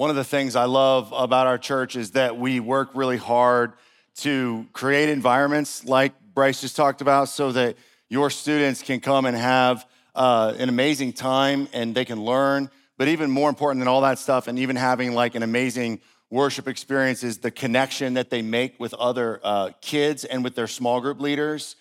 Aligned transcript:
One 0.00 0.08
of 0.08 0.16
the 0.16 0.24
things 0.24 0.56
I 0.56 0.64
love 0.64 1.12
about 1.14 1.46
our 1.46 1.58
church 1.58 1.94
is 1.94 2.12
that 2.12 2.38
we 2.38 2.58
work 2.58 2.88
really 2.94 3.18
hard 3.18 3.74
to 4.20 4.66
create 4.72 5.10
environments 5.10 5.84
like 5.84 6.14
Bryce 6.32 6.62
just 6.62 6.74
talked 6.74 7.02
about 7.02 7.28
so 7.28 7.52
that 7.52 7.76
your 8.08 8.30
students 8.30 8.80
can 8.80 9.00
come 9.00 9.26
and 9.26 9.36
have 9.36 9.86
uh, 10.14 10.54
an 10.56 10.70
amazing 10.70 11.12
time 11.12 11.68
and 11.74 11.94
they 11.94 12.06
can 12.06 12.24
learn. 12.24 12.70
But 12.96 13.08
even 13.08 13.30
more 13.30 13.50
important 13.50 13.82
than 13.82 13.88
all 13.88 14.00
that 14.00 14.18
stuff, 14.18 14.48
and 14.48 14.58
even 14.58 14.74
having 14.74 15.12
like 15.12 15.34
an 15.34 15.42
amazing 15.42 16.00
worship 16.30 16.66
experience, 16.66 17.22
is 17.22 17.36
the 17.36 17.50
connection 17.50 18.14
that 18.14 18.30
they 18.30 18.40
make 18.40 18.80
with 18.80 18.94
other 18.94 19.38
uh, 19.44 19.72
kids 19.82 20.24
and 20.24 20.42
with 20.42 20.54
their 20.54 20.66
small 20.66 21.02
group 21.02 21.20
leaders, 21.20 21.76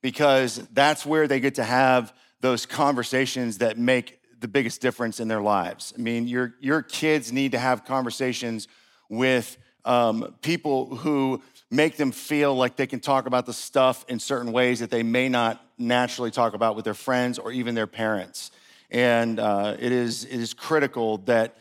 because 0.00 0.64
that's 0.72 1.04
where 1.04 1.26
they 1.26 1.40
get 1.40 1.56
to 1.56 1.64
have 1.64 2.14
those 2.40 2.66
conversations 2.66 3.58
that 3.58 3.78
make 3.78 4.20
the 4.44 4.48
biggest 4.48 4.82
difference 4.82 5.20
in 5.20 5.28
their 5.28 5.40
lives. 5.40 5.94
I 5.96 6.02
mean, 6.02 6.28
your, 6.28 6.52
your 6.60 6.82
kids 6.82 7.32
need 7.32 7.52
to 7.52 7.58
have 7.58 7.86
conversations 7.86 8.68
with 9.08 9.56
um, 9.86 10.34
people 10.42 10.96
who 10.96 11.42
make 11.70 11.96
them 11.96 12.12
feel 12.12 12.54
like 12.54 12.76
they 12.76 12.86
can 12.86 13.00
talk 13.00 13.24
about 13.24 13.46
the 13.46 13.54
stuff 13.54 14.04
in 14.06 14.18
certain 14.18 14.52
ways 14.52 14.80
that 14.80 14.90
they 14.90 15.02
may 15.02 15.30
not 15.30 15.64
naturally 15.78 16.30
talk 16.30 16.52
about 16.52 16.76
with 16.76 16.84
their 16.84 16.92
friends 16.92 17.38
or 17.38 17.52
even 17.52 17.74
their 17.74 17.86
parents. 17.86 18.50
And 18.90 19.40
uh, 19.40 19.78
it, 19.78 19.92
is, 19.92 20.26
it 20.26 20.38
is 20.38 20.52
critical 20.52 21.16
that 21.24 21.56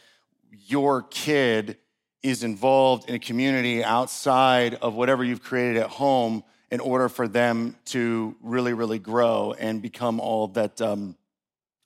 your 0.67 1.03
kid 1.03 1.77
is 2.21 2.43
involved 2.43 3.07
in 3.07 3.15
a 3.15 3.19
community 3.19 3.81
outside 3.81 4.73
of 4.75 4.93
whatever 4.93 5.23
you've 5.23 5.41
created 5.41 5.77
at 5.77 5.89
home 5.89 6.43
in 6.69 6.81
order 6.81 7.07
for 7.07 7.29
them 7.29 7.77
to 7.85 8.35
really, 8.41 8.73
really 8.73 8.99
grow 8.99 9.55
and 9.57 9.81
become 9.81 10.19
all 10.19 10.49
that. 10.49 10.81
Um, 10.81 11.15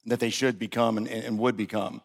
that 0.08 0.20
they 0.20 0.30
should 0.30 0.58
become 0.58 0.98
and, 0.98 1.08
and 1.08 1.38
would 1.38 1.56
become. 1.56 2.02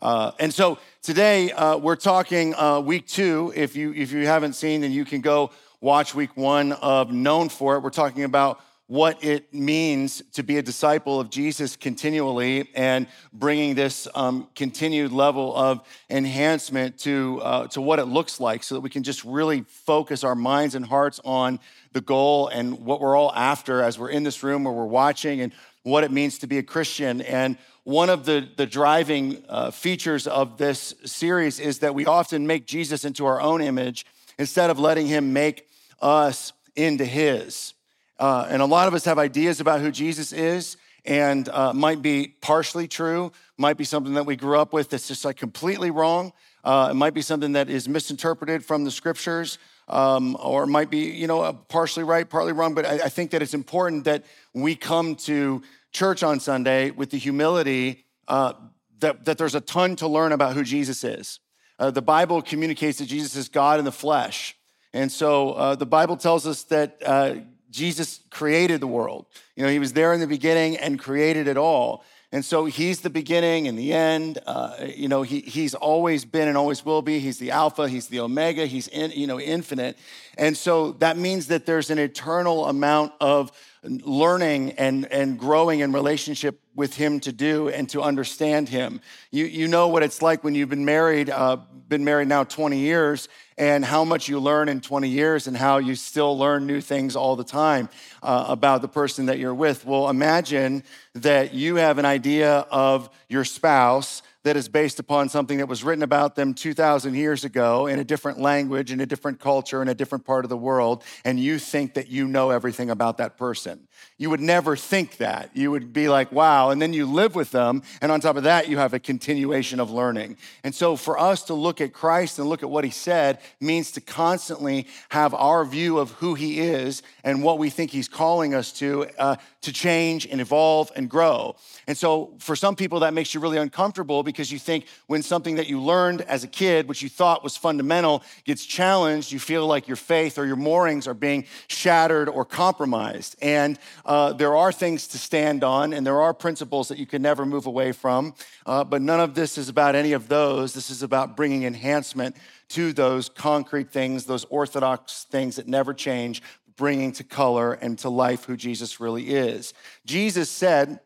Uh, 0.00 0.32
and 0.38 0.52
so 0.52 0.78
today 1.02 1.52
uh, 1.52 1.76
we're 1.76 1.96
talking 1.96 2.54
uh, 2.54 2.80
week 2.80 3.06
two. 3.06 3.52
If 3.54 3.76
you 3.76 3.92
if 3.92 4.12
you 4.12 4.26
haven't 4.26 4.54
seen, 4.54 4.80
then 4.80 4.92
you 4.92 5.04
can 5.04 5.20
go 5.20 5.50
watch 5.80 6.14
week 6.14 6.36
one 6.36 6.72
of 6.72 7.12
Known 7.12 7.50
for 7.50 7.76
It. 7.76 7.80
We're 7.80 7.90
talking 7.90 8.24
about 8.24 8.60
what 8.90 9.22
it 9.22 9.54
means 9.54 10.20
to 10.32 10.42
be 10.42 10.58
a 10.58 10.62
disciple 10.62 11.20
of 11.20 11.30
Jesus 11.30 11.76
continually 11.76 12.68
and 12.74 13.06
bringing 13.32 13.76
this 13.76 14.08
um, 14.16 14.48
continued 14.56 15.12
level 15.12 15.54
of 15.54 15.86
enhancement 16.10 16.98
to, 16.98 17.40
uh, 17.40 17.66
to 17.68 17.80
what 17.80 18.00
it 18.00 18.06
looks 18.06 18.40
like 18.40 18.64
so 18.64 18.74
that 18.74 18.80
we 18.80 18.90
can 18.90 19.04
just 19.04 19.24
really 19.24 19.60
focus 19.60 20.24
our 20.24 20.34
minds 20.34 20.74
and 20.74 20.84
hearts 20.84 21.20
on 21.24 21.60
the 21.92 22.00
goal 22.00 22.48
and 22.48 22.84
what 22.84 23.00
we're 23.00 23.16
all 23.16 23.32
after 23.32 23.80
as 23.80 23.96
we're 23.96 24.10
in 24.10 24.24
this 24.24 24.42
room 24.42 24.66
or 24.66 24.72
we're 24.72 24.84
watching 24.84 25.40
and 25.40 25.52
what 25.82 26.04
it 26.04 26.10
means 26.10 26.38
to 26.38 26.46
be 26.46 26.58
a 26.58 26.62
Christian. 26.62 27.20
And 27.22 27.56
one 27.84 28.10
of 28.10 28.24
the, 28.24 28.46
the 28.56 28.66
driving 28.66 29.42
uh, 29.48 29.70
features 29.70 30.26
of 30.26 30.58
this 30.58 30.94
series 31.04 31.58
is 31.58 31.78
that 31.78 31.94
we 31.94 32.06
often 32.06 32.46
make 32.46 32.66
Jesus 32.66 33.04
into 33.04 33.26
our 33.26 33.40
own 33.40 33.60
image 33.62 34.04
instead 34.38 34.70
of 34.70 34.78
letting 34.78 35.06
him 35.06 35.32
make 35.32 35.68
us 36.00 36.52
into 36.76 37.04
his. 37.04 37.74
Uh, 38.18 38.46
and 38.50 38.60
a 38.60 38.66
lot 38.66 38.86
of 38.86 38.94
us 38.94 39.04
have 39.06 39.18
ideas 39.18 39.60
about 39.60 39.80
who 39.80 39.90
Jesus 39.90 40.32
is 40.32 40.76
and 41.04 41.48
uh, 41.48 41.72
might 41.72 42.02
be 42.02 42.34
partially 42.40 42.86
true, 42.86 43.32
might 43.56 43.76
be 43.76 43.84
something 43.84 44.14
that 44.14 44.26
we 44.26 44.36
grew 44.36 44.58
up 44.58 44.72
with 44.72 44.90
that's 44.90 45.08
just 45.08 45.24
like 45.24 45.36
completely 45.36 45.90
wrong. 45.90 46.32
Uh, 46.62 46.88
it 46.90 46.94
might 46.94 47.14
be 47.14 47.22
something 47.22 47.52
that 47.52 47.70
is 47.70 47.88
misinterpreted 47.88 48.62
from 48.64 48.84
the 48.84 48.90
scriptures, 48.90 49.58
um, 49.90 50.36
or 50.40 50.62
it 50.64 50.68
might 50.68 50.90
be, 50.90 51.10
you 51.10 51.26
know, 51.26 51.52
partially 51.68 52.04
right, 52.04 52.28
partly 52.28 52.52
wrong. 52.52 52.74
But 52.74 52.86
I, 52.86 52.92
I 53.04 53.08
think 53.08 53.32
that 53.32 53.42
it's 53.42 53.54
important 53.54 54.04
that 54.04 54.24
we 54.54 54.76
come 54.76 55.16
to 55.16 55.62
church 55.92 56.22
on 56.22 56.40
Sunday 56.40 56.90
with 56.90 57.10
the 57.10 57.18
humility 57.18 58.06
uh, 58.28 58.54
that, 59.00 59.24
that 59.24 59.38
there's 59.38 59.54
a 59.54 59.60
ton 59.60 59.96
to 59.96 60.08
learn 60.08 60.32
about 60.32 60.54
who 60.54 60.62
Jesus 60.62 61.04
is. 61.04 61.40
Uh, 61.78 61.90
the 61.90 62.02
Bible 62.02 62.40
communicates 62.42 62.98
that 62.98 63.06
Jesus 63.06 63.34
is 63.36 63.48
God 63.48 63.78
in 63.78 63.84
the 63.84 63.92
flesh. 63.92 64.56
And 64.92 65.10
so 65.10 65.52
uh, 65.52 65.74
the 65.74 65.86
Bible 65.86 66.16
tells 66.16 66.46
us 66.46 66.64
that 66.64 66.98
uh, 67.04 67.36
Jesus 67.70 68.20
created 68.30 68.80
the 68.80 68.86
world. 68.86 69.26
You 69.56 69.64
know, 69.64 69.70
he 69.70 69.78
was 69.78 69.92
there 69.92 70.12
in 70.12 70.20
the 70.20 70.26
beginning 70.26 70.76
and 70.76 70.98
created 70.98 71.48
it 71.48 71.56
all. 71.56 72.04
And 72.32 72.44
so 72.44 72.66
he's 72.66 73.00
the 73.00 73.10
beginning 73.10 73.66
and 73.66 73.76
the 73.76 73.92
end. 73.92 74.38
Uh, 74.46 74.76
you 74.94 75.08
know, 75.08 75.22
he, 75.22 75.40
he's 75.40 75.74
always 75.74 76.24
been 76.24 76.46
and 76.46 76.56
always 76.56 76.84
will 76.84 77.02
be. 77.02 77.18
He's 77.18 77.38
the 77.38 77.50
Alpha, 77.50 77.88
he's 77.88 78.06
the 78.06 78.20
Omega, 78.20 78.66
he's 78.66 78.86
in, 78.86 79.10
you 79.10 79.26
know, 79.26 79.40
infinite. 79.40 79.98
And 80.38 80.56
so 80.56 80.92
that 80.92 81.16
means 81.16 81.48
that 81.48 81.66
there's 81.66 81.90
an 81.90 81.98
eternal 81.98 82.66
amount 82.66 83.12
of 83.20 83.52
learning 83.82 84.72
and, 84.72 85.06
and 85.06 85.38
growing 85.38 85.80
in 85.80 85.92
relationship 85.92 86.60
with 86.74 86.94
him 86.94 87.18
to 87.20 87.32
do 87.32 87.68
and 87.68 87.88
to 87.90 88.02
understand 88.02 88.68
him. 88.68 89.00
You, 89.30 89.46
you 89.46 89.68
know 89.68 89.88
what 89.88 90.02
it's 90.02 90.22
like 90.22 90.44
when 90.44 90.54
you've 90.54 90.68
been 90.68 90.84
married, 90.84 91.30
uh, 91.30 91.56
been 91.88 92.04
married 92.04 92.28
now 92.28 92.44
20 92.44 92.78
years, 92.78 93.28
and 93.56 93.84
how 93.84 94.04
much 94.04 94.28
you 94.28 94.38
learn 94.38 94.68
in 94.68 94.80
20 94.80 95.08
years 95.08 95.46
and 95.46 95.56
how 95.56 95.78
you 95.78 95.94
still 95.94 96.38
learn 96.38 96.66
new 96.66 96.80
things 96.80 97.16
all 97.16 97.36
the 97.36 97.44
time 97.44 97.88
uh, 98.22 98.46
about 98.48 98.80
the 98.80 98.88
person 98.88 99.26
that 99.26 99.38
you're 99.38 99.54
with. 99.54 99.84
Well, 99.84 100.08
imagine 100.08 100.84
that 101.14 101.52
you 101.52 101.76
have 101.76 101.98
an 101.98 102.06
idea 102.06 102.66
of 102.70 103.10
your 103.28 103.44
spouse 103.44 104.22
that 104.42 104.56
is 104.56 104.68
based 104.68 104.98
upon 104.98 105.28
something 105.28 105.58
that 105.58 105.68
was 105.68 105.84
written 105.84 106.02
about 106.02 106.34
them 106.34 106.54
2,000 106.54 107.14
years 107.14 107.44
ago 107.44 107.86
in 107.86 107.98
a 107.98 108.04
different 108.04 108.40
language, 108.40 108.90
in 108.90 109.00
a 109.00 109.06
different 109.06 109.38
culture, 109.38 109.82
in 109.82 109.88
a 109.88 109.94
different 109.94 110.24
part 110.24 110.44
of 110.44 110.48
the 110.48 110.56
world, 110.56 111.04
and 111.24 111.38
you 111.38 111.58
think 111.58 111.94
that 111.94 112.08
you 112.08 112.26
know 112.26 112.50
everything 112.50 112.90
about 112.90 113.18
that 113.18 113.36
person. 113.36 113.86
You 114.18 114.28
would 114.30 114.40
never 114.40 114.76
think 114.76 115.16
that. 115.16 115.50
You 115.54 115.70
would 115.70 115.92
be 115.92 116.08
like, 116.08 116.30
wow. 116.30 116.70
And 116.70 116.80
then 116.80 116.92
you 116.92 117.06
live 117.06 117.34
with 117.34 117.50
them, 117.52 117.82
and 118.02 118.12
on 118.12 118.20
top 118.20 118.36
of 118.36 118.42
that, 118.42 118.68
you 118.68 118.76
have 118.76 118.92
a 118.92 118.98
continuation 118.98 119.80
of 119.80 119.90
learning. 119.90 120.36
And 120.62 120.74
so 120.74 120.96
for 120.96 121.18
us 121.18 121.42
to 121.44 121.54
look 121.54 121.80
at 121.80 121.92
Christ 121.92 122.38
and 122.38 122.48
look 122.48 122.62
at 122.62 122.68
what 122.68 122.84
he 122.84 122.90
said 122.90 123.38
means 123.60 123.90
to 123.92 124.00
constantly 124.00 124.86
have 125.08 125.32
our 125.34 125.64
view 125.64 125.98
of 125.98 126.10
who 126.12 126.34
he 126.34 126.60
is 126.60 127.02
and 127.24 127.42
what 127.42 127.58
we 127.58 127.70
think 127.70 127.90
he's 127.90 128.08
calling 128.08 128.54
us 128.54 128.72
to, 128.72 129.06
uh, 129.18 129.36
to 129.62 129.72
change 129.72 130.26
and 130.26 130.40
evolve 130.40 130.90
and 130.96 131.08
grow. 131.08 131.56
And 131.86 131.96
so 131.96 132.34
for 132.38 132.54
some 132.54 132.76
people, 132.76 133.00
that 133.00 133.14
makes 133.14 133.34
you 133.34 133.40
really 133.40 133.58
uncomfortable 133.58 134.22
because 134.22 134.52
you 134.52 134.58
think 134.58 134.86
when 135.06 135.22
something 135.22 135.56
that 135.56 135.66
you 135.66 135.80
learned 135.80 136.22
as 136.22 136.44
a 136.44 136.48
kid, 136.48 136.88
which 136.88 137.02
you 137.02 137.08
thought 137.08 137.42
was 137.42 137.56
fundamental, 137.56 138.22
gets 138.44 138.64
challenged, 138.64 139.32
you 139.32 139.38
feel 139.38 139.66
like 139.66 139.88
your 139.88 139.96
faith 139.96 140.38
or 140.38 140.46
your 140.46 140.56
moorings 140.56 141.06
are 141.06 141.14
being 141.14 141.46
shattered 141.68 142.28
or 142.28 142.44
compromised. 142.44 143.36
And 143.40 143.78
uh, 144.04 144.32
there 144.32 144.56
are 144.56 144.72
things 144.72 145.06
to 145.08 145.18
stand 145.18 145.64
on, 145.64 145.92
and 145.92 146.06
there 146.06 146.20
are 146.20 146.34
principles 146.34 146.88
that 146.88 146.98
you 146.98 147.06
can 147.06 147.22
never 147.22 147.44
move 147.44 147.66
away 147.66 147.92
from. 147.92 148.34
Uh, 148.66 148.84
but 148.84 149.02
none 149.02 149.20
of 149.20 149.34
this 149.34 149.58
is 149.58 149.68
about 149.68 149.94
any 149.94 150.12
of 150.12 150.28
those. 150.28 150.72
This 150.72 150.90
is 150.90 151.02
about 151.02 151.36
bringing 151.36 151.64
enhancement 151.64 152.36
to 152.70 152.92
those 152.92 153.28
concrete 153.28 153.90
things, 153.90 154.24
those 154.24 154.44
orthodox 154.46 155.24
things 155.24 155.56
that 155.56 155.66
never 155.66 155.92
change, 155.92 156.42
bringing 156.76 157.12
to 157.12 157.24
color 157.24 157.74
and 157.74 157.98
to 157.98 158.08
life 158.08 158.44
who 158.44 158.56
Jesus 158.56 159.00
really 159.00 159.30
is. 159.30 159.74
Jesus 160.06 160.48
said, 160.48 161.00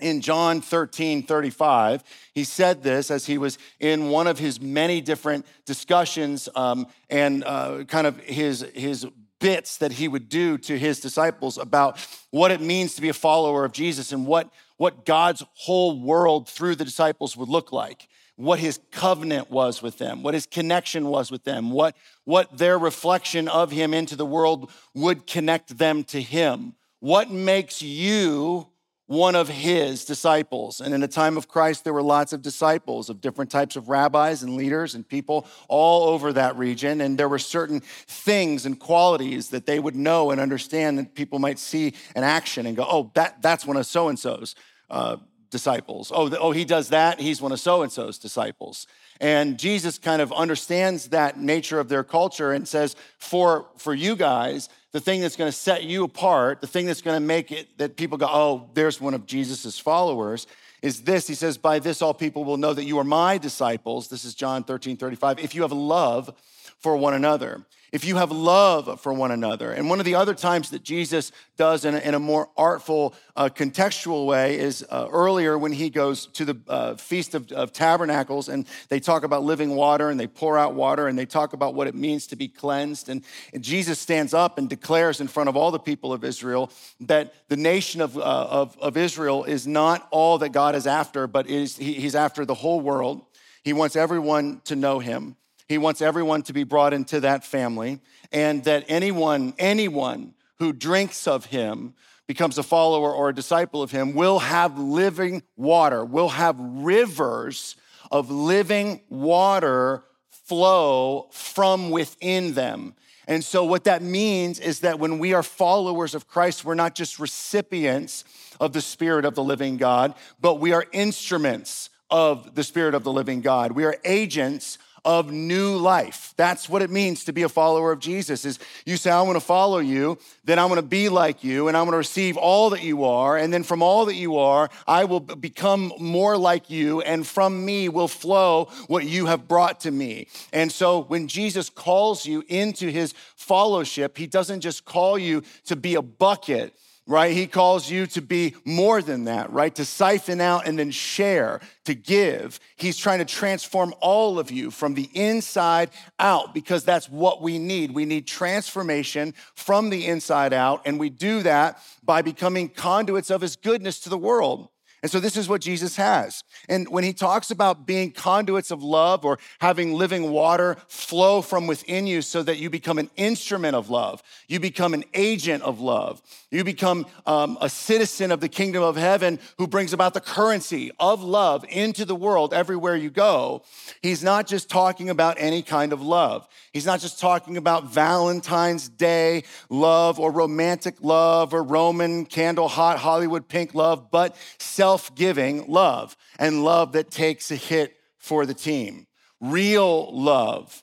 in 0.00 0.20
John 0.20 0.60
13, 0.60 1.22
35, 1.22 2.02
he 2.34 2.44
said 2.44 2.82
this 2.82 3.10
as 3.10 3.26
he 3.26 3.38
was 3.38 3.58
in 3.78 4.08
one 4.08 4.26
of 4.26 4.38
his 4.38 4.60
many 4.60 5.00
different 5.00 5.46
discussions 5.66 6.48
um, 6.56 6.86
and 7.08 7.44
uh, 7.44 7.84
kind 7.84 8.06
of 8.06 8.18
his, 8.20 8.62
his 8.74 9.06
bits 9.40 9.78
that 9.78 9.92
he 9.92 10.06
would 10.06 10.28
do 10.28 10.56
to 10.58 10.78
his 10.78 11.00
disciples 11.00 11.58
about 11.58 11.98
what 12.30 12.50
it 12.50 12.60
means 12.60 12.94
to 12.94 13.00
be 13.00 13.08
a 13.08 13.14
follower 13.14 13.64
of 13.64 13.72
Jesus 13.72 14.12
and 14.12 14.26
what, 14.26 14.50
what 14.76 15.04
God's 15.04 15.42
whole 15.54 16.00
world 16.00 16.48
through 16.48 16.76
the 16.76 16.84
disciples 16.84 17.36
would 17.36 17.48
look 17.48 17.72
like, 17.72 18.06
what 18.36 18.58
his 18.58 18.78
covenant 18.92 19.50
was 19.50 19.82
with 19.82 19.98
them, 19.98 20.22
what 20.22 20.34
his 20.34 20.46
connection 20.46 21.06
was 21.06 21.30
with 21.30 21.44
them, 21.44 21.70
what, 21.70 21.96
what 22.24 22.56
their 22.56 22.78
reflection 22.78 23.48
of 23.48 23.70
him 23.70 23.92
into 23.92 24.14
the 24.14 24.26
world 24.26 24.70
would 24.94 25.26
connect 25.26 25.76
them 25.76 26.04
to 26.04 26.22
him. 26.22 26.74
What 27.00 27.30
makes 27.30 27.82
you 27.82 28.68
one 29.10 29.34
of 29.34 29.48
his 29.48 30.04
disciples. 30.04 30.80
And 30.80 30.94
in 30.94 31.00
the 31.00 31.08
time 31.08 31.36
of 31.36 31.48
Christ, 31.48 31.82
there 31.82 31.92
were 31.92 32.00
lots 32.00 32.32
of 32.32 32.42
disciples 32.42 33.10
of 33.10 33.20
different 33.20 33.50
types 33.50 33.74
of 33.74 33.88
rabbis 33.88 34.44
and 34.44 34.54
leaders 34.54 34.94
and 34.94 35.06
people 35.06 35.48
all 35.66 36.10
over 36.10 36.32
that 36.32 36.56
region. 36.56 37.00
And 37.00 37.18
there 37.18 37.28
were 37.28 37.40
certain 37.40 37.80
things 37.80 38.66
and 38.66 38.78
qualities 38.78 39.48
that 39.48 39.66
they 39.66 39.80
would 39.80 39.96
know 39.96 40.30
and 40.30 40.40
understand 40.40 40.96
that 40.98 41.16
people 41.16 41.40
might 41.40 41.58
see 41.58 41.92
in 42.14 42.22
action 42.22 42.66
and 42.66 42.76
go, 42.76 42.86
oh, 42.88 43.10
that, 43.14 43.42
that's 43.42 43.66
one 43.66 43.76
of 43.76 43.84
so 43.84 44.06
and 44.06 44.16
so's 44.16 44.54
uh, 44.90 45.16
disciples. 45.50 46.12
Oh, 46.14 46.28
the, 46.28 46.38
oh, 46.38 46.52
he 46.52 46.64
does 46.64 46.90
that. 46.90 47.18
He's 47.18 47.42
one 47.42 47.50
of 47.50 47.58
so 47.58 47.82
and 47.82 47.90
so's 47.90 48.16
disciples. 48.16 48.86
And 49.20 49.58
Jesus 49.58 49.98
kind 49.98 50.22
of 50.22 50.32
understands 50.32 51.08
that 51.08 51.38
nature 51.38 51.78
of 51.78 51.88
their 51.88 52.02
culture 52.02 52.52
and 52.52 52.66
says, 52.66 52.96
for, 53.18 53.66
for 53.76 53.92
you 53.92 54.16
guys, 54.16 54.70
the 54.92 55.00
thing 55.00 55.20
that's 55.20 55.36
going 55.36 55.50
to 55.50 55.56
set 55.56 55.84
you 55.84 56.04
apart, 56.04 56.62
the 56.62 56.66
thing 56.66 56.86
that's 56.86 57.02
going 57.02 57.20
to 57.20 57.26
make 57.26 57.52
it 57.52 57.76
that 57.78 57.96
people 57.96 58.16
go, 58.16 58.26
oh, 58.28 58.70
there's 58.72 59.00
one 59.00 59.12
of 59.12 59.26
Jesus's 59.26 59.78
followers, 59.78 60.46
is 60.82 61.02
this. 61.02 61.26
He 61.26 61.34
says, 61.34 61.58
By 61.58 61.78
this 61.78 62.00
all 62.00 62.14
people 62.14 62.44
will 62.44 62.56
know 62.56 62.72
that 62.72 62.84
you 62.84 62.98
are 62.98 63.04
my 63.04 63.38
disciples. 63.38 64.08
This 64.08 64.24
is 64.24 64.34
John 64.34 64.64
13, 64.64 64.96
35. 64.96 65.38
If 65.38 65.54
you 65.54 65.62
have 65.62 65.72
love 65.72 66.34
for 66.80 66.96
one 66.96 67.14
another. 67.14 67.64
if 67.92 68.04
you 68.04 68.16
have 68.16 68.30
love 68.30 69.00
for 69.00 69.12
one 69.12 69.32
another. 69.32 69.72
And 69.72 69.90
one 69.90 69.98
of 69.98 70.04
the 70.04 70.14
other 70.14 70.32
times 70.32 70.70
that 70.70 70.84
Jesus 70.84 71.32
does 71.56 71.84
in 71.84 71.94
a, 71.96 71.98
in 71.98 72.14
a 72.14 72.20
more 72.20 72.48
artful, 72.56 73.14
uh, 73.34 73.48
contextual 73.48 74.26
way 74.26 74.58
is 74.58 74.86
uh, 74.88 75.08
earlier 75.10 75.58
when 75.58 75.72
he 75.72 75.90
goes 75.90 76.26
to 76.26 76.44
the 76.44 76.56
uh, 76.68 76.94
Feast 76.94 77.34
of, 77.34 77.50
of 77.50 77.72
Tabernacles 77.72 78.48
and 78.48 78.64
they 78.90 79.00
talk 79.00 79.24
about 79.24 79.42
living 79.42 79.74
water 79.74 80.08
and 80.08 80.20
they 80.20 80.28
pour 80.28 80.56
out 80.56 80.74
water 80.74 81.08
and 81.08 81.18
they 81.18 81.26
talk 81.26 81.52
about 81.52 81.74
what 81.74 81.88
it 81.88 81.96
means 81.96 82.28
to 82.28 82.36
be 82.36 82.46
cleansed. 82.46 83.08
And, 83.08 83.24
and 83.52 83.64
Jesus 83.64 83.98
stands 83.98 84.32
up 84.32 84.56
and 84.56 84.68
declares 84.68 85.20
in 85.20 85.26
front 85.26 85.48
of 85.48 85.56
all 85.56 85.72
the 85.72 85.80
people 85.80 86.12
of 86.12 86.22
Israel 86.22 86.70
that 87.00 87.34
the 87.48 87.56
nation 87.56 88.00
of, 88.00 88.16
uh, 88.16 88.20
of, 88.20 88.78
of, 88.78 88.96
Israel 88.96 89.42
is 89.42 89.66
not 89.66 90.06
all 90.12 90.38
that 90.38 90.50
God 90.50 90.76
is 90.76 90.86
after, 90.86 91.26
but 91.26 91.48
is, 91.48 91.76
he, 91.76 91.94
he's 91.94 92.14
after 92.14 92.44
the 92.44 92.54
whole 92.54 92.80
world. 92.80 93.22
He 93.64 93.72
wants 93.72 93.96
everyone 93.96 94.60
to 94.66 94.76
know 94.76 95.00
him. 95.00 95.36
He 95.70 95.78
wants 95.78 96.02
everyone 96.02 96.42
to 96.42 96.52
be 96.52 96.64
brought 96.64 96.92
into 96.92 97.20
that 97.20 97.44
family, 97.44 98.00
and 98.32 98.64
that 98.64 98.86
anyone, 98.88 99.54
anyone 99.56 100.34
who 100.58 100.72
drinks 100.72 101.28
of 101.28 101.44
him, 101.44 101.94
becomes 102.26 102.58
a 102.58 102.64
follower 102.64 103.14
or 103.14 103.28
a 103.28 103.32
disciple 103.32 103.80
of 103.80 103.92
him, 103.92 104.12
will 104.14 104.40
have 104.40 104.80
living 104.80 105.44
water, 105.56 106.04
will 106.04 106.30
have 106.30 106.56
rivers 106.58 107.76
of 108.10 108.32
living 108.32 109.00
water 109.10 110.02
flow 110.28 111.28
from 111.30 111.92
within 111.92 112.54
them. 112.54 112.96
And 113.28 113.44
so, 113.44 113.62
what 113.62 113.84
that 113.84 114.02
means 114.02 114.58
is 114.58 114.80
that 114.80 114.98
when 114.98 115.20
we 115.20 115.34
are 115.34 115.42
followers 115.44 116.16
of 116.16 116.26
Christ, 116.26 116.64
we're 116.64 116.74
not 116.74 116.96
just 116.96 117.20
recipients 117.20 118.24
of 118.58 118.72
the 118.72 118.80
Spirit 118.80 119.24
of 119.24 119.36
the 119.36 119.44
living 119.44 119.76
God, 119.76 120.16
but 120.40 120.58
we 120.58 120.72
are 120.72 120.84
instruments 120.90 121.90
of 122.10 122.56
the 122.56 122.64
Spirit 122.64 122.94
of 122.94 123.04
the 123.04 123.12
living 123.12 123.40
God. 123.40 123.70
We 123.70 123.84
are 123.84 123.96
agents 124.04 124.78
of 125.04 125.30
new 125.30 125.76
life. 125.76 126.34
That's 126.36 126.68
what 126.68 126.82
it 126.82 126.90
means 126.90 127.24
to 127.24 127.32
be 127.32 127.42
a 127.42 127.48
follower 127.48 127.92
of 127.92 128.00
Jesus. 128.00 128.44
Is 128.44 128.58
you 128.84 128.96
say 128.96 129.10
I 129.10 129.22
want 129.22 129.36
to 129.36 129.44
follow 129.44 129.78
you, 129.78 130.18
then 130.44 130.58
I 130.58 130.64
want 130.66 130.78
to 130.78 130.86
be 130.86 131.08
like 131.08 131.44
you 131.44 131.68
and 131.68 131.76
I 131.76 131.82
want 131.82 131.92
to 131.92 131.98
receive 131.98 132.36
all 132.36 132.70
that 132.70 132.82
you 132.82 133.04
are 133.04 133.36
and 133.36 133.52
then 133.52 133.62
from 133.62 133.82
all 133.82 134.06
that 134.06 134.14
you 134.14 134.38
are 134.38 134.68
I 134.86 135.04
will 135.04 135.20
become 135.20 135.92
more 135.98 136.36
like 136.36 136.70
you 136.70 137.00
and 137.00 137.26
from 137.26 137.64
me 137.64 137.88
will 137.88 138.08
flow 138.08 138.66
what 138.86 139.04
you 139.04 139.26
have 139.26 139.48
brought 139.48 139.80
to 139.80 139.90
me. 139.90 140.28
And 140.52 140.70
so 140.70 141.02
when 141.02 141.28
Jesus 141.28 141.70
calls 141.70 142.26
you 142.26 142.44
into 142.48 142.90
his 142.90 143.14
fellowship, 143.36 144.16
he 144.16 144.26
doesn't 144.26 144.60
just 144.60 144.84
call 144.84 145.18
you 145.18 145.42
to 145.66 145.76
be 145.76 145.94
a 145.94 146.02
bucket 146.02 146.74
right? 147.10 147.34
He 147.34 147.48
calls 147.48 147.90
you 147.90 148.06
to 148.06 148.22
be 148.22 148.54
more 148.64 149.02
than 149.02 149.24
that, 149.24 149.52
right? 149.52 149.74
To 149.74 149.84
siphon 149.84 150.40
out 150.40 150.68
and 150.68 150.78
then 150.78 150.92
share, 150.92 151.60
to 151.84 151.92
give. 151.92 152.60
He's 152.76 152.96
trying 152.96 153.18
to 153.18 153.24
transform 153.24 153.92
all 154.00 154.38
of 154.38 154.52
you 154.52 154.70
from 154.70 154.94
the 154.94 155.10
inside 155.12 155.90
out 156.20 156.54
because 156.54 156.84
that's 156.84 157.10
what 157.10 157.42
we 157.42 157.58
need. 157.58 157.90
We 157.90 158.04
need 158.04 158.28
transformation 158.28 159.34
from 159.56 159.90
the 159.90 160.06
inside 160.06 160.52
out, 160.52 160.82
and 160.84 161.00
we 161.00 161.10
do 161.10 161.42
that 161.42 161.82
by 162.04 162.22
becoming 162.22 162.68
conduits 162.68 163.30
of 163.30 163.40
his 163.40 163.56
goodness 163.56 163.98
to 164.00 164.08
the 164.08 164.16
world. 164.16 164.68
And 165.02 165.10
so 165.10 165.18
this 165.18 165.36
is 165.36 165.48
what 165.48 165.62
Jesus 165.62 165.96
has. 165.96 166.44
And 166.68 166.88
when 166.88 167.04
he 167.04 167.14
talks 167.14 167.50
about 167.50 167.86
being 167.86 168.12
conduits 168.12 168.70
of 168.70 168.82
love 168.82 169.24
or 169.24 169.38
having 169.58 169.94
living 169.94 170.30
water 170.30 170.76
flow 170.88 171.40
from 171.40 171.66
within 171.66 172.06
you 172.06 172.20
so 172.20 172.42
that 172.42 172.58
you 172.58 172.68
become 172.68 172.98
an 172.98 173.08
instrument 173.16 173.74
of 173.74 173.88
love, 173.88 174.22
you 174.46 174.60
become 174.60 174.92
an 174.92 175.04
agent 175.14 175.62
of 175.62 175.80
love, 175.80 176.20
you 176.50 176.64
become 176.64 177.06
um, 177.24 177.56
a 177.62 177.70
citizen 177.70 178.30
of 178.30 178.40
the 178.40 178.48
kingdom 178.48 178.82
of 178.82 178.96
heaven 178.96 179.38
who 179.56 179.66
brings 179.66 179.94
about 179.94 180.12
the 180.12 180.20
currency 180.20 180.90
of 181.00 181.22
love 181.22 181.64
into 181.68 182.04
the 182.04 182.14
world 182.14 182.52
everywhere 182.52 182.96
you 182.96 183.08
go. 183.08 183.62
He's 184.02 184.22
not 184.22 184.46
just 184.46 184.68
talking 184.68 185.08
about 185.08 185.36
any 185.38 185.62
kind 185.62 185.94
of 185.94 186.02
love. 186.02 186.46
He's 186.72 186.86
not 186.86 187.00
just 187.00 187.18
talking 187.18 187.56
about 187.56 187.90
Valentine's 187.90 188.88
Day 188.88 189.44
love 189.70 190.20
or 190.20 190.30
romantic 190.30 190.96
love 191.00 191.54
or 191.54 191.62
Roman 191.62 192.26
candle 192.26 192.68
hot 192.68 192.98
Hollywood 192.98 193.48
pink 193.48 193.74
love, 193.74 194.10
but 194.10 194.36
self 194.58 194.89
giving 195.14 195.66
love 195.66 196.16
and 196.38 196.64
love 196.64 196.92
that 196.92 197.10
takes 197.10 197.50
a 197.50 197.56
hit 197.56 197.96
for 198.18 198.46
the 198.46 198.54
team. 198.54 199.06
Real 199.40 200.12
love, 200.14 200.82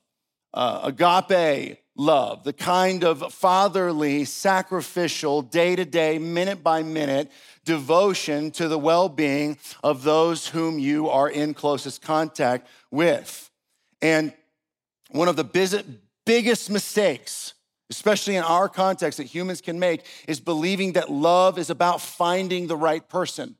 uh, 0.54 0.82
agape 0.84 1.80
love, 1.96 2.44
the 2.44 2.54
kind 2.54 3.04
of 3.04 3.34
fatherly, 3.34 4.24
sacrificial, 4.26 5.42
day 5.42 5.76
to 5.76 5.86
day, 5.86 6.20
minute 6.20 6.64
by 6.64 6.84
minute 6.84 7.32
devotion 7.66 8.52
to 8.52 8.68
the 8.68 8.80
well 8.80 9.10
being 9.10 9.58
of 9.84 10.04
those 10.04 10.48
whom 10.48 10.80
you 10.80 11.10
are 11.10 11.30
in 11.30 11.54
closest 11.54 12.02
contact 12.02 12.68
with. 12.92 13.50
And 14.02 14.34
one 15.12 15.28
of 15.28 15.36
the 15.36 15.90
biggest 16.26 16.70
mistakes, 16.70 17.54
especially 17.90 18.36
in 18.36 18.44
our 18.44 18.70
context, 18.70 19.18
that 19.18 19.26
humans 19.26 19.62
can 19.62 19.80
make 19.80 20.06
is 20.28 20.40
believing 20.40 20.94
that 20.94 21.12
love 21.12 21.58
is 21.58 21.70
about 21.70 22.02
finding 22.02 22.68
the 22.68 22.78
right 22.78 23.08
person. 23.08 23.56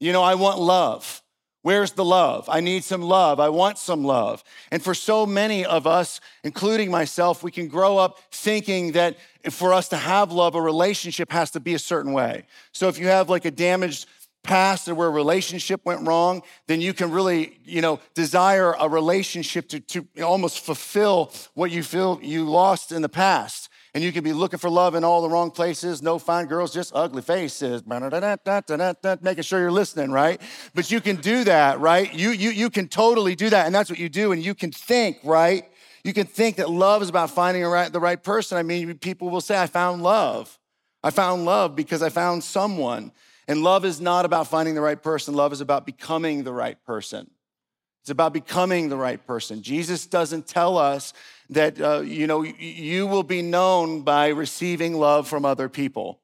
You 0.00 0.12
know, 0.12 0.22
I 0.22 0.34
want 0.34 0.60
love. 0.60 1.22
Where's 1.62 1.92
the 1.92 2.04
love? 2.04 2.48
I 2.48 2.60
need 2.60 2.84
some 2.84 3.02
love. 3.02 3.40
I 3.40 3.48
want 3.48 3.78
some 3.78 4.04
love. 4.04 4.44
And 4.70 4.82
for 4.82 4.94
so 4.94 5.26
many 5.26 5.66
of 5.66 5.86
us, 5.86 6.20
including 6.44 6.90
myself, 6.90 7.42
we 7.42 7.50
can 7.50 7.66
grow 7.66 7.98
up 7.98 8.18
thinking 8.30 8.92
that 8.92 9.16
for 9.50 9.74
us 9.74 9.88
to 9.88 9.96
have 9.96 10.30
love, 10.30 10.54
a 10.54 10.62
relationship 10.62 11.32
has 11.32 11.50
to 11.52 11.60
be 11.60 11.74
a 11.74 11.78
certain 11.78 12.12
way. 12.12 12.46
So 12.72 12.88
if 12.88 12.98
you 12.98 13.08
have 13.08 13.28
like 13.28 13.44
a 13.44 13.50
damaged 13.50 14.06
past 14.44 14.88
or 14.88 14.94
where 14.94 15.08
a 15.08 15.10
relationship 15.10 15.80
went 15.84 16.06
wrong, 16.06 16.42
then 16.68 16.80
you 16.80 16.94
can 16.94 17.10
really, 17.10 17.58
you 17.64 17.80
know, 17.80 18.00
desire 18.14 18.74
a 18.78 18.88
relationship 18.88 19.68
to, 19.68 19.80
to 19.80 20.06
almost 20.22 20.60
fulfill 20.60 21.32
what 21.54 21.70
you 21.70 21.82
feel 21.82 22.20
you 22.22 22.48
lost 22.48 22.92
in 22.92 23.02
the 23.02 23.08
past. 23.08 23.68
And 23.98 24.04
you 24.04 24.12
can 24.12 24.22
be 24.22 24.32
looking 24.32 24.60
for 24.60 24.70
love 24.70 24.94
in 24.94 25.02
all 25.02 25.22
the 25.22 25.28
wrong 25.28 25.50
places, 25.50 26.02
no 26.02 26.20
fine 26.20 26.46
girls, 26.46 26.72
just 26.72 26.92
ugly 26.94 27.20
faces, 27.20 27.82
making 27.84 29.42
sure 29.42 29.58
you're 29.58 29.72
listening, 29.72 30.12
right? 30.12 30.40
But 30.72 30.88
you 30.92 31.00
can 31.00 31.16
do 31.16 31.42
that, 31.42 31.80
right? 31.80 32.14
You, 32.14 32.30
you, 32.30 32.50
you 32.50 32.70
can 32.70 32.86
totally 32.86 33.34
do 33.34 33.50
that, 33.50 33.66
and 33.66 33.74
that's 33.74 33.90
what 33.90 33.98
you 33.98 34.08
do. 34.08 34.30
And 34.30 34.40
you 34.40 34.54
can 34.54 34.70
think, 34.70 35.18
right? 35.24 35.68
You 36.04 36.12
can 36.12 36.28
think 36.28 36.58
that 36.58 36.70
love 36.70 37.02
is 37.02 37.08
about 37.08 37.30
finding 37.30 37.64
right, 37.64 37.92
the 37.92 37.98
right 37.98 38.22
person. 38.22 38.56
I 38.56 38.62
mean, 38.62 38.98
people 38.98 39.30
will 39.30 39.40
say, 39.40 39.60
I 39.60 39.66
found 39.66 40.04
love. 40.04 40.60
I 41.02 41.10
found 41.10 41.44
love 41.44 41.74
because 41.74 42.00
I 42.00 42.08
found 42.08 42.44
someone. 42.44 43.10
And 43.48 43.64
love 43.64 43.84
is 43.84 44.00
not 44.00 44.24
about 44.24 44.46
finding 44.46 44.76
the 44.76 44.80
right 44.80 45.02
person, 45.02 45.34
love 45.34 45.52
is 45.52 45.60
about 45.60 45.86
becoming 45.86 46.44
the 46.44 46.52
right 46.52 46.80
person. 46.84 47.28
It's 48.02 48.10
about 48.10 48.32
becoming 48.32 48.90
the 48.90 48.96
right 48.96 49.26
person. 49.26 49.60
Jesus 49.60 50.06
doesn't 50.06 50.46
tell 50.46 50.78
us 50.78 51.12
that 51.50 51.80
uh, 51.80 52.00
you 52.00 52.26
know 52.26 52.42
you 52.42 53.06
will 53.06 53.22
be 53.22 53.42
known 53.42 54.02
by 54.02 54.28
receiving 54.28 54.94
love 54.94 55.26
from 55.28 55.44
other 55.44 55.68
people. 55.68 56.20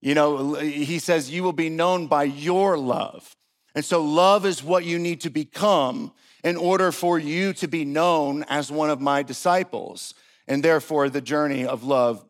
You 0.00 0.14
know, 0.14 0.54
he 0.54 0.98
says 0.98 1.30
you 1.30 1.42
will 1.42 1.52
be 1.52 1.68
known 1.68 2.06
by 2.06 2.24
your 2.24 2.78
love. 2.78 3.36
And 3.74 3.84
so 3.84 4.02
love 4.02 4.46
is 4.46 4.62
what 4.62 4.84
you 4.84 4.98
need 4.98 5.20
to 5.22 5.30
become 5.30 6.12
in 6.42 6.56
order 6.56 6.90
for 6.90 7.18
you 7.18 7.52
to 7.54 7.68
be 7.68 7.84
known 7.84 8.44
as 8.44 8.72
one 8.72 8.90
of 8.90 9.00
my 9.00 9.22
disciples. 9.22 10.14
And 10.48 10.62
therefore 10.62 11.08
the 11.10 11.20
journey 11.20 11.66
of 11.66 11.84
love 11.84 12.24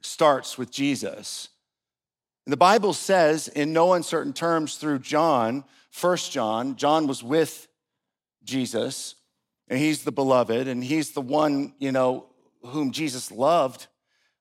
starts 0.00 0.58
with 0.58 0.70
Jesus. 0.70 1.50
The 2.46 2.56
Bible 2.56 2.92
says 2.92 3.48
in 3.48 3.72
no 3.72 3.92
uncertain 3.92 4.32
terms 4.32 4.76
through 4.76 4.98
John, 4.98 5.64
First 5.90 6.32
John, 6.32 6.76
John 6.76 7.06
was 7.06 7.22
with 7.22 7.68
Jesus, 8.42 9.14
and 9.68 9.78
he's 9.78 10.04
the 10.04 10.12
beloved, 10.12 10.68
and 10.68 10.84
he's 10.84 11.12
the 11.12 11.20
one, 11.20 11.74
you 11.78 11.92
know, 11.92 12.26
whom 12.62 12.90
Jesus 12.90 13.30
loved. 13.30 13.86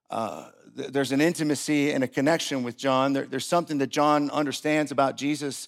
Uh, 0.10 0.50
there's 0.76 1.12
an 1.12 1.22
intimacy 1.22 1.92
and 1.92 2.04
a 2.04 2.08
connection 2.08 2.64
with 2.64 2.78
John. 2.78 3.14
There, 3.14 3.26
there's 3.26 3.46
something 3.46 3.78
that 3.78 3.88
John 3.88 4.30
understands 4.32 4.92
about 4.92 5.18
Jesus 5.18 5.68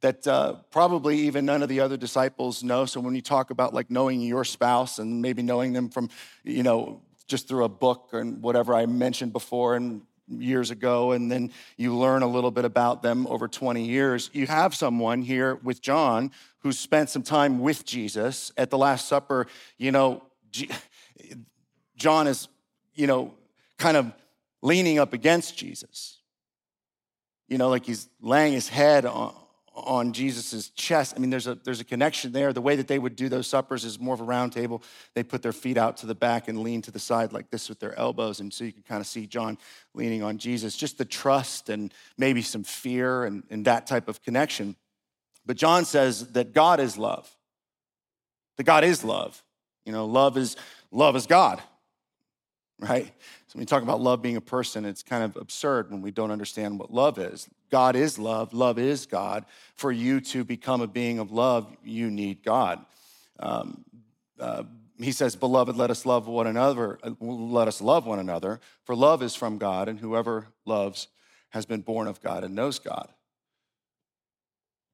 that 0.00 0.26
uh, 0.26 0.54
probably 0.70 1.18
even 1.20 1.46
none 1.46 1.62
of 1.62 1.68
the 1.68 1.80
other 1.80 1.96
disciples 1.96 2.62
know. 2.62 2.84
So 2.84 3.00
when 3.00 3.14
you 3.14 3.22
talk 3.22 3.50
about 3.50 3.74
like 3.74 3.90
knowing 3.90 4.20
your 4.20 4.44
spouse 4.44 4.98
and 4.98 5.22
maybe 5.22 5.42
knowing 5.42 5.72
them 5.72 5.88
from, 5.88 6.10
you 6.44 6.62
know, 6.62 7.02
just 7.26 7.48
through 7.48 7.64
a 7.64 7.68
book 7.68 8.10
and 8.12 8.42
whatever 8.42 8.74
I 8.74 8.86
mentioned 8.86 9.32
before, 9.32 9.74
and 9.76 10.02
years 10.28 10.70
ago, 10.70 11.12
and 11.12 11.30
then 11.30 11.52
you 11.76 11.94
learn 11.96 12.22
a 12.22 12.26
little 12.26 12.50
bit 12.50 12.64
about 12.64 13.02
them 13.02 13.26
over 13.26 13.48
20 13.48 13.84
years. 13.84 14.30
You 14.32 14.46
have 14.46 14.74
someone 14.74 15.22
here 15.22 15.56
with 15.62 15.80
John 15.80 16.32
who 16.60 16.72
spent 16.72 17.10
some 17.10 17.22
time 17.22 17.60
with 17.60 17.84
Jesus 17.84 18.52
at 18.56 18.70
the 18.70 18.78
Last 18.78 19.08
Supper. 19.08 19.46
You 19.78 19.92
know, 19.92 20.22
John 21.96 22.26
is, 22.26 22.48
you 22.94 23.06
know, 23.06 23.34
kind 23.78 23.96
of 23.96 24.12
leaning 24.62 24.98
up 24.98 25.12
against 25.12 25.56
Jesus. 25.56 26.20
You 27.48 27.58
know, 27.58 27.68
like 27.68 27.86
he's 27.86 28.08
laying 28.20 28.52
his 28.52 28.68
head 28.68 29.06
on, 29.06 29.34
on 29.76 30.12
Jesus' 30.12 30.70
chest. 30.70 31.14
I 31.16 31.20
mean, 31.20 31.30
there's 31.30 31.46
a, 31.46 31.54
there's 31.54 31.80
a 31.80 31.84
connection 31.84 32.32
there. 32.32 32.52
The 32.52 32.62
way 32.62 32.76
that 32.76 32.88
they 32.88 32.98
would 32.98 33.14
do 33.14 33.28
those 33.28 33.46
suppers 33.46 33.84
is 33.84 34.00
more 34.00 34.14
of 34.14 34.20
a 34.20 34.24
round 34.24 34.52
table. 34.52 34.82
They 35.14 35.22
put 35.22 35.42
their 35.42 35.52
feet 35.52 35.76
out 35.76 35.98
to 35.98 36.06
the 36.06 36.14
back 36.14 36.48
and 36.48 36.62
lean 36.62 36.82
to 36.82 36.90
the 36.90 36.98
side 36.98 37.32
like 37.32 37.50
this 37.50 37.68
with 37.68 37.78
their 37.78 37.96
elbows. 37.98 38.40
And 38.40 38.52
so 38.52 38.64
you 38.64 38.72
can 38.72 38.82
kind 38.82 39.00
of 39.00 39.06
see 39.06 39.26
John 39.26 39.58
leaning 39.94 40.22
on 40.22 40.38
Jesus. 40.38 40.76
Just 40.76 40.98
the 40.98 41.04
trust 41.04 41.68
and 41.68 41.92
maybe 42.16 42.42
some 42.42 42.64
fear 42.64 43.24
and, 43.24 43.42
and 43.50 43.64
that 43.66 43.86
type 43.86 44.08
of 44.08 44.22
connection. 44.22 44.76
But 45.44 45.56
John 45.56 45.84
says 45.84 46.28
that 46.32 46.52
God 46.52 46.80
is 46.80 46.96
love. 46.96 47.30
That 48.56 48.64
God 48.64 48.82
is 48.82 49.04
love. 49.04 49.42
You 49.84 49.92
know, 49.92 50.06
love 50.06 50.36
is 50.36 50.56
love 50.90 51.14
is 51.16 51.26
God. 51.26 51.62
right? 52.80 53.10
When 53.56 53.62
you 53.62 53.66
talk 53.66 53.82
about 53.82 54.02
love 54.02 54.20
being 54.20 54.36
a 54.36 54.42
person, 54.42 54.84
it's 54.84 55.02
kind 55.02 55.24
of 55.24 55.34
absurd 55.34 55.90
when 55.90 56.02
we 56.02 56.10
don't 56.10 56.30
understand 56.30 56.78
what 56.78 56.92
love 56.92 57.18
is. 57.18 57.48
God 57.70 57.96
is 57.96 58.18
love, 58.18 58.52
love 58.52 58.78
is 58.78 59.06
God. 59.06 59.46
For 59.76 59.90
you 59.90 60.20
to 60.20 60.44
become 60.44 60.82
a 60.82 60.86
being 60.86 61.18
of 61.18 61.32
love, 61.32 61.74
you 61.82 62.10
need 62.10 62.42
God. 62.42 62.84
Um, 63.40 63.82
uh, 64.38 64.64
he 65.00 65.10
says, 65.10 65.36
Beloved, 65.36 65.74
let 65.74 65.90
us 65.90 66.04
love 66.04 66.28
one 66.28 66.46
another, 66.46 66.98
let 67.18 67.66
us 67.66 67.80
love 67.80 68.04
one 68.04 68.18
another, 68.18 68.60
for 68.84 68.94
love 68.94 69.22
is 69.22 69.34
from 69.34 69.56
God, 69.56 69.88
and 69.88 69.98
whoever 69.98 70.48
loves 70.66 71.08
has 71.48 71.64
been 71.64 71.80
born 71.80 72.08
of 72.08 72.20
God 72.20 72.44
and 72.44 72.54
knows 72.54 72.78
God. 72.78 73.08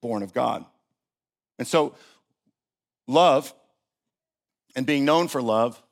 Born 0.01 0.23
of 0.23 0.33
God. 0.33 0.65
And 1.59 1.67
so, 1.67 1.97
love 3.09 3.53
and 4.77 4.87
being 4.87 5.05
known 5.05 5.27
for 5.27 5.43
love 5.43 5.83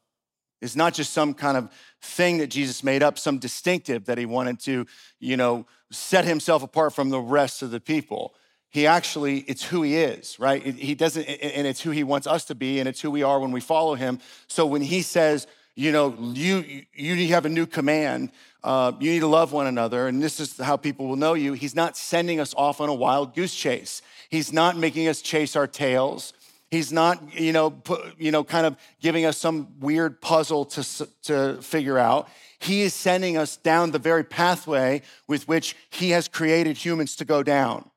is 0.61 0.76
not 0.76 0.95
just 0.95 1.12
some 1.12 1.35
kind 1.35 1.57
of 1.57 1.71
thing 2.02 2.38
that 2.38 2.49
Jesus 2.49 2.85
made 2.85 3.02
up, 3.02 3.19
some 3.19 3.38
distinctive 3.38 4.07
that 4.07 4.19
he 4.19 4.26
wanted 4.26 4.61
to, 4.61 4.87
you 5.19 5.37
know, 5.37 5.67
set 5.90 6.25
himself 6.25 6.62
apart 6.62 6.93
from 6.93 7.11
the 7.11 7.21
rest 7.21 7.62
of 7.62 7.71
the 7.71 7.81
people. 7.81 8.35
He 8.69 8.87
actually, 8.87 9.38
it's 9.40 9.64
who 9.64 9.83
he 9.83 9.97
is, 9.97 10.38
right? 10.38 10.62
He 10.62 10.95
doesn't, 10.95 11.25
and 11.25 11.67
it's 11.67 11.81
who 11.81 11.90
he 11.90 12.05
wants 12.05 12.26
us 12.26 12.45
to 12.47 12.55
be, 12.55 12.79
and 12.79 12.88
it's 12.88 13.00
who 13.00 13.11
we 13.11 13.23
are 13.23 13.40
when 13.40 13.50
we 13.50 13.61
follow 13.61 13.95
him. 13.95 14.21
So 14.47 14.64
when 14.64 14.83
he 14.83 15.02
says, 15.02 15.47
you 15.75 15.93
know, 15.93 16.14
you 16.19 16.85
you 16.93 17.29
have 17.29 17.47
a 17.47 17.49
new 17.49 17.67
command. 17.67 18.31
Uh, 18.62 18.93
you 19.00 19.11
need 19.11 19.21
to 19.21 19.26
love 19.26 19.52
one 19.52 19.67
another, 19.67 20.07
and 20.07 20.23
this 20.23 20.38
is 20.38 20.59
how 20.59 20.76
people 20.76 21.09
will 21.09 21.17
know 21.17 21.33
you. 21.33 21.55
He's 21.55 21.75
not 21.75 21.97
sending 21.97 22.38
us 22.38 22.52
off 22.55 22.81
on 22.81 22.90
a 22.90 22.95
wild 22.95 23.35
goose 23.35 23.55
chase. 23.55 24.02
He's 24.29 24.52
not 24.52 24.76
making 24.76 25.09
us 25.09 25.23
chase 25.23 25.57
our 25.57 25.67
tails. 25.67 26.35
He's 26.71 26.93
not, 26.93 27.35
you 27.39 27.53
know, 27.53 27.83
you 28.17 28.31
know, 28.31 28.45
kind 28.45 28.65
of 28.65 28.77
giving 29.00 29.25
us 29.25 29.37
some 29.37 29.81
weird 29.81 30.21
puzzle 30.21 30.65
to, 30.67 31.09
to 31.25 31.62
figure 31.62 31.99
out. 31.99 32.29
He 32.61 32.83
is 32.83 32.95
sending 32.95 33.37
us 33.37 33.57
down 33.57 33.91
the 33.91 33.99
very 33.99 34.23
pathway 34.23 35.03
with 35.27 35.49
which 35.49 35.75
he 35.91 36.11
has 36.11 36.29
created 36.29 36.77
humans 36.77 37.17
to 37.17 37.25
go 37.25 37.43
down. 37.43 37.91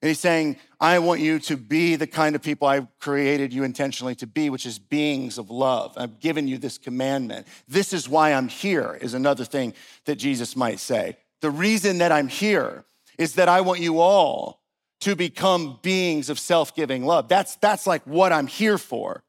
And 0.00 0.08
he's 0.08 0.20
saying, 0.20 0.58
I 0.80 0.98
want 0.98 1.22
you 1.22 1.38
to 1.40 1.56
be 1.56 1.96
the 1.96 2.06
kind 2.06 2.36
of 2.36 2.42
people 2.42 2.68
I've 2.68 2.86
created 3.00 3.54
you 3.54 3.64
intentionally 3.64 4.14
to 4.16 4.26
be, 4.26 4.50
which 4.50 4.66
is 4.66 4.78
beings 4.78 5.38
of 5.38 5.50
love. 5.50 5.94
I've 5.96 6.20
given 6.20 6.46
you 6.46 6.58
this 6.58 6.76
commandment. 6.76 7.46
This 7.66 7.94
is 7.94 8.08
why 8.08 8.34
I'm 8.34 8.48
here, 8.48 8.98
is 9.00 9.14
another 9.14 9.46
thing 9.46 9.72
that 10.04 10.16
Jesus 10.16 10.56
might 10.56 10.78
say. 10.78 11.16
The 11.40 11.50
reason 11.50 11.98
that 11.98 12.12
I'm 12.12 12.28
here 12.28 12.84
is 13.18 13.36
that 13.36 13.48
I 13.48 13.62
want 13.62 13.80
you 13.80 13.98
all 13.98 14.60
to 15.04 15.14
become 15.14 15.78
beings 15.82 16.30
of 16.30 16.38
self-giving 16.38 17.04
love. 17.04 17.28
That's, 17.28 17.56
that's 17.56 17.86
like 17.86 18.02
what 18.06 18.32
I'm 18.32 18.46
here 18.46 18.78
for. 18.78 19.22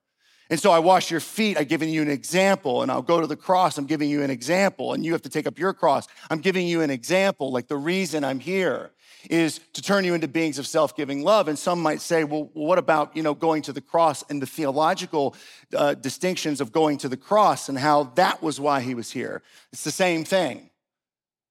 And 0.49 0.57
so 0.57 0.71
I 0.71 0.79
wash 0.79 1.11
your 1.11 1.19
feet, 1.19 1.57
I've 1.57 1.67
given 1.67 1.89
you 1.89 2.01
an 2.01 2.09
example, 2.09 2.81
and 2.81 2.89
I'll 2.89 3.01
go 3.01 3.19
to 3.19 3.27
the 3.27 3.35
cross, 3.35 3.77
I'm 3.77 3.85
giving 3.85 4.09
you 4.09 4.21
an 4.21 4.29
example, 4.29 4.93
and 4.93 5.03
you 5.03 5.11
have 5.11 5.23
to 5.23 5.29
take 5.29 5.45
up 5.47 5.59
your 5.59 5.73
cross. 5.73 6.07
I'm 6.29 6.39
giving 6.39 6.65
you 6.65 6.79
an 6.79 6.91
example. 6.91 7.51
Like 7.51 7.67
the 7.67 7.75
reason 7.75 8.23
I'm 8.23 8.39
here 8.39 8.91
is 9.29 9.59
to 9.73 9.81
turn 9.81 10.05
you 10.05 10.13
into 10.13 10.29
beings 10.29 10.59
of 10.59 10.65
self-giving 10.65 11.23
love. 11.23 11.49
And 11.49 11.59
some 11.59 11.81
might 11.81 11.99
say, 11.99 12.23
well, 12.23 12.51
what 12.53 12.77
about 12.77 13.17
you 13.17 13.23
know 13.23 13.33
going 13.33 13.61
to 13.63 13.73
the 13.73 13.81
cross 13.81 14.23
and 14.29 14.41
the 14.41 14.45
theological 14.45 15.35
uh, 15.75 15.95
distinctions 15.95 16.61
of 16.61 16.71
going 16.71 16.99
to 16.99 17.09
the 17.09 17.17
cross 17.17 17.67
and 17.67 17.77
how 17.77 18.03
that 18.15 18.41
was 18.41 18.61
why 18.61 18.79
he 18.79 18.95
was 18.95 19.11
here? 19.11 19.41
It's 19.73 19.83
the 19.83 19.91
same 19.91 20.23
thing. 20.23 20.69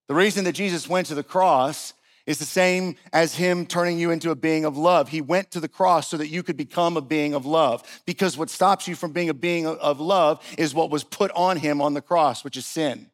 The 0.07 0.14
reason 0.14 0.45
that 0.45 0.52
Jesus 0.52 0.88
went 0.88 1.09
to 1.09 1.14
the 1.14 1.23
cross 1.23 1.93
is 2.26 2.38
the 2.38 2.45
same 2.45 2.97
as 3.12 3.35
him 3.35 3.66
turning 3.66 3.99
you 3.99 4.11
into 4.11 4.31
a 4.31 4.35
being 4.35 4.64
of 4.64 4.76
love. 4.76 5.09
He 5.09 5.21
went 5.21 5.50
to 5.52 5.61
the 5.61 5.69
cross 5.69 6.09
so 6.09 6.16
that 6.16 6.28
you 6.28 6.43
could 6.43 6.57
become 6.57 6.97
a 6.97 7.02
being 7.02 7.35
of 7.35 7.45
love. 7.45 7.83
Because 8.07 8.38
what 8.38 8.50
stops 8.50 8.88
you 8.88 8.95
from 8.95 9.12
being 9.12 9.28
a 9.28 9.35
being 9.35 9.66
of 9.66 10.00
love 10.00 10.43
is 10.57 10.75
what 10.75 10.90
was 10.90 11.04
put 11.04 11.31
on 11.33 11.59
him 11.59 11.83
on 11.83 11.95
the 11.95 12.00
cross, 12.00 12.43
which 12.43 12.57
is 12.57 12.66
sin. 12.66 13.11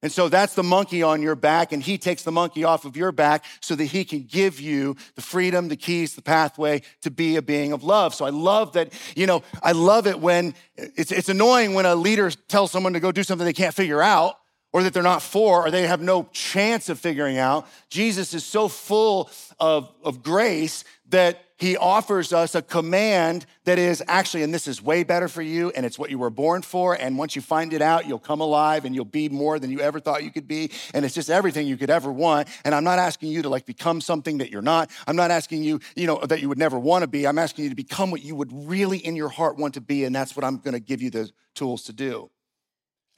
And 0.00 0.12
so 0.12 0.28
that's 0.28 0.54
the 0.54 0.62
monkey 0.62 1.02
on 1.02 1.22
your 1.22 1.34
back, 1.34 1.72
and 1.72 1.82
he 1.82 1.98
takes 1.98 2.22
the 2.22 2.30
monkey 2.30 2.62
off 2.62 2.84
of 2.84 2.96
your 2.96 3.10
back 3.10 3.44
so 3.60 3.74
that 3.74 3.86
he 3.86 4.04
can 4.04 4.22
give 4.22 4.60
you 4.60 4.96
the 5.16 5.22
freedom, 5.22 5.66
the 5.66 5.76
keys, 5.76 6.14
the 6.14 6.22
pathway 6.22 6.82
to 7.02 7.10
be 7.10 7.34
a 7.34 7.42
being 7.42 7.72
of 7.72 7.82
love. 7.82 8.14
So 8.14 8.24
I 8.24 8.30
love 8.30 8.74
that, 8.74 8.92
you 9.16 9.26
know, 9.26 9.42
I 9.60 9.72
love 9.72 10.06
it 10.06 10.20
when 10.20 10.54
it's, 10.76 11.10
it's 11.10 11.28
annoying 11.28 11.74
when 11.74 11.84
a 11.84 11.96
leader 11.96 12.30
tells 12.30 12.70
someone 12.70 12.92
to 12.92 13.00
go 13.00 13.10
do 13.10 13.24
something 13.24 13.44
they 13.44 13.52
can't 13.52 13.74
figure 13.74 14.00
out 14.00 14.36
or 14.72 14.82
that 14.82 14.92
they're 14.92 15.02
not 15.02 15.22
for, 15.22 15.66
or 15.66 15.70
they 15.70 15.86
have 15.86 16.00
no 16.00 16.28
chance 16.32 16.88
of 16.88 16.98
figuring 16.98 17.38
out. 17.38 17.66
Jesus 17.88 18.34
is 18.34 18.44
so 18.44 18.68
full 18.68 19.30
of, 19.58 19.92
of 20.04 20.22
grace 20.22 20.84
that 21.08 21.42
he 21.56 21.76
offers 21.76 22.32
us 22.32 22.54
a 22.54 22.62
command 22.62 23.44
that 23.64 23.78
is 23.78 24.02
actually, 24.06 24.44
and 24.44 24.54
this 24.54 24.68
is 24.68 24.80
way 24.80 25.02
better 25.02 25.26
for 25.26 25.42
you, 25.42 25.70
and 25.70 25.84
it's 25.84 25.98
what 25.98 26.08
you 26.08 26.18
were 26.18 26.30
born 26.30 26.62
for. 26.62 26.94
And 26.94 27.18
once 27.18 27.34
you 27.34 27.42
find 27.42 27.72
it 27.72 27.82
out, 27.82 28.06
you'll 28.06 28.20
come 28.20 28.40
alive 28.40 28.84
and 28.84 28.94
you'll 28.94 29.04
be 29.04 29.28
more 29.28 29.58
than 29.58 29.70
you 29.70 29.80
ever 29.80 29.98
thought 29.98 30.22
you 30.22 30.30
could 30.30 30.46
be. 30.46 30.70
And 30.94 31.04
it's 31.04 31.14
just 31.14 31.30
everything 31.30 31.66
you 31.66 31.76
could 31.76 31.90
ever 31.90 32.12
want. 32.12 32.48
And 32.64 32.74
I'm 32.74 32.84
not 32.84 33.00
asking 33.00 33.30
you 33.30 33.42
to 33.42 33.48
like 33.48 33.66
become 33.66 34.00
something 34.00 34.38
that 34.38 34.50
you're 34.50 34.62
not. 34.62 34.90
I'm 35.08 35.16
not 35.16 35.32
asking 35.32 35.64
you, 35.64 35.80
you 35.96 36.06
know, 36.06 36.20
that 36.26 36.40
you 36.40 36.48
would 36.48 36.58
never 36.58 36.78
want 36.78 37.02
to 37.02 37.08
be. 37.08 37.26
I'm 37.26 37.38
asking 37.38 37.64
you 37.64 37.70
to 37.70 37.76
become 37.76 38.12
what 38.12 38.22
you 38.22 38.36
would 38.36 38.50
really 38.52 38.98
in 38.98 39.16
your 39.16 39.28
heart 39.28 39.56
want 39.56 39.74
to 39.74 39.80
be. 39.80 40.04
And 40.04 40.14
that's 40.14 40.36
what 40.36 40.44
I'm 40.44 40.58
going 40.58 40.74
to 40.74 40.80
give 40.80 41.02
you 41.02 41.10
the 41.10 41.28
tools 41.54 41.82
to 41.84 41.92
do. 41.92 42.30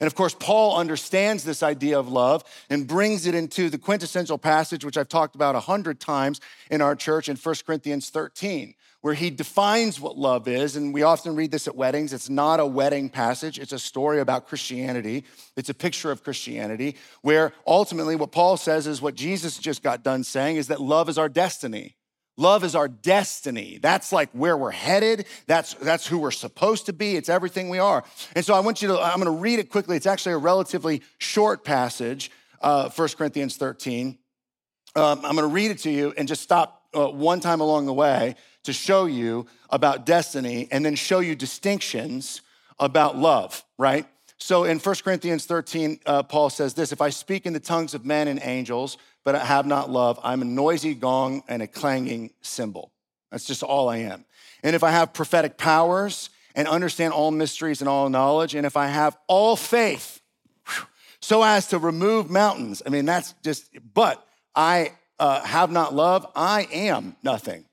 And 0.01 0.07
of 0.07 0.15
course, 0.15 0.33
Paul 0.33 0.77
understands 0.77 1.43
this 1.43 1.61
idea 1.61 1.99
of 1.99 2.09
love 2.09 2.43
and 2.71 2.87
brings 2.87 3.27
it 3.27 3.35
into 3.35 3.69
the 3.69 3.77
quintessential 3.77 4.39
passage, 4.39 4.83
which 4.83 4.97
I've 4.97 5.07
talked 5.07 5.35
about 5.35 5.53
a 5.53 5.59
hundred 5.59 5.99
times 5.99 6.41
in 6.71 6.81
our 6.81 6.95
church 6.95 7.29
in 7.29 7.37
1 7.37 7.55
Corinthians 7.67 8.09
13, 8.09 8.73
where 9.01 9.13
he 9.13 9.29
defines 9.29 9.99
what 9.99 10.17
love 10.17 10.47
is. 10.47 10.75
And 10.75 10.91
we 10.91 11.03
often 11.03 11.35
read 11.35 11.51
this 11.51 11.67
at 11.67 11.75
weddings. 11.75 12.13
It's 12.13 12.31
not 12.31 12.59
a 12.59 12.65
wedding 12.65 13.09
passage, 13.09 13.59
it's 13.59 13.73
a 13.73 13.79
story 13.79 14.19
about 14.19 14.47
Christianity. 14.47 15.23
It's 15.55 15.69
a 15.69 15.75
picture 15.75 16.09
of 16.09 16.23
Christianity, 16.23 16.95
where 17.21 17.53
ultimately 17.67 18.15
what 18.15 18.31
Paul 18.31 18.57
says 18.57 18.87
is 18.87 19.03
what 19.03 19.13
Jesus 19.13 19.59
just 19.59 19.83
got 19.83 20.01
done 20.01 20.23
saying 20.23 20.55
is 20.55 20.67
that 20.69 20.81
love 20.81 21.09
is 21.09 21.19
our 21.19 21.29
destiny. 21.29 21.95
Love 22.37 22.63
is 22.63 22.75
our 22.75 22.87
destiny. 22.87 23.77
That's 23.81 24.11
like 24.11 24.29
where 24.31 24.57
we're 24.57 24.71
headed. 24.71 25.25
That's, 25.47 25.73
that's 25.75 26.07
who 26.07 26.17
we're 26.17 26.31
supposed 26.31 26.85
to 26.87 26.93
be. 26.93 27.15
It's 27.15 27.29
everything 27.29 27.69
we 27.69 27.79
are. 27.79 28.03
And 28.35 28.45
so 28.45 28.53
I 28.53 28.61
want 28.61 28.81
you 28.81 28.87
to, 28.89 28.99
I'm 28.99 29.21
going 29.21 29.25
to 29.25 29.41
read 29.41 29.59
it 29.59 29.69
quickly. 29.69 29.97
It's 29.97 30.05
actually 30.05 30.33
a 30.33 30.37
relatively 30.37 31.01
short 31.17 31.63
passage, 31.63 32.31
uh, 32.61 32.89
1 32.89 33.09
Corinthians 33.17 33.57
13. 33.57 34.17
Um, 34.95 35.17
I'm 35.17 35.35
going 35.35 35.37
to 35.37 35.47
read 35.47 35.71
it 35.71 35.79
to 35.79 35.91
you 35.91 36.13
and 36.17 36.27
just 36.27 36.41
stop 36.41 36.83
uh, 36.95 37.07
one 37.07 37.39
time 37.39 37.61
along 37.61 37.85
the 37.85 37.93
way 37.93 38.35
to 38.63 38.73
show 38.73 39.05
you 39.05 39.45
about 39.69 40.05
destiny 40.05 40.67
and 40.71 40.85
then 40.85 40.95
show 40.95 41.19
you 41.19 41.35
distinctions 41.35 42.41
about 42.79 43.17
love, 43.17 43.63
right? 43.77 44.05
So 44.37 44.63
in 44.63 44.79
1 44.79 44.95
Corinthians 45.03 45.45
13, 45.45 45.99
uh, 46.05 46.23
Paul 46.23 46.49
says 46.49 46.73
this 46.73 46.91
If 46.91 47.01
I 47.01 47.09
speak 47.09 47.45
in 47.45 47.53
the 47.53 47.59
tongues 47.59 47.93
of 47.93 48.05
men 48.05 48.27
and 48.27 48.39
angels, 48.41 48.97
but 49.23 49.35
I 49.35 49.45
have 49.45 49.65
not 49.65 49.89
love, 49.89 50.19
I'm 50.23 50.41
a 50.41 50.45
noisy 50.45 50.93
gong 50.93 51.43
and 51.47 51.61
a 51.61 51.67
clanging 51.67 52.31
cymbal. 52.41 52.91
That's 53.31 53.45
just 53.45 53.63
all 53.63 53.89
I 53.89 53.97
am. 53.97 54.25
And 54.63 54.75
if 54.75 54.83
I 54.83 54.91
have 54.91 55.13
prophetic 55.13 55.57
powers 55.57 56.29
and 56.55 56.67
understand 56.67 57.13
all 57.13 57.31
mysteries 57.31 57.81
and 57.81 57.89
all 57.89 58.09
knowledge, 58.09 58.55
and 58.55 58.65
if 58.65 58.75
I 58.75 58.87
have 58.87 59.17
all 59.27 59.55
faith, 59.55 60.21
so 61.21 61.43
as 61.43 61.67
to 61.67 61.77
remove 61.77 62.29
mountains, 62.29 62.81
I 62.85 62.89
mean, 62.89 63.05
that's 63.05 63.33
just, 63.43 63.69
but 63.93 64.25
I 64.55 64.93
uh, 65.19 65.41
have 65.41 65.71
not 65.71 65.93
love, 65.93 66.25
I 66.35 66.67
am 66.71 67.15
nothing. 67.23 67.65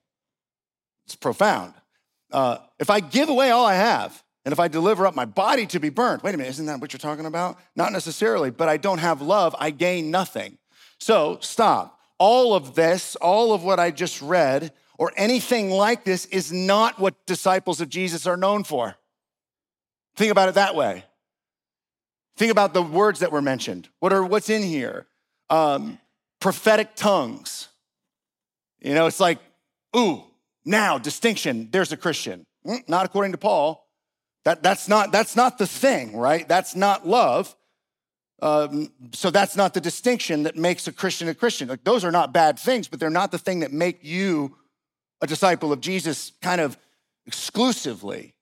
It's 1.07 1.17
profound. 1.17 1.73
Uh, 2.31 2.59
if 2.79 2.91
I 2.91 3.01
give 3.01 3.31
away 3.31 3.51
all 3.51 3.65
I 3.65 3.75
have, 3.75 4.23
and 4.45 4.53
if 4.53 4.61
I 4.61 4.69
deliver 4.69 5.07
up 5.07 5.15
my 5.15 5.25
body 5.25 5.67
to 5.67 5.81
be 5.81 5.89
burned, 5.89 6.23
wait 6.23 6.35
a 6.35 6.39
minute, 6.39 6.51
isn't 6.51 6.67
that 6.67 6.81
what 6.81 6.93
you're 6.93 6.99
talking 6.99 7.27
about? 7.27 7.59
Not 7.75 7.93
necessarily, 7.93 8.51
but 8.51 8.69
I 8.69 8.77
don't 8.77 8.99
have 8.99 9.23
love, 9.23 9.57
I 9.59 9.71
gain 9.71 10.11
nothing. 10.11 10.59
So 10.99 11.39
stop. 11.41 11.99
All 12.19 12.55
of 12.55 12.75
this, 12.75 13.17
all 13.17 13.53
of 13.53 13.63
what 13.63 13.79
I 13.79 13.91
just 13.91 14.21
read, 14.21 14.73
or 14.99 15.13
anything 15.17 15.71
like 15.71 16.05
this, 16.05 16.27
is 16.27 16.53
not 16.53 16.99
what 16.99 17.15
disciples 17.27 17.81
of 17.81 17.89
Jesus 17.89 18.27
are 18.27 18.37
known 18.37 18.65
for. 18.65 18.97
Think 20.17 20.33
about 20.33 20.49
it 20.49 20.57
that 20.57 20.75
way. 20.75 21.05
Think 22.37 22.51
about 22.51 22.75
the 22.75 22.83
words 22.83 23.21
that 23.21 23.33
were 23.33 23.43
mentioned. 23.43 23.89
What 24.01 24.13
are 24.13 24.25
what's 24.25 24.51
in 24.51 24.63
here? 24.63 25.07
Um, 25.51 25.99
prophetic 26.41 26.95
tongues. 26.95 27.69
You 28.81 28.95
know, 28.95 29.07
it's 29.07 29.21
like, 29.21 29.39
ooh, 29.97 30.23
now 30.65 30.99
distinction. 30.99 31.69
There's 31.71 31.93
a 31.93 31.97
Christian. 31.97 32.47
Mm, 32.67 32.89
not 32.89 33.07
according 33.07 33.33
to 33.33 33.39
Paul. 33.39 33.89
That, 34.45 34.63
that's 34.63 34.89
not 34.89 35.13
that's 35.13 35.37
not 35.37 35.59
the 35.59 35.67
thing, 35.67 36.17
right? 36.17 36.49
That's 36.49 36.77
not 36.77 37.07
love. 37.07 37.55
Um, 38.41 38.93
so 39.13 39.31
that's 39.31 39.57
not 39.57 39.75
the 39.75 39.81
distinction 39.81 40.45
that 40.45 40.57
makes 40.57 40.87
a 40.87 40.93
Christian 40.93 41.29
a 41.29 41.35
Christian. 41.35 41.69
Like 41.69 41.85
those 41.85 42.05
are 42.05 42.13
not 42.13 42.33
bad 42.33 42.59
things, 42.59 42.87
but 42.87 43.01
they're 43.01 43.11
not 43.11 43.33
the 43.33 43.39
thing 43.39 43.61
that 43.61 43.73
make 43.73 43.99
you 44.03 44.57
a 45.21 45.27
disciple 45.27 45.73
of 45.73 45.81
Jesus 45.81 46.33
kind 46.41 46.61
of 46.61 46.79
exclusively. 47.27 48.35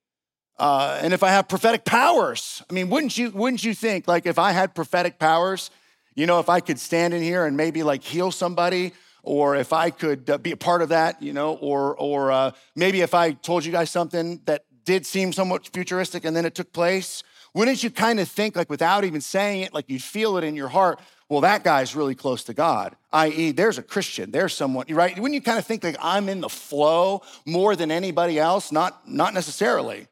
Uh, 0.59 0.99
and 1.03 1.13
if 1.13 1.23
I 1.23 1.31
have 1.31 1.49
prophetic 1.49 1.85
powers, 1.85 2.63
I 2.69 2.73
mean, 2.73 2.89
wouldn't 2.91 3.17
you 3.17 3.31
wouldn't 3.31 3.65
you 3.65 3.75
think 3.75 4.07
like 4.09 4.27
if 4.27 4.39
I 4.39 4.53
had 4.53 4.75
prophetic 4.75 5.19
powers, 5.19 5.71
you 6.15 6.27
know, 6.27 6.41
if 6.41 6.49
I 6.49 6.61
could 6.61 6.79
stand 6.79 7.13
in 7.15 7.23
here 7.23 7.45
and 7.45 7.57
maybe 7.57 7.83
like 7.83 8.03
heal 8.03 8.31
somebody, 8.31 8.93
or 9.23 9.57
if 9.57 9.73
I 9.73 9.91
could 9.91 10.31
uh, 10.31 10.39
be 10.39 10.53
a 10.53 10.57
part 10.57 10.81
of 10.83 10.91
that, 10.91 11.23
you 11.23 11.33
know, 11.33 11.55
or 11.57 11.97
or 11.97 12.33
uh, 12.33 12.51
maybe 12.75 13.01
if 13.03 13.13
I 13.13 13.33
told 13.33 13.65
you 13.65 13.73
guys 13.73 13.91
something 13.91 14.41
that 14.47 14.65
did 14.85 15.05
seem 15.05 15.33
somewhat 15.33 15.69
futuristic 15.73 16.25
and 16.25 16.35
then 16.35 16.47
it 16.47 16.55
took 16.55 16.73
place, 16.73 17.23
Wouldn't 17.57 17.83
you 17.83 17.91
kind 17.91 18.21
of 18.21 18.29
think, 18.29 18.55
like 18.55 18.69
without 18.69 19.05
even 19.05 19.23
saying 19.23 19.63
it, 19.63 19.73
like 19.73 19.87
you'd 19.89 20.03
feel 20.03 20.37
it 20.37 20.45
in 20.45 20.57
your 20.57 20.69
heart, 20.69 21.01
well, 21.31 21.41
that 21.41 21.65
guy's 21.65 21.97
really 21.97 22.15
close 22.15 22.45
to 22.45 22.53
God, 22.53 22.95
i.e., 23.15 23.51
there's 23.53 23.79
a 23.79 23.83
Christian, 23.83 24.31
there's 24.31 24.53
someone, 24.53 24.85
right? 24.91 25.19
Wouldn't 25.19 25.33
you 25.33 25.41
kind 25.41 25.59
of 25.59 25.65
think 25.65 25.83
like 25.83 25.97
I'm 26.03 26.29
in 26.29 26.43
the 26.43 26.51
flow 26.51 27.23
more 27.47 27.75
than 27.75 27.91
anybody 27.91 28.39
else? 28.39 28.73
Not, 28.73 29.09
not 29.09 29.33
necessarily. 29.33 30.07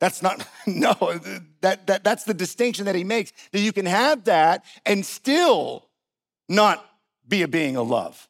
That's 0.00 0.22
not, 0.22 0.46
no, 0.66 0.92
that, 1.62 1.86
that, 1.86 2.04
that's 2.04 2.24
the 2.24 2.34
distinction 2.34 2.84
that 2.84 2.94
he 2.94 3.04
makes, 3.04 3.32
that 3.52 3.60
you 3.60 3.72
can 3.72 3.86
have 3.86 4.24
that 4.24 4.62
and 4.84 5.06
still 5.06 5.88
not 6.46 6.84
be 7.26 7.40
a 7.40 7.48
being 7.48 7.78
of 7.78 7.88
love. 7.88 8.28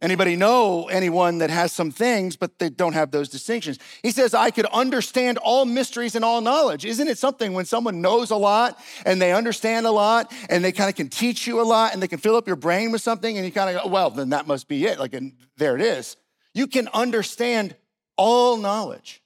Anybody 0.00 0.36
know 0.36 0.86
anyone 0.88 1.38
that 1.38 1.50
has 1.50 1.72
some 1.72 1.90
things, 1.90 2.36
but 2.36 2.60
they 2.60 2.70
don't 2.70 2.92
have 2.92 3.10
those 3.10 3.28
distinctions? 3.28 3.80
He 4.00 4.12
says, 4.12 4.32
I 4.32 4.52
could 4.52 4.66
understand 4.66 5.38
all 5.38 5.64
mysteries 5.64 6.14
and 6.14 6.24
all 6.24 6.40
knowledge. 6.40 6.84
Isn't 6.84 7.08
it 7.08 7.18
something 7.18 7.52
when 7.52 7.64
someone 7.64 8.00
knows 8.00 8.30
a 8.30 8.36
lot 8.36 8.78
and 9.04 9.20
they 9.20 9.32
understand 9.32 9.86
a 9.86 9.90
lot 9.90 10.32
and 10.48 10.64
they 10.64 10.70
kind 10.70 10.88
of 10.88 10.94
can 10.94 11.08
teach 11.08 11.48
you 11.48 11.60
a 11.60 11.64
lot 11.64 11.94
and 11.94 12.02
they 12.02 12.06
can 12.06 12.20
fill 12.20 12.36
up 12.36 12.46
your 12.46 12.54
brain 12.54 12.92
with 12.92 13.02
something 13.02 13.36
and 13.36 13.44
you 13.44 13.50
kind 13.50 13.76
of 13.76 13.82
go, 13.82 13.88
well, 13.88 14.08
then 14.10 14.28
that 14.28 14.46
must 14.46 14.68
be 14.68 14.86
it. 14.86 15.00
Like, 15.00 15.14
and 15.14 15.32
there 15.56 15.74
it 15.74 15.82
is. 15.82 16.16
You 16.54 16.68
can 16.68 16.86
understand 16.94 17.74
all 18.16 18.56
knowledge. 18.56 19.20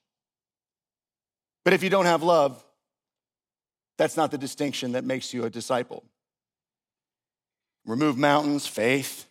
But 1.66 1.74
if 1.74 1.82
you 1.82 1.90
don't 1.90 2.06
have 2.06 2.22
love, 2.22 2.64
that's 3.98 4.16
not 4.16 4.30
the 4.30 4.38
distinction 4.38 4.92
that 4.92 5.04
makes 5.04 5.34
you 5.34 5.44
a 5.44 5.50
disciple. 5.50 6.02
Remove 7.84 8.16
mountains, 8.16 8.66
faith 8.66 9.26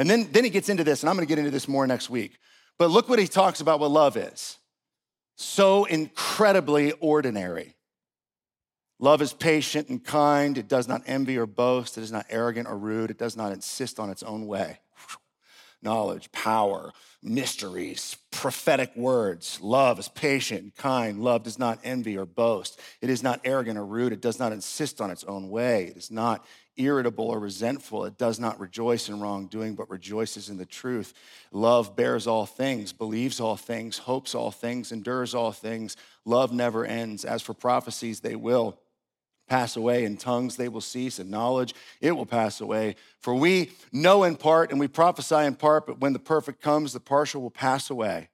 and 0.00 0.08
then, 0.08 0.28
then 0.32 0.44
he 0.44 0.50
gets 0.50 0.70
into 0.70 0.82
this, 0.82 1.02
and 1.02 1.10
I'm 1.10 1.16
gonna 1.16 1.26
get 1.26 1.38
into 1.38 1.50
this 1.50 1.68
more 1.68 1.86
next 1.86 2.08
week. 2.08 2.38
But 2.78 2.90
look 2.90 3.10
what 3.10 3.18
he 3.18 3.26
talks 3.26 3.60
about 3.60 3.80
what 3.80 3.90
love 3.90 4.16
is 4.16 4.56
so 5.36 5.84
incredibly 5.84 6.92
ordinary. 6.92 7.76
Love 8.98 9.20
is 9.20 9.34
patient 9.34 9.90
and 9.90 10.02
kind. 10.02 10.56
It 10.56 10.68
does 10.68 10.88
not 10.88 11.02
envy 11.04 11.36
or 11.36 11.44
boast. 11.44 11.98
It 11.98 12.02
is 12.02 12.10
not 12.10 12.24
arrogant 12.30 12.66
or 12.66 12.78
rude. 12.78 13.10
It 13.10 13.18
does 13.18 13.36
not 13.36 13.52
insist 13.52 14.00
on 14.00 14.08
its 14.08 14.22
own 14.22 14.46
way. 14.46 14.78
Knowledge, 15.82 16.32
power, 16.32 16.92
mysteries, 17.22 18.16
prophetic 18.40 18.96
words. 18.96 19.58
Love 19.60 19.98
is 19.98 20.08
patient 20.08 20.62
and 20.62 20.74
kind. 20.74 21.22
Love 21.22 21.42
does 21.42 21.58
not 21.58 21.78
envy 21.84 22.16
or 22.16 22.24
boast. 22.24 22.80
It 23.02 23.10
is 23.10 23.22
not 23.22 23.38
arrogant 23.44 23.76
or 23.78 23.84
rude. 23.84 24.14
It 24.14 24.22
does 24.22 24.38
not 24.38 24.50
insist 24.50 25.02
on 25.02 25.10
its 25.10 25.24
own 25.24 25.50
way. 25.50 25.88
It 25.88 25.98
is 25.98 26.10
not 26.10 26.46
irritable 26.78 27.26
or 27.26 27.38
resentful. 27.38 28.06
It 28.06 28.16
does 28.16 28.40
not 28.40 28.58
rejoice 28.58 29.10
in 29.10 29.20
wrongdoing, 29.20 29.74
but 29.74 29.90
rejoices 29.90 30.48
in 30.48 30.56
the 30.56 30.64
truth. 30.64 31.12
Love 31.52 31.94
bears 31.94 32.26
all 32.26 32.46
things, 32.46 32.94
believes 32.94 33.40
all 33.40 33.58
things, 33.58 33.98
hopes 33.98 34.34
all 34.34 34.50
things, 34.50 34.90
endures 34.90 35.34
all 35.34 35.52
things. 35.52 35.98
Love 36.24 36.50
never 36.50 36.86
ends. 36.86 37.26
As 37.26 37.42
for 37.42 37.52
prophecies, 37.52 38.20
they 38.20 38.36
will 38.36 38.78
pass 39.50 39.76
away, 39.76 40.04
and 40.04 40.18
tongues 40.18 40.56
they 40.56 40.68
will 40.68 40.80
cease, 40.80 41.18
and 41.18 41.30
knowledge 41.30 41.74
it 42.00 42.12
will 42.12 42.24
pass 42.24 42.60
away. 42.60 42.94
For 43.18 43.34
we 43.34 43.72
know 43.92 44.22
in 44.22 44.36
part 44.36 44.70
and 44.70 44.80
we 44.80 44.88
prophesy 44.88 45.44
in 45.44 45.56
part, 45.56 45.86
but 45.86 46.00
when 46.00 46.14
the 46.14 46.18
perfect 46.18 46.62
comes, 46.62 46.92
the 46.92 47.00
partial 47.00 47.42
will 47.42 47.50
pass 47.50 47.90
away. 47.90 48.30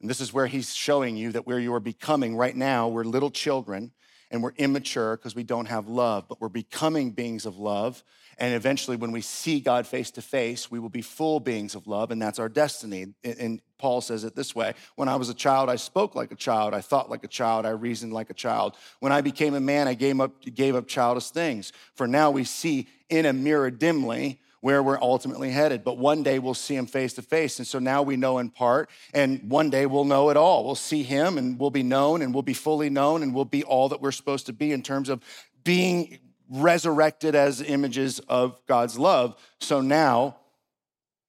And 0.00 0.10
this 0.10 0.20
is 0.20 0.32
where 0.32 0.48
he's 0.48 0.74
showing 0.74 1.16
you 1.16 1.30
that 1.32 1.46
where 1.46 1.60
you 1.60 1.72
are 1.72 1.80
becoming 1.80 2.36
right 2.36 2.56
now, 2.56 2.88
we're 2.88 3.04
little 3.04 3.30
children 3.30 3.92
and 4.32 4.42
we're 4.42 4.52
immature 4.56 5.16
because 5.16 5.36
we 5.36 5.44
don't 5.44 5.66
have 5.66 5.86
love, 5.86 6.26
but 6.28 6.40
we're 6.40 6.48
becoming 6.48 7.12
beings 7.12 7.46
of 7.46 7.58
love. 7.58 8.02
And 8.38 8.54
eventually, 8.54 8.96
when 8.96 9.12
we 9.12 9.20
see 9.20 9.60
God 9.60 9.86
face 9.86 10.10
to 10.12 10.22
face, 10.22 10.70
we 10.70 10.78
will 10.78 10.88
be 10.88 11.02
full 11.02 11.40
beings 11.40 11.74
of 11.74 11.86
love, 11.86 12.10
and 12.10 12.20
that's 12.20 12.38
our 12.38 12.48
destiny. 12.48 13.06
And 13.24 13.60
Paul 13.78 14.00
says 14.00 14.24
it 14.24 14.34
this 14.34 14.54
way 14.54 14.74
When 14.96 15.08
I 15.08 15.16
was 15.16 15.28
a 15.28 15.34
child, 15.34 15.68
I 15.68 15.76
spoke 15.76 16.14
like 16.14 16.32
a 16.32 16.36
child, 16.36 16.74
I 16.74 16.80
thought 16.80 17.10
like 17.10 17.24
a 17.24 17.28
child, 17.28 17.66
I 17.66 17.70
reasoned 17.70 18.12
like 18.12 18.30
a 18.30 18.34
child. 18.34 18.76
When 19.00 19.12
I 19.12 19.20
became 19.20 19.54
a 19.54 19.60
man, 19.60 19.88
I 19.88 19.94
gave 19.94 20.20
up, 20.20 20.42
gave 20.42 20.74
up 20.74 20.86
childish 20.86 21.30
things. 21.30 21.72
For 21.94 22.06
now 22.06 22.30
we 22.30 22.44
see 22.44 22.88
in 23.08 23.26
a 23.26 23.32
mirror 23.32 23.70
dimly, 23.70 24.40
where 24.62 24.80
we're 24.80 24.98
ultimately 25.02 25.50
headed. 25.50 25.84
But 25.84 25.98
one 25.98 26.22
day 26.22 26.38
we'll 26.38 26.54
see 26.54 26.76
him 26.76 26.86
face 26.86 27.12
to 27.14 27.22
face. 27.22 27.58
And 27.58 27.66
so 27.66 27.78
now 27.80 28.02
we 28.02 28.16
know 28.16 28.38
in 28.38 28.48
part, 28.48 28.88
and 29.12 29.50
one 29.50 29.70
day 29.70 29.86
we'll 29.86 30.04
know 30.04 30.30
it 30.30 30.36
all. 30.36 30.64
We'll 30.64 30.76
see 30.76 31.02
him 31.02 31.36
and 31.36 31.58
we'll 31.58 31.70
be 31.70 31.82
known 31.82 32.22
and 32.22 32.32
we'll 32.32 32.44
be 32.44 32.54
fully 32.54 32.88
known 32.88 33.22
and 33.22 33.34
we'll 33.34 33.44
be 33.44 33.64
all 33.64 33.90
that 33.90 34.00
we're 34.00 34.12
supposed 34.12 34.46
to 34.46 34.52
be 34.52 34.72
in 34.72 34.82
terms 34.82 35.08
of 35.08 35.20
being 35.64 36.18
resurrected 36.52 37.34
as 37.34 37.62
images 37.62 38.20
of 38.28 38.60
God's 38.66 38.98
love. 38.98 39.36
So 39.58 39.80
now, 39.80 40.36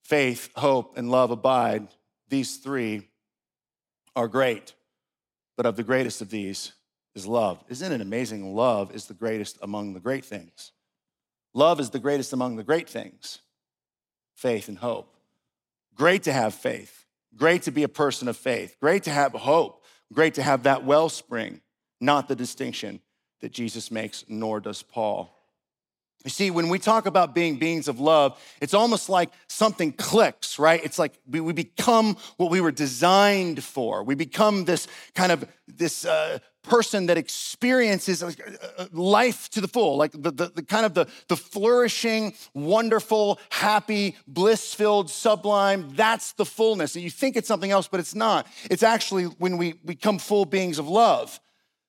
faith, 0.04 0.50
hope, 0.56 0.98
and 0.98 1.10
love 1.10 1.32
abide. 1.32 1.88
These 2.28 2.58
three 2.58 3.08
are 4.16 4.28
great. 4.28 4.74
But 5.56 5.66
of 5.66 5.78
the 5.78 5.84
greatest 5.84 6.22
of 6.22 6.30
these 6.30 6.74
is 7.16 7.26
love. 7.26 7.64
Isn't 7.70 7.92
it 7.92 8.02
amazing? 8.02 8.54
Love 8.54 8.94
is 8.94 9.06
the 9.06 9.14
greatest 9.14 9.58
among 9.62 9.94
the 9.94 10.00
great 10.00 10.26
things. 10.26 10.72
Love 11.54 11.80
is 11.80 11.92
the 11.92 12.00
greatest 12.00 12.34
among 12.34 12.56
the 12.56 12.64
great 12.64 12.90
things 12.90 13.40
faith 14.36 14.68
and 14.68 14.80
hope. 14.80 15.16
Great 15.96 16.24
to 16.24 16.34
have 16.34 16.54
faith. 16.54 17.06
Great 17.36 17.62
to 17.62 17.72
be 17.72 17.84
a 17.84 17.88
person 17.88 18.28
of 18.28 18.36
faith. 18.36 18.76
Great 18.82 19.04
to 19.04 19.12
have 19.12 19.32
hope. 19.32 19.86
Great 20.12 20.34
to 20.34 20.44
have 20.44 20.64
that 20.64 20.84
wellspring, 20.84 21.62
not 22.02 22.28
the 22.28 22.36
distinction 22.36 23.00
that 23.44 23.52
Jesus 23.52 23.92
makes, 23.92 24.24
nor 24.30 24.62
does 24.62 24.82
Paul. 24.84 25.30
You 26.24 26.30
see, 26.30 26.50
when 26.50 26.70
we 26.70 26.80
talk 26.80 27.06
about 27.06 27.36
being 27.36 27.58
beings 27.58 27.90
of 27.90 28.00
love, 28.00 28.42
it's 28.62 28.74
almost 28.74 29.10
like 29.10 29.32
something 29.48 29.92
clicks, 29.92 30.58
right? 30.58 30.82
It's 30.82 30.98
like 30.98 31.12
we, 31.30 31.42
we 31.42 31.52
become 31.52 32.16
what 32.38 32.50
we 32.50 32.62
were 32.62 32.72
designed 32.72 33.62
for. 33.62 34.02
We 34.02 34.16
become 34.16 34.64
this 34.64 34.88
kind 35.14 35.34
of 35.34 35.44
this 35.68 36.06
uh, 36.06 36.40
person 36.62 37.08
that 37.08 37.18
experiences 37.18 38.24
uh, 38.24 38.32
uh, 38.78 38.86
life 38.94 39.50
to 39.50 39.60
the 39.60 39.68
full, 39.68 39.98
like 39.98 40.14
the, 40.14 40.32
the, 40.32 40.52
the 40.56 40.64
kind 40.64 40.86
of 40.86 40.94
the, 40.94 41.08
the 41.28 41.36
flourishing, 41.36 42.34
wonderful, 42.54 43.42
happy, 43.50 44.16
bliss-filled, 44.26 45.10
sublime. 45.10 45.94
That's 45.98 46.32
the 46.32 46.46
fullness. 46.46 46.96
And 46.96 47.04
you 47.04 47.10
think 47.10 47.36
it's 47.36 47.50
something 47.50 47.72
else, 47.72 47.90
but 47.90 48.00
it's 48.00 48.16
not. 48.16 48.48
It's 48.72 48.84
actually 48.84 49.26
when 49.26 49.58
we 49.58 49.74
become 49.74 50.18
full 50.18 50.46
beings 50.46 50.80
of 50.80 50.88
love. 50.88 51.42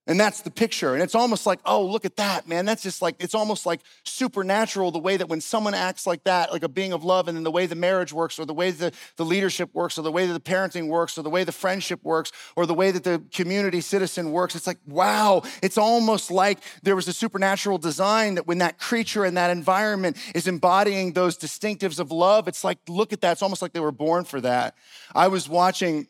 And 0.07 0.21
that's 0.21 0.43
the 0.43 0.51
picture. 0.51 0.93
And 0.93 1.03
it's 1.03 1.15
almost 1.15 1.47
like, 1.47 1.61
oh, 1.65 1.83
look 1.83 2.05
at 2.05 2.17
that, 2.17 2.47
man. 2.47 2.67
That's 2.67 2.83
just 2.83 3.01
like, 3.01 3.17
it's 3.21 3.35
almost 3.35 3.65
like 3.65 3.81
supernatural 4.05 4.91
the 4.91 4.99
way 4.99 5.17
that 5.17 5.31
when 5.31 5.41
someone 5.41 5.73
acts 5.73 6.07
like 6.07 6.25
that, 6.25 6.53
like 6.53 6.63
a 6.63 6.69
being 6.69 6.93
of 6.93 7.05
love, 7.05 7.27
and 7.27 7.37
then 7.39 7.43
the 7.43 7.51
way 7.51 7.65
the 7.65 7.75
marriage 7.75 8.13
works, 8.13 8.39
or 8.39 8.45
the 8.45 8.53
way 8.53 8.71
the, 8.71 8.93
the 9.17 9.25
leadership 9.25 9.71
works, 9.73 9.97
or 9.97 10.03
the 10.03 10.13
way 10.13 10.27
that 10.27 10.35
the 10.35 10.41
parenting 10.41 10.89
works, 10.89 11.17
or 11.17 11.23
the 11.23 11.31
way 11.31 11.43
the 11.43 11.53
friendship 11.53 12.01
works, 12.03 12.33
or 12.55 12.67
the 12.67 12.75
way 12.75 12.91
that 12.91 13.03
the 13.03 13.23
community 13.33 13.81
citizen 13.81 14.31
works. 14.31 14.55
It's 14.55 14.67
like, 14.67 14.79
wow. 14.87 15.43
It's 15.63 15.79
almost 15.79 16.31
like 16.31 16.59
there 16.83 16.97
was 16.97 17.09
a 17.09 17.15
supernatural 17.15 17.79
design 17.79 18.35
that 18.35 18.47
when 18.47 18.59
that 18.59 18.79
creature 18.79 19.25
in 19.25 19.35
that 19.35 19.51
environment 19.51 20.19
is 20.35 20.47
embodying 20.47 21.15
those 21.15 21.39
distinctives 21.39 21.99
of 21.99 22.13
love, 22.13 22.47
it's 22.47 22.63
like, 22.63 22.79
look 22.89 23.15
at 23.15 23.23
that. 23.23 23.33
It's 23.33 23.43
almost 23.43 23.63
like 23.63 23.73
they 23.73 23.81
were 23.81 23.91
born 23.91 24.25
for 24.25 24.43
that. 24.43 24.75
I 25.15 25.29
was 25.29 25.49
watching 25.49 26.09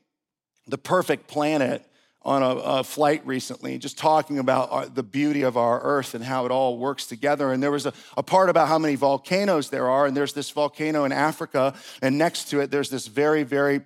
The 0.66 0.78
Perfect 0.78 1.28
Planet 1.28 1.86
on 2.24 2.42
a, 2.42 2.46
a, 2.46 2.84
flight 2.84 3.26
recently, 3.26 3.76
just 3.76 3.98
talking 3.98 4.38
about 4.38 4.72
our, 4.72 4.86
the 4.86 5.02
beauty 5.02 5.42
of 5.42 5.56
our 5.56 5.80
earth 5.82 6.14
and 6.14 6.24
how 6.24 6.46
it 6.46 6.50
all 6.50 6.78
works 6.78 7.06
together. 7.06 7.52
And 7.52 7.62
there 7.62 7.70
was 7.70 7.84
a, 7.84 7.92
a, 8.16 8.22
part 8.22 8.48
about 8.48 8.68
how 8.68 8.78
many 8.78 8.94
volcanoes 8.94 9.68
there 9.68 9.88
are. 9.90 10.06
And 10.06 10.16
there's 10.16 10.32
this 10.32 10.50
volcano 10.50 11.04
in 11.04 11.12
Africa, 11.12 11.74
and 12.00 12.16
next 12.16 12.48
to 12.50 12.60
it, 12.60 12.70
there's 12.70 12.88
this 12.88 13.06
very, 13.06 13.42
very 13.42 13.82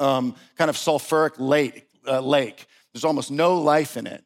um, 0.00 0.34
kind 0.56 0.70
of 0.70 0.76
sulfuric 0.76 1.34
lake, 1.38 1.86
uh, 2.06 2.20
lake. 2.20 2.66
There's 2.92 3.04
almost 3.04 3.30
no 3.30 3.60
life 3.60 3.96
in 3.96 4.06
it 4.06 4.24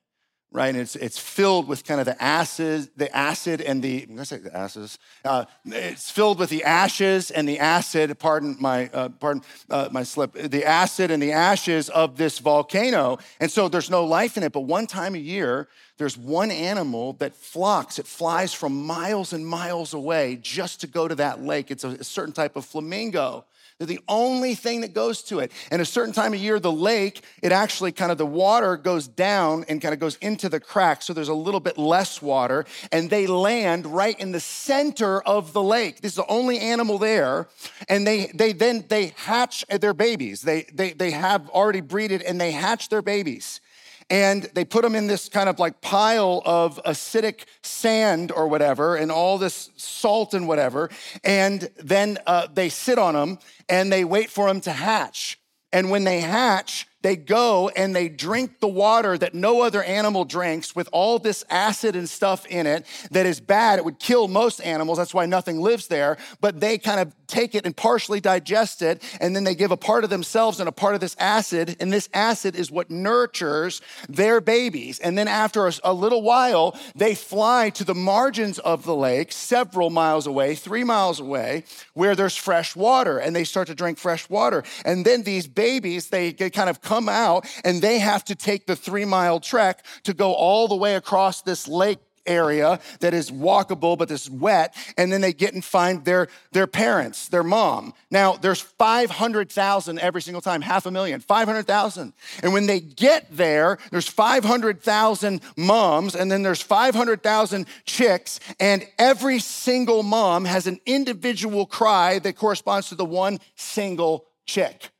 right? 0.56 0.70
And 0.70 0.78
it's, 0.78 0.96
it's 0.96 1.18
filled 1.18 1.68
with 1.68 1.84
kind 1.84 2.00
of 2.00 2.06
the 2.06 2.20
acid, 2.20 2.88
the 2.96 3.14
acid 3.14 3.60
and 3.60 3.82
the, 3.82 4.04
I'm 4.04 4.14
gonna 4.14 4.24
say 4.24 4.38
the 4.38 4.56
acids. 4.56 4.98
Uh, 5.22 5.44
it's 5.66 6.10
filled 6.10 6.38
with 6.38 6.48
the 6.48 6.64
ashes 6.64 7.30
and 7.30 7.46
the 7.46 7.58
acid, 7.58 8.18
pardon 8.18 8.56
my, 8.58 8.88
uh, 8.94 9.10
pardon 9.10 9.42
uh, 9.68 9.90
my 9.92 10.02
slip, 10.02 10.32
the 10.32 10.64
acid 10.64 11.10
and 11.10 11.22
the 11.22 11.32
ashes 11.32 11.90
of 11.90 12.16
this 12.16 12.38
volcano. 12.38 13.18
And 13.38 13.50
so 13.50 13.68
there's 13.68 13.90
no 13.90 14.06
life 14.06 14.38
in 14.38 14.44
it, 14.44 14.52
but 14.52 14.62
one 14.62 14.86
time 14.86 15.14
a 15.14 15.18
year, 15.18 15.68
there's 15.98 16.16
one 16.16 16.50
animal 16.50 17.12
that 17.14 17.36
flocks, 17.36 17.98
it 17.98 18.06
flies 18.06 18.54
from 18.54 18.86
miles 18.86 19.34
and 19.34 19.46
miles 19.46 19.92
away 19.92 20.38
just 20.40 20.80
to 20.80 20.86
go 20.86 21.06
to 21.06 21.16
that 21.16 21.42
lake. 21.42 21.70
It's 21.70 21.84
a, 21.84 21.88
a 21.88 22.04
certain 22.04 22.32
type 22.32 22.56
of 22.56 22.64
flamingo. 22.64 23.44
They're 23.78 23.86
the 23.86 24.00
only 24.08 24.54
thing 24.54 24.80
that 24.80 24.94
goes 24.94 25.22
to 25.24 25.40
it. 25.40 25.52
And 25.70 25.82
a 25.82 25.84
certain 25.84 26.14
time 26.14 26.32
of 26.32 26.40
year, 26.40 26.58
the 26.58 26.72
lake, 26.72 27.20
it 27.42 27.52
actually 27.52 27.92
kind 27.92 28.10
of 28.10 28.16
the 28.16 28.24
water 28.24 28.78
goes 28.78 29.06
down 29.06 29.66
and 29.68 29.82
kind 29.82 29.92
of 29.92 30.00
goes 30.00 30.16
into 30.16 30.48
the 30.48 30.60
crack. 30.60 31.02
So 31.02 31.12
there's 31.12 31.28
a 31.28 31.34
little 31.34 31.60
bit 31.60 31.76
less 31.76 32.22
water. 32.22 32.64
And 32.90 33.10
they 33.10 33.26
land 33.26 33.86
right 33.86 34.18
in 34.18 34.32
the 34.32 34.40
center 34.40 35.20
of 35.20 35.52
the 35.52 35.62
lake. 35.62 36.00
This 36.00 36.12
is 36.12 36.16
the 36.16 36.26
only 36.26 36.58
animal 36.58 36.96
there. 36.96 37.48
And 37.86 38.06
they 38.06 38.30
they 38.32 38.54
then 38.54 38.86
they 38.88 39.12
hatch 39.16 39.62
their 39.68 39.94
babies. 39.94 40.40
They 40.40 40.62
they 40.72 40.94
they 40.94 41.10
have 41.10 41.50
already 41.50 41.82
breeded 41.82 42.22
and 42.22 42.40
they 42.40 42.52
hatch 42.52 42.88
their 42.88 43.02
babies 43.02 43.60
and 44.08 44.44
they 44.54 44.64
put 44.64 44.82
them 44.82 44.94
in 44.94 45.06
this 45.06 45.28
kind 45.28 45.48
of 45.48 45.58
like 45.58 45.80
pile 45.80 46.42
of 46.44 46.80
acidic 46.84 47.44
sand 47.62 48.30
or 48.30 48.46
whatever 48.48 48.96
and 48.96 49.10
all 49.10 49.38
this 49.38 49.70
salt 49.76 50.34
and 50.34 50.46
whatever 50.46 50.88
and 51.24 51.68
then 51.76 52.18
uh, 52.26 52.46
they 52.52 52.68
sit 52.68 52.98
on 52.98 53.14
them 53.14 53.38
and 53.68 53.92
they 53.92 54.04
wait 54.04 54.30
for 54.30 54.46
them 54.46 54.60
to 54.62 54.72
hatch. 54.72 55.38
And 55.72 55.90
when 55.90 56.04
they 56.04 56.20
hatch 56.20 56.86
they 57.06 57.14
go 57.14 57.68
and 57.68 57.94
they 57.94 58.08
drink 58.08 58.58
the 58.58 58.66
water 58.66 59.16
that 59.16 59.32
no 59.32 59.62
other 59.62 59.80
animal 59.84 60.24
drinks 60.24 60.74
with 60.74 60.88
all 60.90 61.20
this 61.20 61.44
acid 61.48 61.94
and 61.94 62.08
stuff 62.08 62.44
in 62.46 62.66
it 62.66 62.84
that 63.12 63.26
is 63.26 63.38
bad. 63.38 63.78
It 63.78 63.84
would 63.84 64.00
kill 64.00 64.26
most 64.26 64.60
animals. 64.60 64.98
That's 64.98 65.14
why 65.14 65.24
nothing 65.26 65.60
lives 65.60 65.86
there. 65.86 66.16
But 66.40 66.58
they 66.58 66.78
kind 66.78 66.98
of 66.98 67.12
take 67.28 67.54
it 67.54 67.64
and 67.64 67.76
partially 67.76 68.20
digest 68.20 68.82
it. 68.82 69.04
And 69.20 69.36
then 69.36 69.44
they 69.44 69.54
give 69.54 69.70
a 69.70 69.76
part 69.76 70.02
of 70.02 70.10
themselves 70.10 70.58
and 70.58 70.68
a 70.68 70.72
part 70.72 70.96
of 70.96 71.00
this 71.00 71.14
acid. 71.20 71.76
And 71.78 71.92
this 71.92 72.08
acid 72.12 72.56
is 72.56 72.72
what 72.72 72.90
nurtures 72.90 73.80
their 74.08 74.40
babies. 74.40 74.98
And 74.98 75.16
then 75.16 75.28
after 75.28 75.68
a, 75.68 75.72
a 75.84 75.92
little 75.92 76.22
while, 76.22 76.76
they 76.96 77.14
fly 77.14 77.70
to 77.70 77.84
the 77.84 77.94
margins 77.94 78.58
of 78.58 78.84
the 78.84 78.96
lake, 78.96 79.30
several 79.30 79.90
miles 79.90 80.26
away, 80.26 80.56
three 80.56 80.82
miles 80.82 81.20
away, 81.20 81.62
where 81.94 82.16
there's 82.16 82.36
fresh 82.36 82.74
water. 82.74 83.18
And 83.18 83.36
they 83.36 83.44
start 83.44 83.68
to 83.68 83.76
drink 83.76 83.98
fresh 83.98 84.28
water. 84.28 84.64
And 84.84 85.04
then 85.04 85.22
these 85.22 85.46
babies, 85.46 86.08
they 86.08 86.32
kind 86.32 86.68
of 86.68 86.80
come 86.80 86.95
out 87.08 87.46
and 87.64 87.82
they 87.82 87.98
have 87.98 88.24
to 88.24 88.34
take 88.34 88.66
the 88.66 88.76
three 88.76 89.04
mile 89.04 89.40
trek 89.40 89.84
to 90.04 90.14
go 90.14 90.32
all 90.32 90.68
the 90.68 90.76
way 90.76 90.94
across 90.94 91.42
this 91.42 91.68
lake 91.68 91.98
area 92.26 92.80
that 93.00 93.14
is 93.14 93.30
walkable 93.30 93.96
but 93.96 94.10
is 94.10 94.28
wet 94.30 94.74
and 94.98 95.12
then 95.12 95.20
they 95.20 95.32
get 95.32 95.54
and 95.54 95.64
find 95.64 96.04
their 96.04 96.28
their 96.52 96.66
parents 96.66 97.28
their 97.28 97.42
mom. 97.42 97.94
Now 98.10 98.32
there's 98.32 98.60
500000 98.60 99.98
every 99.98 100.22
single 100.22 100.40
time 100.40 100.62
half 100.62 100.86
a 100.86 100.90
million 100.90 101.20
500000 101.20 102.12
and 102.42 102.52
when 102.52 102.66
they 102.66 102.80
get 102.80 103.26
there 103.30 103.78
there's 103.90 104.08
500000 104.08 105.40
moms 105.56 106.14
and 106.14 106.30
then 106.30 106.42
there's 106.42 106.62
500000 106.62 107.66
chicks 107.84 108.40
and 108.58 108.86
every 108.98 109.38
single 109.38 110.02
mom 110.02 110.44
has 110.44 110.66
an 110.66 110.80
individual 110.86 111.66
cry 111.66 112.18
that 112.18 112.36
corresponds 112.36 112.88
to 112.88 112.94
the 112.94 113.04
one 113.04 113.38
single 113.54 114.26
chick. 114.46 114.90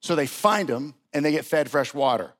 So 0.00 0.14
they 0.14 0.26
find 0.26 0.68
them 0.68 0.94
and 1.12 1.24
they 1.24 1.32
get 1.32 1.44
fed 1.44 1.70
fresh 1.70 1.94
water. 1.94 2.32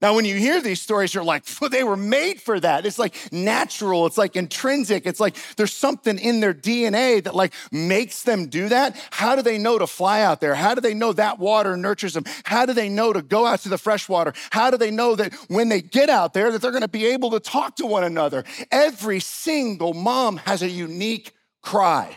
Now, 0.00 0.14
when 0.14 0.24
you 0.24 0.36
hear 0.36 0.60
these 0.60 0.80
stories, 0.80 1.12
you're 1.12 1.24
like, 1.24 1.44
they 1.44 1.82
were 1.82 1.96
made 1.96 2.40
for 2.40 2.60
that. 2.60 2.86
It's 2.86 3.00
like 3.00 3.16
natural. 3.32 4.06
It's 4.06 4.16
like 4.16 4.36
intrinsic. 4.36 5.06
It's 5.06 5.18
like 5.18 5.36
there's 5.56 5.72
something 5.72 6.18
in 6.18 6.38
their 6.38 6.54
DNA 6.54 7.24
that 7.24 7.34
like 7.34 7.52
makes 7.72 8.22
them 8.22 8.46
do 8.46 8.68
that. 8.68 8.96
How 9.10 9.34
do 9.34 9.42
they 9.42 9.58
know 9.58 9.76
to 9.76 9.88
fly 9.88 10.20
out 10.20 10.40
there? 10.40 10.54
How 10.54 10.76
do 10.76 10.80
they 10.80 10.94
know 10.94 11.12
that 11.14 11.40
water 11.40 11.76
nurtures 11.76 12.14
them? 12.14 12.24
How 12.44 12.64
do 12.64 12.72
they 12.72 12.88
know 12.88 13.12
to 13.12 13.22
go 13.22 13.44
out 13.44 13.60
to 13.60 13.68
the 13.68 13.78
fresh 13.78 14.08
water? 14.08 14.32
How 14.50 14.70
do 14.70 14.76
they 14.76 14.92
know 14.92 15.16
that 15.16 15.34
when 15.48 15.68
they 15.68 15.80
get 15.82 16.08
out 16.08 16.32
there 16.32 16.52
that 16.52 16.62
they're 16.62 16.70
going 16.70 16.82
to 16.82 16.88
be 16.88 17.06
able 17.06 17.30
to 17.32 17.40
talk 17.40 17.74
to 17.76 17.86
one 17.86 18.04
another? 18.04 18.44
Every 18.70 19.18
single 19.18 19.94
mom 19.94 20.36
has 20.38 20.62
a 20.62 20.68
unique 20.68 21.32
cry. 21.60 22.16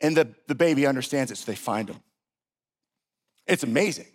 And 0.00 0.16
the, 0.16 0.32
the 0.46 0.54
baby 0.54 0.86
understands 0.86 1.32
it, 1.32 1.38
so 1.38 1.50
they 1.50 1.56
find 1.56 1.88
them. 1.88 2.00
It's 3.46 3.64
amazing. 3.64 4.06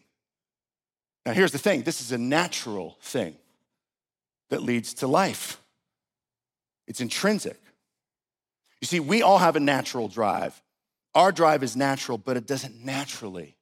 Now, 1.26 1.34
here's 1.34 1.52
the 1.52 1.58
thing 1.58 1.84
this 1.84 2.02
is 2.02 2.12
a 2.12 2.18
natural 2.18 2.98
thing 3.02 3.36
that 4.50 4.64
leads 4.64 4.96
to 4.96 5.08
life, 5.08 5.62
it's 6.88 7.02
intrinsic. 7.02 7.60
You 8.82 8.86
see, 8.86 9.00
we 9.00 9.22
all 9.22 9.40
have 9.40 9.58
a 9.58 9.60
natural 9.60 10.08
drive. 10.08 10.62
Our 11.14 11.32
drive 11.32 11.64
is 11.64 11.76
natural, 11.76 12.18
but 12.18 12.38
it 12.38 12.48
doesn't 12.48 12.84
naturally 12.86 13.58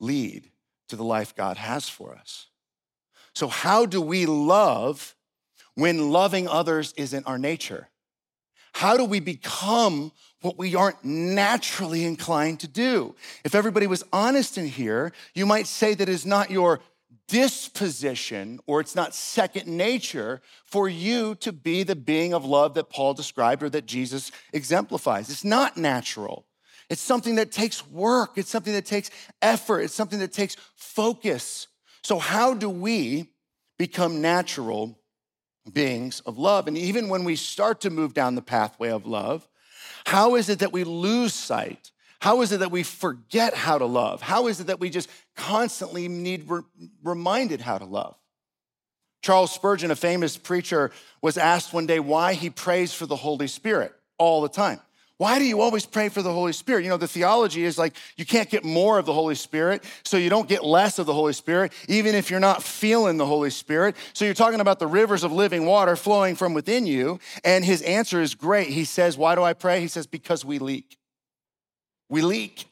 lead 0.00 0.48
to 0.88 0.96
the 0.96 1.04
life 1.04 1.34
God 1.34 1.58
has 1.58 1.88
for 1.88 2.14
us. 2.14 2.46
So, 3.34 3.48
how 3.48 3.86
do 3.86 4.00
we 4.00 4.26
love 4.26 5.14
when 5.74 6.10
loving 6.10 6.48
others 6.48 6.92
isn't 6.96 7.26
our 7.26 7.38
nature? 7.38 7.88
How 8.74 8.96
do 8.96 9.04
we 9.04 9.20
become 9.20 10.12
what 10.42 10.58
we 10.58 10.74
aren't 10.74 11.04
naturally 11.04 12.04
inclined 12.04 12.60
to 12.60 12.68
do? 12.68 13.14
If 13.44 13.54
everybody 13.54 13.86
was 13.86 14.04
honest 14.12 14.58
in 14.58 14.66
here, 14.66 15.12
you 15.34 15.46
might 15.46 15.66
say 15.66 15.94
that 15.94 16.08
it's 16.08 16.26
not 16.26 16.50
your 16.50 16.80
disposition 17.28 18.60
or 18.66 18.80
it's 18.80 18.94
not 18.94 19.14
second 19.14 19.66
nature 19.66 20.42
for 20.64 20.88
you 20.88 21.34
to 21.36 21.52
be 21.52 21.82
the 21.82 21.96
being 21.96 22.34
of 22.34 22.44
love 22.44 22.74
that 22.74 22.90
Paul 22.90 23.14
described 23.14 23.62
or 23.62 23.70
that 23.70 23.86
Jesus 23.86 24.30
exemplifies. 24.52 25.30
It's 25.30 25.44
not 25.44 25.76
natural. 25.76 26.46
It's 26.90 27.00
something 27.00 27.36
that 27.36 27.52
takes 27.52 27.86
work, 27.88 28.32
it's 28.36 28.50
something 28.50 28.74
that 28.74 28.84
takes 28.84 29.10
effort, 29.40 29.80
it's 29.80 29.94
something 29.94 30.18
that 30.18 30.32
takes 30.32 30.56
focus. 30.74 31.68
So, 32.02 32.18
how 32.18 32.52
do 32.52 32.68
we 32.68 33.30
become 33.78 34.20
natural 34.20 34.98
beings 35.70 36.20
of 36.20 36.38
love. 36.38 36.66
And 36.66 36.76
even 36.76 37.08
when 37.08 37.24
we 37.24 37.36
start 37.36 37.80
to 37.82 37.90
move 37.90 38.14
down 38.14 38.34
the 38.34 38.42
pathway 38.42 38.90
of 38.90 39.06
love, 39.06 39.48
how 40.06 40.34
is 40.36 40.48
it 40.48 40.60
that 40.60 40.72
we 40.72 40.84
lose 40.84 41.34
sight? 41.34 41.90
How 42.20 42.42
is 42.42 42.52
it 42.52 42.60
that 42.60 42.70
we 42.70 42.82
forget 42.82 43.54
how 43.54 43.78
to 43.78 43.86
love? 43.86 44.22
How 44.22 44.46
is 44.46 44.60
it 44.60 44.68
that 44.68 44.78
we 44.78 44.90
just 44.90 45.08
constantly 45.36 46.06
need 46.08 46.48
re- 46.48 46.62
reminded 47.02 47.60
how 47.60 47.78
to 47.78 47.84
love? 47.84 48.14
Charles 49.22 49.52
Spurgeon, 49.52 49.90
a 49.90 49.96
famous 49.96 50.36
preacher, 50.36 50.90
was 51.20 51.38
asked 51.38 51.72
one 51.72 51.86
day 51.86 52.00
why 52.00 52.34
he 52.34 52.50
prays 52.50 52.92
for 52.92 53.06
the 53.06 53.16
Holy 53.16 53.46
Spirit 53.46 53.92
all 54.18 54.42
the 54.42 54.48
time. 54.48 54.80
Why 55.22 55.38
do 55.38 55.44
you 55.44 55.60
always 55.60 55.86
pray 55.86 56.08
for 56.08 56.20
the 56.20 56.32
Holy 56.32 56.52
Spirit? 56.52 56.82
You 56.82 56.90
know, 56.90 56.96
the 56.96 57.06
theology 57.06 57.62
is 57.62 57.78
like 57.78 57.94
you 58.16 58.26
can't 58.26 58.50
get 58.50 58.64
more 58.64 58.98
of 58.98 59.06
the 59.06 59.12
Holy 59.12 59.36
Spirit, 59.36 59.84
so 60.02 60.16
you 60.16 60.28
don't 60.28 60.48
get 60.48 60.64
less 60.64 60.98
of 60.98 61.06
the 61.06 61.14
Holy 61.14 61.32
Spirit, 61.32 61.72
even 61.86 62.16
if 62.16 62.28
you're 62.28 62.40
not 62.40 62.60
feeling 62.60 63.18
the 63.18 63.24
Holy 63.26 63.50
Spirit. 63.50 63.94
So 64.14 64.24
you're 64.24 64.34
talking 64.34 64.58
about 64.58 64.80
the 64.80 64.88
rivers 64.88 65.22
of 65.22 65.30
living 65.30 65.64
water 65.64 65.94
flowing 65.94 66.34
from 66.34 66.54
within 66.54 66.86
you. 66.86 67.20
And 67.44 67.64
his 67.64 67.82
answer 67.82 68.20
is 68.20 68.34
great. 68.34 68.70
He 68.70 68.84
says, 68.84 69.16
Why 69.16 69.36
do 69.36 69.44
I 69.44 69.52
pray? 69.52 69.78
He 69.78 69.86
says, 69.86 70.08
Because 70.08 70.44
we 70.44 70.58
leak. 70.58 70.98
We 72.08 72.20
leak. 72.20 72.64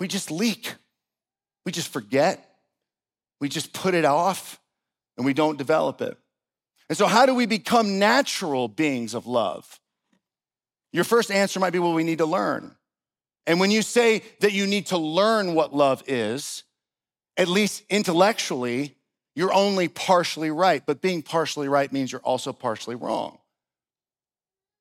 We 0.00 0.08
just 0.08 0.32
leak. 0.32 0.74
We 1.64 1.70
just 1.70 1.92
forget. 1.92 2.58
We 3.40 3.48
just 3.48 3.72
put 3.72 3.94
it 3.94 4.04
off 4.04 4.58
and 5.16 5.24
we 5.24 5.34
don't 5.34 5.56
develop 5.56 6.00
it. 6.00 6.18
And 6.88 6.98
so, 6.98 7.06
how 7.06 7.26
do 7.26 7.34
we 7.36 7.46
become 7.46 8.00
natural 8.00 8.66
beings 8.66 9.14
of 9.14 9.28
love? 9.28 9.78
Your 10.92 11.04
first 11.04 11.30
answer 11.30 11.60
might 11.60 11.72
be, 11.72 11.78
well, 11.78 11.92
we 11.92 12.04
need 12.04 12.18
to 12.18 12.26
learn. 12.26 12.74
And 13.46 13.60
when 13.60 13.70
you 13.70 13.82
say 13.82 14.22
that 14.40 14.52
you 14.52 14.66
need 14.66 14.86
to 14.86 14.98
learn 14.98 15.54
what 15.54 15.74
love 15.74 16.02
is, 16.06 16.64
at 17.36 17.48
least 17.48 17.82
intellectually, 17.88 18.96
you're 19.34 19.52
only 19.52 19.88
partially 19.88 20.50
right. 20.50 20.84
But 20.84 21.00
being 21.00 21.22
partially 21.22 21.68
right 21.68 21.90
means 21.92 22.12
you're 22.12 22.20
also 22.20 22.52
partially 22.52 22.96
wrong. 22.96 23.38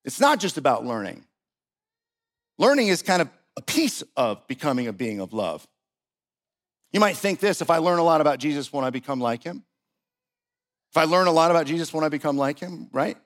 It's 0.04 0.20
not 0.20 0.39
just 0.39 0.58
about 0.58 0.86
learning. 0.86 1.26
Learning 2.58 2.88
is 2.88 3.02
kind 3.02 3.22
of 3.22 3.30
a 3.56 3.62
piece 3.62 4.04
of 4.15 4.46
becoming 4.48 4.88
a 4.88 4.93
being 4.93 5.20
of 5.20 5.34
love. 5.34 5.67
You 6.91 7.00
might 7.00 7.17
think 7.17 7.39
this 7.39 7.62
if 7.62 7.70
I 7.70 7.78
learn 7.78 8.00
a 8.00 8.04
lot 8.04 8.22
about 8.22 8.39
Jesus, 8.39 8.72
won't 8.72 8.86
I 8.86 8.89
become 8.89 9.20
like 9.20 9.43
him? 9.43 9.63
If 10.91 10.98
I 10.98 11.04
learn 11.04 11.28
a 11.28 11.32
lot 11.32 11.52
about 11.52 11.67
Jesus, 11.67 11.93
won't 11.93 12.06
I 12.06 12.10
become 12.10 12.38
like 12.38 12.60
him, 12.60 12.89
right? 12.91 13.17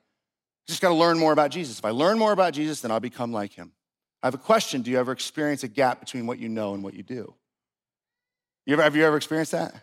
Just 0.68 0.80
got 0.80 0.88
to 0.88 0.94
learn 0.94 1.18
more 1.18 1.32
about 1.32 1.50
Jesus. 1.50 1.78
If 1.78 1.84
I 1.84 1.90
learn 1.90 2.18
more 2.18 2.32
about 2.32 2.54
Jesus, 2.54 2.80
then 2.80 2.90
I'll 2.90 3.00
become 3.00 3.32
like 3.32 3.52
him. 3.52 3.72
I 4.22 4.26
have 4.26 4.34
a 4.34 4.38
question. 4.38 4.82
Do 4.82 4.90
you 4.90 4.98
ever 4.98 5.12
experience 5.12 5.64
a 5.64 5.68
gap 5.68 6.00
between 6.00 6.26
what 6.26 6.38
you 6.38 6.48
know 6.48 6.74
and 6.74 6.82
what 6.82 6.94
you 6.94 7.02
do? 7.02 7.34
You 8.66 8.74
ever, 8.74 8.82
have 8.82 8.94
you 8.94 9.04
ever 9.04 9.16
experienced 9.16 9.52
that? 9.52 9.74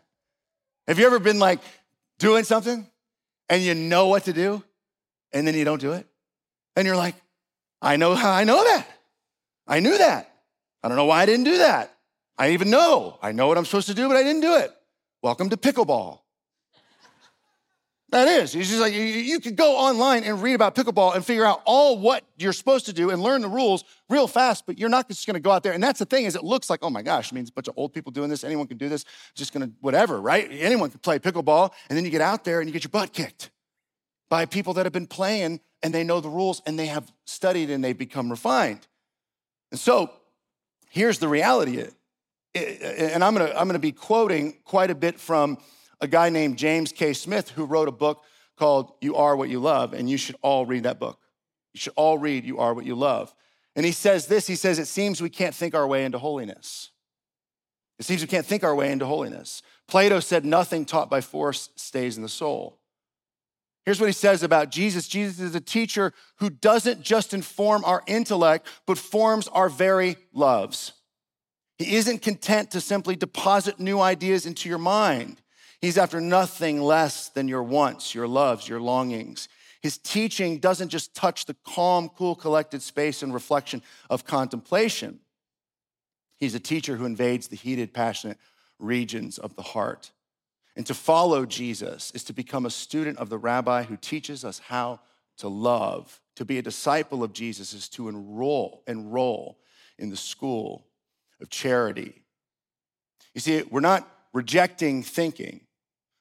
Have 0.88 0.98
you 0.98 1.06
ever 1.06 1.20
been 1.20 1.40
like 1.40 1.60
doing 2.18 2.46
something 2.46 2.88
and 3.50 3.62
you 3.62 3.76
know 3.76 4.08
what 4.08 4.24
to 4.26 4.34
do 4.34 4.64
and 5.34 5.46
then 5.46 5.56
you 5.56 5.66
don't 5.66 5.82
do 5.82 5.92
it? 5.92 6.08
And 6.76 6.88
you're 6.88 6.96
like, 6.96 7.16
I 7.82 7.98
know 7.98 8.16
how 8.16 8.32
I 8.32 8.46
know 8.46 8.64
that. 8.64 8.88
I 9.68 9.82
knew 9.82 9.98
that. 9.98 10.34
I 10.82 10.88
don't 10.88 10.98
know 10.98 11.06
why 11.06 11.22
I 11.22 11.26
didn't 11.26 11.46
do 11.46 11.58
that. 11.58 11.94
I 12.38 12.52
even 12.52 12.70
know. 12.70 13.20
I 13.22 13.34
know 13.34 13.48
what 13.48 13.58
I'm 13.58 13.66
supposed 13.66 13.88
to 13.88 13.94
do, 13.94 14.08
but 14.08 14.16
I 14.16 14.24
didn't 14.24 14.42
do 14.42 14.56
it. 14.56 14.72
Welcome 15.22 15.50
to 15.50 15.58
pickleball. 15.58 16.20
That 18.12 18.28
is. 18.28 18.54
Just 18.54 18.80
like 18.80 18.94
you, 18.94 19.02
you 19.02 19.40
could 19.40 19.56
go 19.56 19.78
online 19.78 20.24
and 20.24 20.42
read 20.42 20.56
about 20.56 20.74
pickleball 20.74 21.16
and 21.16 21.24
figure 21.24 21.46
out 21.46 21.62
all 21.66 22.00
what 22.00 22.24
you're 22.38 22.54
supposed 22.54 22.88
to 22.88 22.94
do 22.94 23.12
and 23.12 23.22
learn 23.22 23.42
the 23.42 23.48
rules 23.48 23.84
real 24.10 24.28
fast, 24.28 24.66
but 24.66 24.80
you're 24.80 24.90
not 24.90 25.08
just 25.08 25.28
gonna 25.28 25.40
go 25.40 25.52
out 25.52 25.62
there. 25.62 25.74
And 25.74 25.84
that's 25.84 26.00
the 26.00 26.06
thing 26.06 26.26
is 26.26 26.36
it 26.36 26.44
looks 26.44 26.70
like, 26.70 26.80
oh 26.82 26.90
my 26.90 27.04
gosh, 27.04 27.32
I 27.32 27.36
mean, 27.36 27.44
it's 27.44 27.52
a 27.52 27.54
bunch 27.54 27.68
of 27.68 27.76
old 27.78 27.94
people 27.94 28.12
doing 28.12 28.30
this. 28.30 28.44
Anyone 28.44 28.66
can 28.66 28.78
do 28.78 28.90
this. 28.90 29.06
Just 29.36 29.54
gonna, 29.54 29.70
whatever, 29.82 30.20
right? 30.20 30.48
Anyone 30.52 30.90
can 30.90 31.00
play 31.00 31.20
pickleball. 31.20 31.72
And 31.90 31.98
then 31.98 32.04
you 32.04 32.10
get 32.10 32.22
out 32.22 32.46
there 32.46 32.62
and 32.62 32.68
you 32.68 32.74
get 32.74 32.84
your 32.84 32.90
butt 32.90 33.14
kicked 33.14 33.52
by 34.28 34.46
people 34.46 34.74
that 34.76 34.86
have 34.86 34.94
been 34.94 35.08
playing 35.08 35.60
and 35.84 35.94
they 35.94 36.04
know 36.04 36.20
the 36.20 36.30
rules 36.30 36.64
and 36.66 36.80
they 36.80 36.88
have 36.88 37.12
studied 37.26 37.70
and 37.70 37.84
they've 37.84 37.98
become 37.98 38.32
refined. 38.32 38.88
And 39.72 39.80
so 39.80 40.12
here's 40.90 41.20
the 41.20 41.28
reality. 41.28 41.86
And 42.56 43.24
I'm 43.24 43.36
gonna, 43.36 43.54
I'm 43.56 43.68
gonna 43.68 43.78
be 43.78 43.92
quoting 43.92 44.58
quite 44.66 44.90
a 44.90 44.96
bit 44.96 45.20
from 45.20 45.60
a 46.02 46.08
guy 46.08 46.30
named 46.30 46.58
James 46.58 46.92
K. 46.92 47.14
Smith 47.14 47.50
who 47.50 47.66
wrote 47.66 47.88
a 47.88 47.94
book 47.94 48.24
called 48.58 48.94
You 49.02 49.16
Are 49.16 49.36
What 49.36 49.50
You 49.50 49.60
Love, 49.60 49.94
and 49.94 50.10
you 50.10 50.18
should 50.18 50.36
all 50.42 50.66
read 50.66 50.84
that 50.84 51.00
book. 51.00 51.20
You 51.74 51.80
should 51.80 51.94
all 51.96 52.18
read 52.18 52.46
You 52.46 52.60
Are 52.60 52.74
What 52.74 52.86
You 52.86 52.96
Love. 52.96 53.34
And 53.76 53.86
he 53.86 53.92
says 53.92 54.28
this 54.28 54.48
he 54.48 54.56
says, 54.56 54.80
It 54.80 54.88
seems 54.88 55.22
we 55.22 55.30
can't 55.30 55.56
think 55.56 55.76
our 55.76 55.88
way 55.88 56.04
into 56.04 56.20
holiness. 56.20 56.92
It 57.98 58.06
seems 58.06 58.22
we 58.22 58.28
can't 58.28 58.46
think 58.46 58.64
our 58.64 58.76
way 58.76 58.92
into 58.92 59.06
holiness. 59.06 59.62
Plato 59.88 60.20
said, 60.20 60.46
Nothing 60.46 60.86
taught 60.86 61.10
by 61.10 61.22
force 61.22 61.70
stays 61.76 62.18
in 62.18 62.24
the 62.24 62.30
soul. 62.30 62.80
Here's 63.86 64.00
what 64.00 64.08
he 64.08 64.14
says 64.14 64.44
about 64.44 64.70
Jesus 64.70 65.08
Jesus 65.08 65.40
is 65.40 65.56
a 65.56 65.62
teacher 65.62 66.14
who 66.38 66.50
doesn't 66.50 67.02
just 67.02 67.34
inform 67.34 67.84
our 67.86 68.04
intellect, 68.08 68.68
but 68.86 68.98
forms 68.98 69.48
our 69.48 69.70
very 69.70 70.18
loves. 70.34 70.94
He 71.78 71.96
isn't 71.96 72.22
content 72.22 72.72
to 72.72 72.82
simply 72.82 73.16
deposit 73.16 73.80
new 73.80 74.02
ideas 74.02 74.46
into 74.46 74.68
your 74.68 74.78
mind. 74.78 75.42
He's 75.82 75.98
after 75.98 76.20
nothing 76.20 76.82
less 76.82 77.30
than 77.30 77.48
your 77.48 77.64
wants, 77.64 78.14
your 78.14 78.28
loves, 78.28 78.68
your 78.68 78.82
longings. 78.82 79.48
His 79.82 79.98
teaching 79.98 80.60
doesn't 80.60 80.90
just 80.90 81.16
touch 81.16 81.46
the 81.46 81.56
calm, 81.66 82.10
cool, 82.10 82.36
collected 82.36 82.82
space 82.82 83.24
and 83.24 83.34
reflection 83.34 83.82
of 84.10 84.26
contemplation. 84.26 85.20
He's 86.38 86.56
a 86.56 86.60
teacher 86.60 86.98
who 86.98 87.06
invades 87.06 87.48
the 87.48 87.56
heated, 87.56 87.94
passionate 87.94 88.38
regions 88.78 89.38
of 89.38 89.56
the 89.56 89.62
heart. 89.62 90.12
And 90.76 90.86
to 90.86 90.94
follow 90.94 91.46
Jesus 91.46 92.12
is 92.14 92.24
to 92.26 92.34
become 92.34 92.66
a 92.66 92.70
student 92.70 93.18
of 93.18 93.30
the 93.30 93.38
rabbi 93.38 93.84
who 93.84 93.98
teaches 93.98 94.46
us 94.46 94.60
how 94.60 95.00
to 95.38 95.48
love. 95.48 96.20
To 96.36 96.46
be 96.46 96.58
a 96.58 96.62
disciple 96.62 97.24
of 97.24 97.34
Jesus 97.34 97.74
is 97.74 97.90
to 97.90 98.08
enroll, 98.08 98.84
enroll 98.88 99.60
in 99.98 100.10
the 100.10 100.18
school 100.18 100.88
of 101.42 101.50
charity. 101.50 102.24
You 103.34 103.42
see, 103.42 103.64
we're 103.64 103.80
not 103.82 104.10
rejecting 104.34 105.04
thinking, 105.04 105.62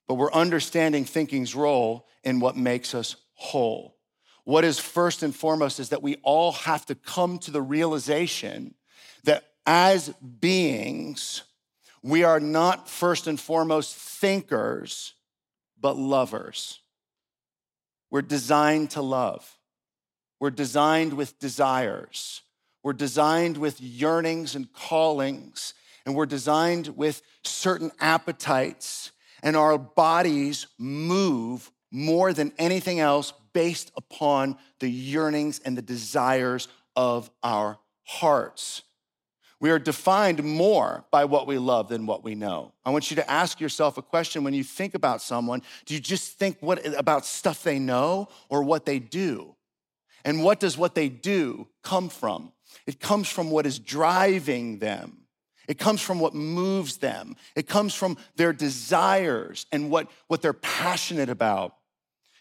but 0.08 0.14
we're 0.14 0.32
understanding 0.32 1.04
thinking's 1.04 1.54
role 1.54 2.08
in 2.24 2.40
what 2.40 2.56
makes 2.56 2.94
us 2.94 3.14
whole. 3.34 3.96
What 4.44 4.64
is 4.64 4.78
first 4.78 5.22
and 5.22 5.36
foremost 5.36 5.78
is 5.78 5.90
that 5.90 6.02
we 6.02 6.16
all 6.22 6.52
have 6.52 6.86
to 6.86 6.94
come 6.94 7.38
to 7.40 7.50
the 7.50 7.62
realization 7.62 8.74
that 9.24 9.44
as 9.66 10.08
beings, 10.40 11.42
we 12.02 12.24
are 12.24 12.40
not 12.40 12.88
first 12.88 13.26
and 13.26 13.38
foremost 13.38 13.94
thinkers, 13.94 15.12
but 15.78 15.96
lovers. 15.96 16.80
We're 18.10 18.22
designed 18.22 18.92
to 18.92 19.02
love. 19.02 19.58
We're 20.40 20.50
designed 20.50 21.12
with 21.12 21.38
desires. 21.38 22.40
We're 22.82 22.94
designed 22.94 23.58
with 23.58 23.80
yearnings 23.80 24.54
and 24.54 24.72
callings, 24.72 25.74
and 26.06 26.14
we're 26.14 26.26
designed 26.26 26.96
with 26.96 27.20
certain 27.42 27.90
appetites, 28.00 29.10
and 29.42 29.56
our 29.56 29.78
bodies 29.78 30.66
move 30.78 31.70
more 31.90 32.32
than 32.32 32.52
anything 32.58 33.00
else 33.00 33.32
based 33.52 33.90
upon 33.96 34.56
the 34.80 34.90
yearnings 34.90 35.60
and 35.64 35.76
the 35.76 35.82
desires 35.82 36.68
of 36.94 37.30
our 37.42 37.78
hearts. 38.04 38.82
We 39.60 39.70
are 39.70 39.78
defined 39.78 40.44
more 40.44 41.04
by 41.10 41.24
what 41.24 41.48
we 41.48 41.58
love 41.58 41.88
than 41.88 42.06
what 42.06 42.22
we 42.22 42.36
know. 42.36 42.72
I 42.84 42.90
want 42.90 43.10
you 43.10 43.16
to 43.16 43.28
ask 43.28 43.60
yourself 43.60 43.98
a 43.98 44.02
question 44.02 44.44
when 44.44 44.54
you 44.54 44.62
think 44.62 44.94
about 44.94 45.20
someone. 45.20 45.62
Do 45.84 45.94
you 45.94 46.00
just 46.00 46.38
think 46.38 46.58
what, 46.60 46.86
about 46.96 47.26
stuff 47.26 47.64
they 47.64 47.80
know 47.80 48.28
or 48.48 48.62
what 48.62 48.86
they 48.86 49.00
do? 49.00 49.56
And 50.24 50.44
what 50.44 50.60
does 50.60 50.78
what 50.78 50.94
they 50.94 51.08
do 51.08 51.66
come 51.82 52.08
from? 52.08 52.52
It 52.86 53.00
comes 53.00 53.28
from 53.28 53.50
what 53.50 53.66
is 53.66 53.78
driving 53.78 54.78
them. 54.78 55.27
It 55.68 55.78
comes 55.78 56.00
from 56.00 56.18
what 56.18 56.34
moves 56.34 56.96
them. 56.96 57.36
It 57.54 57.68
comes 57.68 57.94
from 57.94 58.16
their 58.36 58.52
desires 58.52 59.66
and 59.70 59.90
what, 59.90 60.10
what 60.26 60.42
they're 60.42 60.52
passionate 60.52 61.28
about. 61.28 61.74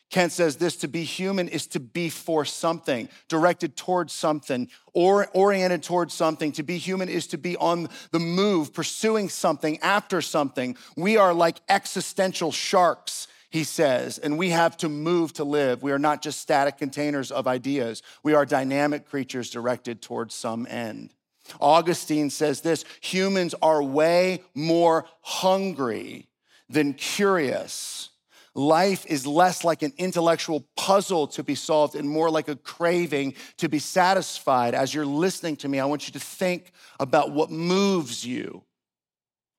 Kent 0.10 0.32
says 0.32 0.56
this 0.56 0.78
to 0.78 0.88
be 0.88 1.04
human 1.04 1.50
is 1.50 1.68
to 1.68 1.82
be 1.82 2.08
for 2.08 2.46
something, 2.46 3.10
directed 3.28 3.76
towards 3.76 4.14
something, 4.14 4.70
or 4.94 5.28
oriented 5.34 5.84
towards 5.84 6.14
something. 6.14 6.54
To 6.54 6.64
be 6.64 6.78
human 6.78 7.10
is 7.10 7.28
to 7.28 7.38
be 7.38 7.58
on 7.58 7.90
the 8.12 8.20
move, 8.20 8.74
pursuing 8.74 9.28
something, 9.28 9.78
after 9.82 10.22
something. 10.22 10.78
We 10.96 11.18
are 11.18 11.34
like 11.34 11.58
existential 11.68 12.54
sharks 12.54 13.28
he 13.50 13.64
says, 13.64 14.18
and 14.18 14.38
we 14.38 14.50
have 14.50 14.76
to 14.78 14.90
move 14.90 15.34
to 15.34 15.44
live. 15.44 15.82
We 15.82 15.92
are 15.92 16.00
not 16.00 16.22
just 16.22 16.40
static 16.40 16.78
containers 16.78 17.32
of 17.32 17.48
ideas, 17.48 18.04
we 18.24 18.34
are 18.34 18.46
dynamic 18.46 19.08
creatures 19.08 19.50
directed 19.50 20.02
towards 20.02 20.36
some 20.36 20.68
end. 20.70 21.14
Augustine 21.60 22.30
says 22.30 22.62
this 22.62 22.86
humans 23.02 23.56
are 23.62 23.82
way 23.82 24.44
more 24.54 25.06
hungry 25.22 26.28
than 26.70 26.94
curious. 26.94 28.10
Life 28.54 29.06
is 29.06 29.28
less 29.28 29.64
like 29.64 29.84
an 29.84 29.94
intellectual 29.98 30.66
puzzle 30.76 31.28
to 31.28 31.44
be 31.44 31.54
solved 31.54 31.94
and 31.94 32.10
more 32.10 32.32
like 32.32 32.48
a 32.48 32.56
craving 32.56 33.36
to 33.58 33.70
be 33.70 33.78
satisfied. 33.78 34.74
As 34.74 34.94
you're 34.94 35.06
listening 35.06 35.58
to 35.58 35.68
me, 35.68 35.80
I 35.80 35.86
want 35.86 36.08
you 36.08 36.14
to 36.14 36.20
think 36.20 36.72
about 37.00 37.32
what 37.32 37.52
moves 37.52 38.26
you, 38.26 38.64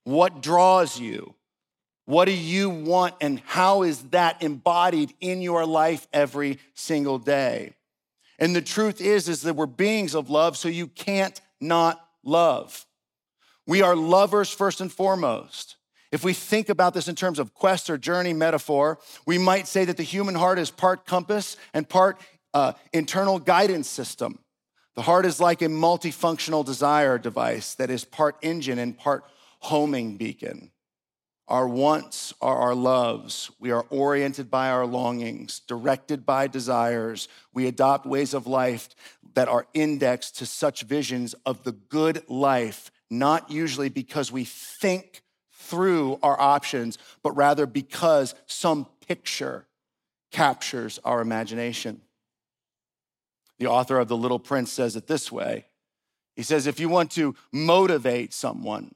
what 0.02 0.42
draws 0.42 0.98
you. 0.98 1.34
What 2.06 2.24
do 2.24 2.32
you 2.32 2.70
want, 2.70 3.16
and 3.20 3.38
how 3.44 3.82
is 3.82 4.02
that 4.12 4.42
embodied 4.42 5.12
in 5.20 5.42
your 5.42 5.66
life 5.66 6.08
every 6.10 6.58
single 6.72 7.18
day? 7.18 7.74
And 8.38 8.56
the 8.56 8.62
truth 8.62 9.02
is, 9.02 9.28
is 9.28 9.42
that 9.42 9.56
we're 9.56 9.66
beings 9.66 10.14
of 10.14 10.30
love, 10.30 10.56
so 10.56 10.68
you 10.68 10.86
can't 10.86 11.38
not 11.60 12.04
love. 12.24 12.86
We 13.66 13.82
are 13.82 13.94
lovers 13.94 14.50
first 14.50 14.80
and 14.80 14.90
foremost. 14.90 15.76
If 16.10 16.24
we 16.24 16.32
think 16.32 16.68
about 16.68 16.94
this 16.94 17.08
in 17.08 17.14
terms 17.14 17.38
of 17.38 17.52
quest 17.52 17.90
or 17.90 17.98
journey 17.98 18.32
metaphor, 18.32 18.98
we 19.26 19.36
might 19.36 19.68
say 19.68 19.84
that 19.84 19.98
the 19.98 20.02
human 20.02 20.34
heart 20.34 20.58
is 20.58 20.70
part 20.70 21.04
compass 21.04 21.56
and 21.74 21.86
part 21.86 22.18
uh, 22.54 22.72
internal 22.92 23.38
guidance 23.38 23.88
system. 23.88 24.38
The 24.94 25.02
heart 25.02 25.26
is 25.26 25.38
like 25.38 25.62
a 25.62 25.66
multifunctional 25.66 26.64
desire 26.64 27.18
device 27.18 27.74
that 27.74 27.90
is 27.90 28.04
part 28.04 28.36
engine 28.42 28.78
and 28.78 28.96
part 28.96 29.24
homing 29.60 30.16
beacon. 30.16 30.70
Our 31.46 31.66
wants 31.66 32.34
are 32.42 32.56
our 32.56 32.74
loves. 32.74 33.50
We 33.58 33.70
are 33.70 33.86
oriented 33.88 34.50
by 34.50 34.68
our 34.68 34.84
longings, 34.84 35.60
directed 35.60 36.26
by 36.26 36.46
desires. 36.46 37.26
We 37.54 37.66
adopt 37.66 38.04
ways 38.04 38.34
of 38.34 38.46
life 38.46 38.90
that 39.34 39.48
are 39.48 39.66
indexed 39.74 40.38
to 40.38 40.46
such 40.46 40.82
visions 40.82 41.34
of 41.46 41.64
the 41.64 41.72
good 41.72 42.22
life, 42.28 42.90
not 43.10 43.50
usually 43.50 43.88
because 43.88 44.32
we 44.32 44.44
think 44.44 45.22
through 45.52 46.18
our 46.22 46.40
options, 46.40 46.98
but 47.22 47.32
rather 47.32 47.66
because 47.66 48.34
some 48.46 48.86
picture 49.06 49.66
captures 50.30 50.98
our 51.04 51.20
imagination. 51.20 52.00
The 53.58 53.66
author 53.66 53.98
of 53.98 54.08
The 54.08 54.16
Little 54.16 54.38
Prince 54.38 54.72
says 54.72 54.96
it 54.96 55.06
this 55.06 55.32
way 55.32 55.66
He 56.36 56.42
says, 56.42 56.66
if 56.66 56.80
you 56.80 56.88
want 56.88 57.10
to 57.12 57.34
motivate 57.52 58.32
someone, 58.32 58.94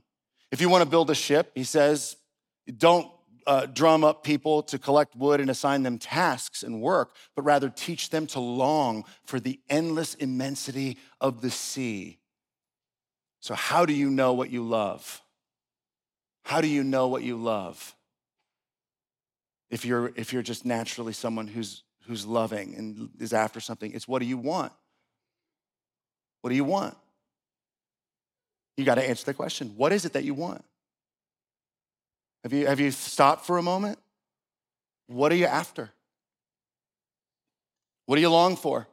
if 0.51 0.61
you 0.61 0.69
want 0.69 0.83
to 0.83 0.89
build 0.89 1.11
a 1.11 1.15
ship, 1.15 1.53
he 1.55 1.65
says, 1.65 2.17
don't 2.77 3.11
uh, 3.47 3.67
drum 3.67 4.05
up 4.05 4.23
people 4.23 4.63
to 4.65 4.79
collect 4.79 5.17
wood 5.17 5.41
and 5.41 5.51
assign 5.51 5.83
them 5.83 5.99
tasks 5.99 6.63
and 6.63 6.81
work, 6.81 7.15
but 7.35 7.43
rather 7.43 7.69
teach 7.69 8.11
them 8.11 8.27
to 8.29 8.41
long 8.41 9.05
for 9.25 9.41
the 9.41 9.61
endless 9.69 10.15
immensity 10.15 10.99
of 11.21 11.41
the 11.41 11.51
sea. 11.51 12.19
So, 13.41 13.55
how 13.55 13.85
do 13.85 13.93
you 13.93 14.09
know 14.09 14.33
what 14.33 14.51
you 14.51 14.63
love? 14.63 15.21
How 16.45 16.61
do 16.61 16.69
you 16.69 16.85
know 16.85 17.09
what 17.09 17.23
you 17.23 17.37
love? 17.37 17.95
If 19.71 19.85
you're, 19.85 20.13
if 20.17 20.33
you're 20.33 20.43
just 20.43 20.65
naturally 20.65 21.13
someone 21.13 21.47
who's, 21.47 21.83
who's 22.07 22.27
loving 22.27 22.75
and 22.77 23.11
is 23.19 23.33
after 23.33 23.59
something, 23.59 23.93
it's 23.93 24.07
what 24.07 24.21
do 24.21 24.27
you 24.27 24.37
want? 24.37 24.73
What 26.43 26.51
do 26.51 26.57
you 26.57 26.65
want? 26.65 26.97
You 28.77 28.85
got 28.85 28.97
to 28.97 29.09
answer 29.09 29.25
the 29.25 29.35
question 29.35 29.75
what 29.77 29.93
is 29.93 30.05
it 30.05 30.13
that 30.15 30.25
you 30.25 30.35
want? 30.35 30.65
Have 32.43 32.53
you, 32.53 32.67
have 32.67 32.81
you 32.81 32.91
stopped 32.91 33.47
for 33.47 33.59
a 33.59 33.63
moment? 33.63 33.99
What 35.07 35.31
are 35.33 35.37
you 35.37 35.47
after? 35.47 35.91
What 38.07 38.17
do 38.17 38.23
you 38.23 38.31
long 38.31 38.57
for? 38.57 38.89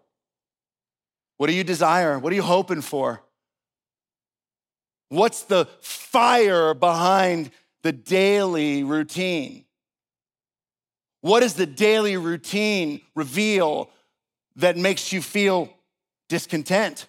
What 1.37 1.47
do 1.47 1.53
you 1.53 1.63
desire? 1.63 2.19
What 2.19 2.31
are 2.31 2.35
you 2.35 2.43
hoping 2.43 2.81
for? 2.81 3.21
What's 5.09 5.43
the 5.43 5.67
fire 5.81 6.73
behind 6.73 7.51
the 7.81 7.91
daily 7.91 8.83
routine? 8.83 9.65
What 11.21 11.39
does 11.41 11.55
the 11.55 11.65
daily 11.65 12.17
routine 12.17 13.01
reveal 13.15 13.89
that 14.57 14.77
makes 14.77 15.11
you 15.11 15.21
feel 15.21 15.73
discontent? 16.27 17.07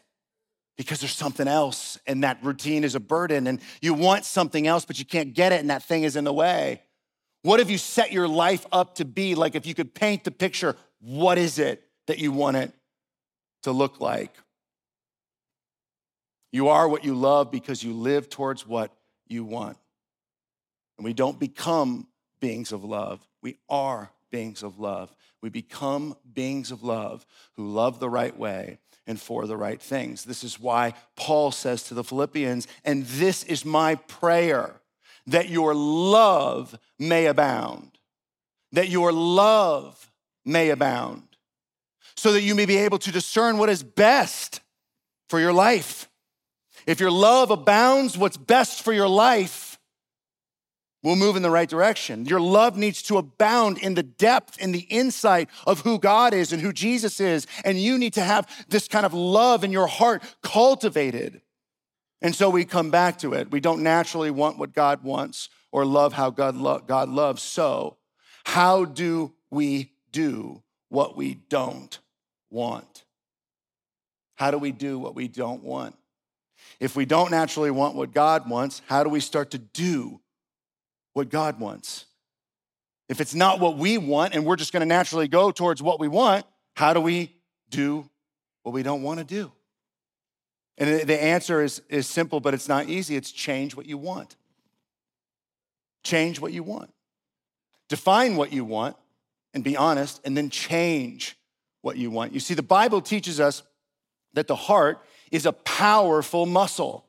Because 0.81 0.99
there's 0.99 1.12
something 1.12 1.47
else 1.47 1.99
and 2.07 2.25
that 2.25 2.43
routine 2.43 2.85
is 2.85 2.95
a 2.95 3.01
burden 3.01 3.47
and 3.47 3.61
you 3.83 3.93
want 3.93 4.25
something 4.25 4.66
else 4.66 4.87
but 4.87 4.99
you 4.99 5.05
can't 5.05 5.35
get 5.35 5.53
it 5.53 5.61
and 5.61 5.69
that 5.69 5.83
thing 5.83 6.05
is 6.05 6.16
in 6.16 6.25
the 6.25 6.33
way. 6.33 6.81
What 7.43 7.61
have 7.61 7.69
you 7.69 7.77
set 7.77 8.12
your 8.12 8.27
life 8.27 8.64
up 8.73 8.95
to 8.95 9.05
be? 9.05 9.35
Like 9.35 9.55
if 9.55 9.66
you 9.66 9.75
could 9.75 9.95
paint 9.95 10.25
the 10.25 10.31
picture, 10.31 10.75
what 11.03 11.37
is 11.37 11.59
it 11.59 11.83
that 12.07 12.19
you 12.19 12.33
want 12.33 12.57
it 12.57 12.73
to 13.64 13.73
look 13.73 14.01
like? 14.01 14.33
You 16.51 16.69
are 16.69 16.88
what 16.88 17.05
you 17.05 17.14
love 17.14 17.51
because 17.51 17.83
you 17.83 17.93
live 17.93 18.31
towards 18.31 18.66
what 18.66 18.90
you 19.29 19.45
want. 19.45 19.77
And 20.97 21.05
we 21.05 21.12
don't 21.12 21.38
become 21.38 22.07
beings 22.40 22.73
of 22.73 22.85
love, 22.85 23.21
we 23.43 23.59
are 23.69 24.11
beings 24.31 24.62
of 24.62 24.79
love. 24.79 25.14
We 25.43 25.51
become 25.51 26.16
beings 26.33 26.71
of 26.71 26.83
love 26.83 27.27
who 27.57 27.69
love 27.69 28.01
the 28.01 28.11
right 28.11 28.37
way 28.38 28.79
and 29.11 29.20
for 29.20 29.46
the 29.46 29.57
right 29.57 29.83
things. 29.83 30.25
This 30.25 30.44
is 30.44 30.59
why 30.59 30.94
Paul 31.16 31.51
says 31.51 31.83
to 31.85 31.94
the 31.94 32.05
Philippians, 32.05 32.66
and 32.85 33.05
this 33.05 33.42
is 33.42 33.64
my 33.64 33.96
prayer 33.96 34.81
that 35.27 35.49
your 35.49 35.75
love 35.75 36.79
may 36.99 37.27
abound, 37.27 37.99
that 38.73 38.88
your 38.88 39.12
love 39.12 40.11
may 40.44 40.70
abound, 40.70 41.25
so 42.16 42.33
that 42.33 42.42
you 42.42 42.55
may 42.55 42.66
be 42.66 42.79
able 42.79 42.99
to 42.99 43.12
discern 43.12 43.59
what 43.59 43.68
is 43.68 43.83
best 43.83 44.61
for 45.29 45.40
your 45.40 45.53
life. 45.53 46.09
If 46.87 47.01
your 47.01 47.11
love 47.11 47.51
abounds, 47.51 48.16
what's 48.16 48.37
best 48.37 48.83
for 48.83 48.92
your 48.92 49.09
life 49.09 49.69
will 51.03 51.17
move 51.17 51.37
in 51.37 51.43
the 51.43 51.51
right 51.51 51.69
direction. 51.69 52.27
Your 52.27 52.41
love 52.41 52.77
needs 52.77 53.03
to 53.05 53.17
abound 53.17 53.79
in 53.79 53.95
the 53.95 54.03
depth, 54.03 54.59
in 54.61 54.73
the 54.73 54.81
insight 54.81 55.49
of 55.67 55.81
who 55.81 55.99
God 55.99 56.35
is 56.35 56.53
and 56.53 56.61
who 56.61 56.73
Jesus 56.73 57.21
is. 57.21 57.47
And 57.65 57.81
you 57.81 57.99
need 57.99 58.15
to 58.15 58.23
have 58.23 58.49
this 58.69 58.87
kind 58.87 59.07
of 59.07 59.15
love 59.15 59.65
in 59.65 59.73
your 59.73 59.87
heart 59.87 60.23
cultivated. 60.43 61.41
And 62.23 62.35
so 62.35 62.51
we 62.51 62.65
come 62.65 62.91
back 62.91 63.19
to 63.19 63.33
it. 63.33 63.51
We 63.51 63.61
don't 63.61 63.83
naturally 63.83 64.31
want 64.31 64.59
what 64.59 64.75
God 64.75 65.03
wants 65.03 65.49
or 65.73 65.87
love 65.87 66.13
how 66.13 66.31
God, 66.31 66.55
lo- 66.57 66.83
God 66.87 67.09
loves. 67.09 67.43
So, 67.43 67.97
how 68.45 68.85
do 68.85 69.33
we 69.51 69.93
do 70.13 70.63
what 70.89 71.17
we 71.17 71.35
don't 71.35 71.99
want? 72.51 73.05
How 74.35 74.51
do 74.51 74.59
we 74.59 74.73
do 74.73 74.99
what 74.99 75.15
we 75.15 75.29
don't 75.29 75.63
want? 75.63 75.97
If 76.79 76.97
we 76.97 77.05
don't 77.05 77.31
naturally 77.31 77.71
want 77.71 77.95
what 77.95 78.13
God 78.13 78.49
wants, 78.49 78.83
how 78.87 79.05
do 79.05 79.11
we 79.11 79.21
start 79.21 79.51
to 79.53 79.59
do 79.59 80.21
what 81.12 81.29
God 81.29 81.61
wants? 81.61 82.07
If 83.09 83.20
it's 83.20 83.35
not 83.35 83.59
what 83.59 83.77
we 83.77 83.99
want 83.99 84.35
and 84.35 84.44
we're 84.44 84.57
just 84.57 84.73
going 84.73 84.81
to 84.81 84.87
naturally 84.87 85.29
go 85.29 85.51
towards 85.51 85.83
what 85.83 85.99
we 85.99 86.09
want, 86.09 86.46
how 86.75 86.94
do 86.94 87.01
we 87.01 87.35
do 87.68 88.09
what 88.62 88.73
we 88.73 88.83
don't 88.83 89.03
want 89.03 89.18
to 89.18 89.25
do? 89.25 89.51
And 90.79 91.09
the 91.09 91.23
answer 91.23 91.62
is, 91.62 91.83
is 91.88 92.07
simple, 92.07 92.40
but 92.40 92.55
it's 92.55 92.68
not 92.68 92.88
easy. 92.88 93.16
It's 93.16 93.33
change 93.33 93.77
what 93.77 93.87
you 93.87 93.99
want. 93.99 94.37
Change 96.05 96.40
what 96.40 96.53
you 96.53 96.62
want. 96.62 96.90
Define 97.88 98.37
what 98.37 98.53
you 98.53 98.64
want 98.64 98.96
and 99.53 99.64
be 99.64 99.77
honest, 99.77 100.20
and 100.25 100.37
then 100.37 100.49
change 100.49 101.37
what 101.83 101.96
you 101.96 102.11
want. 102.11 102.33
You 102.33 102.40
see, 102.40 102.55
the 102.55 102.62
Bible 102.62 103.01
teaches 103.01 103.40
us 103.40 103.62
that 104.35 104.46
the 104.46 104.55
heart 104.55 105.01
is 105.31 105.44
a 105.44 105.53
powerful 105.53 106.46
muscle, 106.46 107.05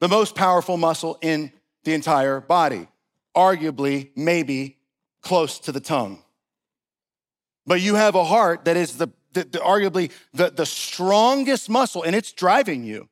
the 0.00 0.08
most 0.08 0.34
powerful 0.34 0.76
muscle 0.76 1.18
in 1.22 1.50
the 1.84 1.94
entire 1.94 2.40
body, 2.40 2.88
arguably, 3.36 4.10
maybe 4.16 4.78
close 5.22 5.58
to 5.60 5.72
the 5.72 5.80
tongue. 5.80 6.22
But 7.66 7.80
you 7.80 7.94
have 7.94 8.14
a 8.14 8.24
heart 8.24 8.64
that 8.64 8.76
is 8.76 8.98
the, 8.98 9.08
the, 9.32 9.44
the 9.44 9.58
arguably 9.58 10.10
the, 10.34 10.50
the 10.50 10.66
strongest 10.66 11.70
muscle, 11.70 12.02
and 12.02 12.14
it's 12.14 12.32
driving 12.32 12.84
you. 12.84 13.08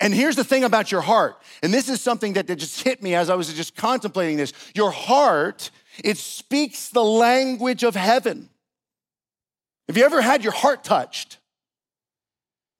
And 0.00 0.14
here's 0.14 0.36
the 0.36 0.44
thing 0.44 0.64
about 0.64 0.90
your 0.90 1.02
heart, 1.02 1.42
and 1.62 1.74
this 1.74 1.88
is 1.88 2.00
something 2.00 2.32
that, 2.32 2.46
that 2.46 2.56
just 2.56 2.82
hit 2.82 3.02
me 3.02 3.14
as 3.14 3.28
I 3.28 3.34
was 3.34 3.52
just 3.52 3.76
contemplating 3.76 4.38
this. 4.38 4.52
Your 4.74 4.90
heart, 4.90 5.70
it 6.02 6.16
speaks 6.16 6.88
the 6.88 7.04
language 7.04 7.84
of 7.84 7.94
heaven. 7.94 8.48
Have 9.88 9.96
you 9.96 10.04
ever 10.04 10.22
had 10.22 10.42
your 10.42 10.52
heart 10.52 10.84
touched? 10.84 11.38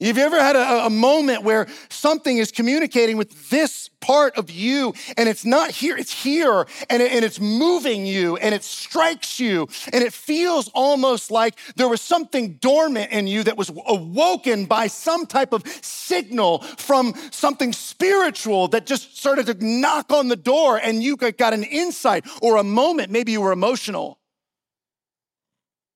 Have 0.02 0.16
you 0.16 0.24
ever 0.24 0.40
had 0.40 0.56
a, 0.56 0.86
a, 0.86 0.90
moment 0.90 1.42
where 1.42 1.66
something 1.90 2.38
is 2.38 2.50
communicating 2.50 3.18
with 3.18 3.50
this 3.50 3.90
part 4.00 4.38
of 4.38 4.50
you 4.50 4.94
and 5.18 5.28
it's 5.28 5.44
not 5.44 5.70
here, 5.70 5.94
it's 5.94 6.22
here 6.22 6.66
and, 6.88 7.02
it, 7.02 7.12
and 7.12 7.22
it's 7.22 7.38
moving 7.38 8.06
you 8.06 8.38
and 8.38 8.54
it 8.54 8.64
strikes 8.64 9.38
you 9.38 9.68
and 9.92 10.02
it 10.02 10.14
feels 10.14 10.68
almost 10.68 11.30
like 11.30 11.58
there 11.76 11.86
was 11.86 12.00
something 12.00 12.54
dormant 12.54 13.12
in 13.12 13.26
you 13.26 13.42
that 13.42 13.58
was 13.58 13.70
awoken 13.86 14.64
by 14.64 14.86
some 14.86 15.26
type 15.26 15.52
of 15.52 15.66
signal 15.82 16.60
from 16.78 17.12
something 17.30 17.70
spiritual 17.74 18.68
that 18.68 18.86
just 18.86 19.18
started 19.18 19.44
to 19.46 19.64
knock 19.64 20.10
on 20.12 20.28
the 20.28 20.36
door 20.36 20.78
and 20.78 21.02
you 21.02 21.14
got 21.18 21.52
an 21.52 21.64
insight 21.64 22.24
or 22.40 22.56
a 22.56 22.64
moment. 22.64 23.10
Maybe 23.10 23.32
you 23.32 23.42
were 23.42 23.52
emotional. 23.52 24.19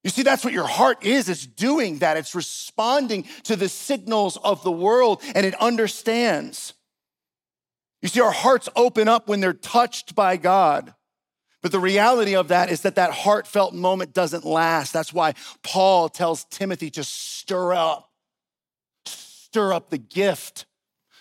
You 0.05 0.11
see, 0.11 0.23
that's 0.23 0.45
what 0.45 0.53
your 0.53 0.67
heart 0.67 1.05
is. 1.05 1.31
It's 1.31 1.47
doing 1.47 1.99
that. 1.99 2.19
It's 2.19 2.35
responding 2.35 3.25
to 3.45 3.57
the 3.57 3.71
signals 3.71 4.37
of 4.37 4.63
the 4.63 4.71
world 4.71 5.23
and 5.35 5.47
it 5.47 5.55
understands. 5.61 6.75
You 8.03 8.09
see, 8.09 8.21
our 8.21 8.31
hearts 8.31 8.69
open 8.77 9.09
up 9.09 9.29
when 9.29 9.41
they're 9.41 9.55
touched 9.55 10.15
by 10.15 10.37
God. 10.37 10.93
But 11.63 11.73
the 11.73 11.81
reality 11.81 12.37
of 12.37 12.49
that 12.49 12.71
is 12.71 12.83
that 12.83 12.97
that 12.97 13.13
heartfelt 13.13 13.73
moment 13.73 14.13
doesn't 14.13 14.45
last. 14.45 14.93
That's 14.93 15.15
why 15.15 15.33
Paul 15.63 16.11
tells 16.11 16.45
Timothy 16.45 16.91
to 16.91 17.03
stir 17.03 17.73
up, 17.73 18.11
stir 19.07 19.73
up 19.73 19.89
the 19.89 19.97
gift 19.97 20.67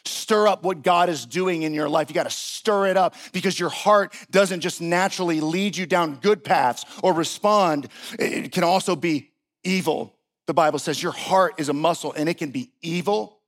Stir 0.05 0.47
up 0.47 0.63
what 0.63 0.83
God 0.83 1.09
is 1.09 1.25
doing 1.25 1.63
in 1.63 1.73
your 1.73 1.87
life. 1.87 2.09
You 2.09 2.13
got 2.13 2.23
to 2.23 2.29
stir 2.29 2.87
it 2.87 2.97
up 2.97 3.15
because 3.31 3.59
your 3.59 3.69
heart 3.69 4.13
doesn't 4.29 4.61
just 4.61 4.81
naturally 4.81 5.39
lead 5.39 5.77
you 5.77 5.85
down 5.85 6.15
good 6.15 6.43
paths 6.43 6.85
or 7.01 7.13
respond. 7.13 7.87
It 8.19 8.51
can 8.51 8.63
also 8.63 8.95
be 8.95 9.31
evil. 9.63 10.15
The 10.47 10.53
Bible 10.53 10.79
says 10.79 11.01
your 11.01 11.13
heart 11.13 11.55
is 11.57 11.69
a 11.69 11.73
muscle 11.73 12.13
and 12.13 12.27
it 12.27 12.37
can 12.37 12.51
be 12.51 12.71
evil 12.81 13.39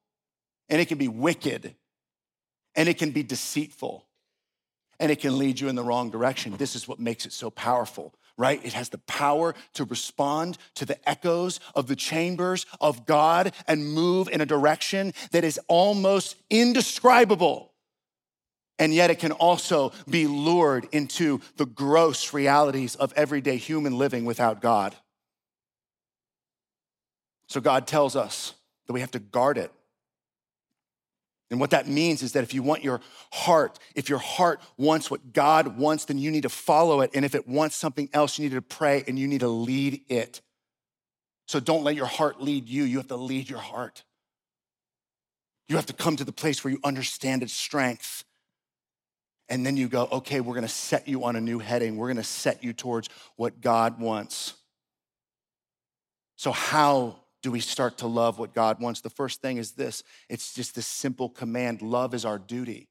and 0.70 0.80
it 0.80 0.86
can 0.86 0.98
be 0.98 1.10
wicked 1.10 1.76
and 2.76 2.88
it 2.88 2.98
can 2.98 3.12
be 3.12 3.24
deceitful 3.24 4.06
and 5.00 5.12
it 5.12 5.20
can 5.20 5.38
lead 5.38 5.60
you 5.60 5.68
in 5.68 5.76
the 5.76 5.84
wrong 5.84 6.10
direction. 6.10 6.56
This 6.58 6.76
is 6.76 6.88
what 6.88 7.00
makes 7.00 7.26
it 7.26 7.34
so 7.34 7.50
powerful 7.50 8.14
right? 8.38 8.64
It 8.64 8.74
has 8.74 8.90
the 8.90 8.98
power 9.00 9.56
to 9.74 9.86
respond 9.86 10.58
to 10.76 10.86
the 10.86 11.10
echoes 11.10 11.60
of 11.74 11.88
the 11.88 11.96
chambers 11.96 12.66
of 12.82 13.06
God 13.06 13.54
and 13.68 13.94
move 13.94 14.28
in 14.28 14.42
a 14.42 14.46
direction 14.46 15.14
that 15.32 15.44
is 15.44 15.60
almost 15.68 16.36
indescribable. 16.50 17.72
And 18.78 18.94
yet 18.94 19.10
it 19.10 19.20
can 19.20 19.32
also 19.32 19.94
be 20.10 20.28
lured 20.28 20.88
into 20.92 21.40
the 21.56 21.66
gross 21.66 22.34
realities 22.34 22.96
of 22.96 23.14
everyday 23.14 23.56
human 23.56 23.98
living 23.98 24.26
without 24.26 24.62
God. 24.62 24.96
So 27.48 27.62
God 27.62 27.88
tells 27.88 28.16
us 28.16 28.54
that 28.88 28.94
we 28.94 29.00
have 29.00 29.12
to 29.12 29.20
guard 29.20 29.58
it 29.58 29.72
and 31.52 31.60
what 31.60 31.70
that 31.72 31.88
means 31.88 32.24
is 32.24 32.32
that 32.34 32.44
if 32.44 32.54
you 32.54 32.64
want 32.64 32.84
your 32.84 33.02
heart, 33.32 33.78
if 33.94 34.10
your 34.10 34.20
heart 34.20 34.60
wants 34.78 35.12
what 35.12 35.32
God 35.32 35.78
wants, 35.78 36.06
then 36.06 36.18
you 36.18 36.32
need 36.32 36.42
to 36.42 36.50
follow 36.50 37.02
it. 37.02 37.12
And 37.14 37.24
if 37.24 37.36
it 37.36 37.48
wants 37.48 37.76
something 37.76 38.10
else, 38.14 38.40
you 38.40 38.50
need 38.50 38.56
to 38.56 38.62
pray 38.62 39.04
and 39.08 39.20
you 39.20 39.28
need 39.28 39.42
to 39.42 39.48
lead 39.48 40.02
it. 40.10 40.42
So 41.48 41.60
don't 41.60 41.84
let 41.84 41.96
your 41.96 42.08
heart 42.08 42.42
lead 42.42 42.68
you. 42.68 42.84
You 42.84 42.98
have 42.98 43.08
to 43.10 43.16
lead 43.16 43.48
your 43.48 43.60
heart. 43.60 44.04
You 45.68 45.76
have 45.76 45.86
to 45.88 45.94
come 45.94 46.16
to 46.16 46.24
the 46.24 46.32
place 46.32 46.64
where 46.64 46.72
you 46.72 46.80
understand 46.84 47.44
its 47.44 47.54
strength. 47.54 48.24
And 49.48 49.64
then 49.64 49.78
you 49.78 49.88
go, 49.88 50.08
okay, 50.12 50.42
we're 50.42 50.56
gonna 50.56 50.68
set 50.68 51.08
you 51.08 51.26
on 51.26 51.36
a 51.36 51.42
new 51.42 51.60
heading. 51.60 51.98
We're 51.98 52.08
gonna 52.08 52.24
set 52.24 52.64
you 52.64 52.74
towards 52.74 53.10
what 53.36 53.62
God 53.62 54.00
wants. 54.00 54.56
So, 56.36 56.52
how 56.52 57.18
do 57.46 57.52
we 57.52 57.60
start 57.60 58.00
to 58.00 58.08
love 58.08 58.40
what 58.40 58.56
God 58.56 58.82
wants? 58.82 59.02
The 59.02 59.12
first 59.12 59.40
thing 59.40 59.58
is 59.58 59.74
this 59.74 60.02
it's 60.30 60.56
just 60.56 60.74
this 60.74 60.88
simple 60.88 61.30
command 61.30 61.84
love 61.84 62.16
is 62.16 62.26
our 62.26 62.40
duty, 62.40 62.88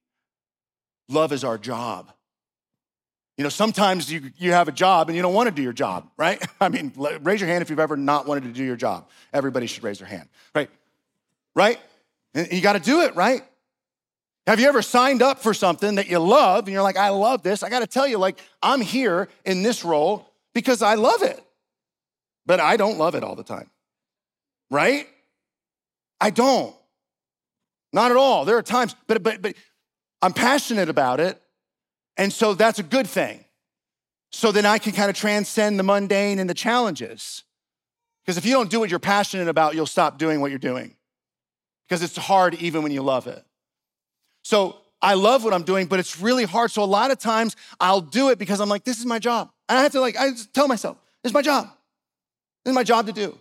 love 1.09 1.33
is 1.33 1.43
our 1.43 1.59
job. 1.59 2.13
You 3.37 3.43
know, 3.43 3.51
sometimes 3.51 4.13
you, 4.13 4.31
you 4.37 4.53
have 4.53 4.69
a 4.69 4.73
job 4.73 5.09
and 5.09 5.17
you 5.17 5.23
don't 5.23 5.35
want 5.35 5.49
to 5.49 5.55
do 5.55 5.61
your 5.61 5.73
job, 5.73 6.09
right? 6.17 6.41
I 6.61 6.69
mean, 6.69 6.93
raise 7.23 7.41
your 7.41 7.49
hand 7.49 7.63
if 7.63 7.71
you've 7.71 7.81
ever 7.81 7.97
not 7.97 8.29
wanted 8.29 8.45
to 8.45 8.53
do 8.53 8.63
your 8.63 8.77
job. 8.77 9.09
Everybody 9.33 9.67
should 9.67 9.83
raise 9.83 9.99
their 9.99 10.07
hand, 10.07 10.29
right? 10.55 10.71
Right? 11.57 11.81
You 12.33 12.61
got 12.61 12.75
to 12.75 12.79
do 12.79 13.01
it, 13.01 13.17
right? 13.17 13.43
Have 14.47 14.61
you 14.61 14.69
ever 14.69 14.83
signed 14.83 15.21
up 15.21 15.41
for 15.41 15.53
something 15.53 15.97
that 15.97 16.09
you 16.09 16.21
love 16.21 16.67
and 16.67 16.73
you're 16.73 16.85
like, 16.85 16.97
I 16.97 17.09
love 17.09 17.43
this? 17.43 17.65
I 17.65 17.71
got 17.71 17.81
to 17.81 17.89
tell 17.89 18.07
you, 18.07 18.19
like, 18.19 18.39
I'm 18.63 18.81
here 18.81 19.29
in 19.45 19.65
this 19.65 19.85
role 19.85 20.31
because 20.53 20.81
I 20.81 20.95
love 20.95 21.25
it, 21.25 21.43
but 22.47 22.61
I 22.61 22.77
don't 22.77 22.99
love 22.99 23.17
it 23.17 23.25
all 23.25 23.35
the 23.35 23.43
time 23.43 23.69
right? 24.71 25.07
I 26.21 26.31
don't. 26.31 26.75
Not 27.93 28.11
at 28.11 28.17
all. 28.17 28.45
There 28.45 28.57
are 28.57 28.63
times, 28.63 28.95
but 29.07 29.23
but 29.23 29.41
but 29.41 29.55
I'm 30.21 30.33
passionate 30.33 30.89
about 30.89 31.21
it, 31.21 31.41
and 32.17 32.33
so 32.33 32.55
that's 32.55 32.79
a 32.79 32.83
good 32.83 33.07
thing. 33.07 33.45
So 34.33 34.51
then 34.51 34.67
I 34.67 34.79
can 34.79 34.93
kind 34.93 35.09
of 35.09 35.17
transcend 35.17 35.79
the 35.79 35.85
mundane 35.85 36.41
and 36.41 36.51
the 36.51 36.55
challenges. 36.55 37.45
Because 38.25 38.37
if 38.37 38.45
you 38.45 38.53
don't 38.53 38.69
do 38.71 38.81
what 38.81 38.91
you're 38.91 38.99
passionate 38.99 39.49
about, 39.49 39.75
you'll 39.75 39.87
stop 39.87 40.19
doing 40.19 40.41
what 40.41 40.51
you're 40.51 40.59
doing. 40.59 40.97
Because 41.87 42.03
it's 42.03 42.17
hard 42.17 42.55
even 42.55 42.83
when 42.83 42.91
you 42.91 43.03
love 43.03 43.27
it. 43.27 43.45
So 44.43 44.79
I 45.01 45.15
love 45.15 45.45
what 45.45 45.53
I'm 45.53 45.63
doing, 45.63 45.87
but 45.87 46.01
it's 46.01 46.19
really 46.19 46.45
hard. 46.45 46.71
So 46.71 46.83
a 46.83 46.87
lot 46.87 47.11
of 47.11 47.19
times 47.19 47.55
I'll 47.79 48.01
do 48.01 48.31
it 48.31 48.39
because 48.39 48.61
I'm 48.61 48.69
like, 48.69 48.85
this 48.85 48.99
is 48.99 49.07
my 49.07 49.19
job. 49.19 49.51
And 49.69 49.79
I 49.79 49.83
have 49.83 49.93
to 49.93 50.01
like, 50.01 50.17
I 50.17 50.31
tell 50.53 50.67
myself, 50.67 50.97
this 51.23 51.31
is 51.31 51.35
my 51.35 51.43
job. 51.43 51.67
This 52.65 52.73
is 52.73 52.75
my 52.75 52.83
job 52.83 53.07
to 53.07 53.13
do. 53.13 53.39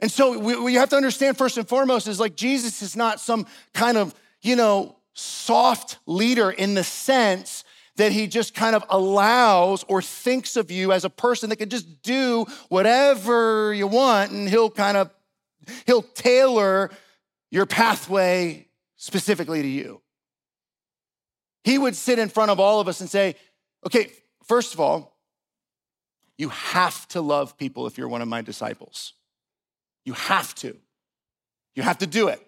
And 0.00 0.10
so 0.10 0.38
we, 0.38 0.56
we 0.56 0.74
have 0.74 0.90
to 0.90 0.96
understand 0.96 1.36
first 1.36 1.58
and 1.58 1.68
foremost 1.68 2.06
is 2.06 2.20
like 2.20 2.36
Jesus 2.36 2.82
is 2.82 2.94
not 2.94 3.20
some 3.20 3.46
kind 3.74 3.96
of, 3.96 4.14
you 4.42 4.56
know, 4.56 4.96
soft 5.14 5.98
leader 6.06 6.50
in 6.50 6.74
the 6.74 6.84
sense 6.84 7.64
that 7.96 8.12
he 8.12 8.28
just 8.28 8.54
kind 8.54 8.76
of 8.76 8.84
allows 8.90 9.84
or 9.88 10.00
thinks 10.00 10.56
of 10.56 10.70
you 10.70 10.92
as 10.92 11.04
a 11.04 11.10
person 11.10 11.50
that 11.50 11.56
can 11.56 11.68
just 11.68 12.00
do 12.02 12.46
whatever 12.68 13.74
you 13.74 13.88
want 13.88 14.30
and 14.30 14.48
he'll 14.48 14.70
kind 14.70 14.96
of 14.96 15.10
he'll 15.84 16.02
tailor 16.02 16.90
your 17.50 17.66
pathway 17.66 18.68
specifically 18.96 19.62
to 19.62 19.68
you. 19.68 20.00
He 21.64 21.76
would 21.76 21.96
sit 21.96 22.20
in 22.20 22.28
front 22.28 22.52
of 22.52 22.60
all 22.60 22.80
of 22.80 22.86
us 22.86 23.00
and 23.00 23.10
say, 23.10 23.34
"Okay, 23.84 24.12
first 24.44 24.74
of 24.74 24.80
all, 24.80 25.18
you 26.36 26.50
have 26.50 27.06
to 27.08 27.20
love 27.20 27.58
people 27.58 27.86
if 27.88 27.98
you're 27.98 28.08
one 28.08 28.22
of 28.22 28.28
my 28.28 28.42
disciples." 28.42 29.14
You 30.08 30.14
have 30.14 30.54
to. 30.54 30.74
You 31.74 31.82
have 31.82 31.98
to 31.98 32.06
do 32.06 32.28
it. 32.28 32.40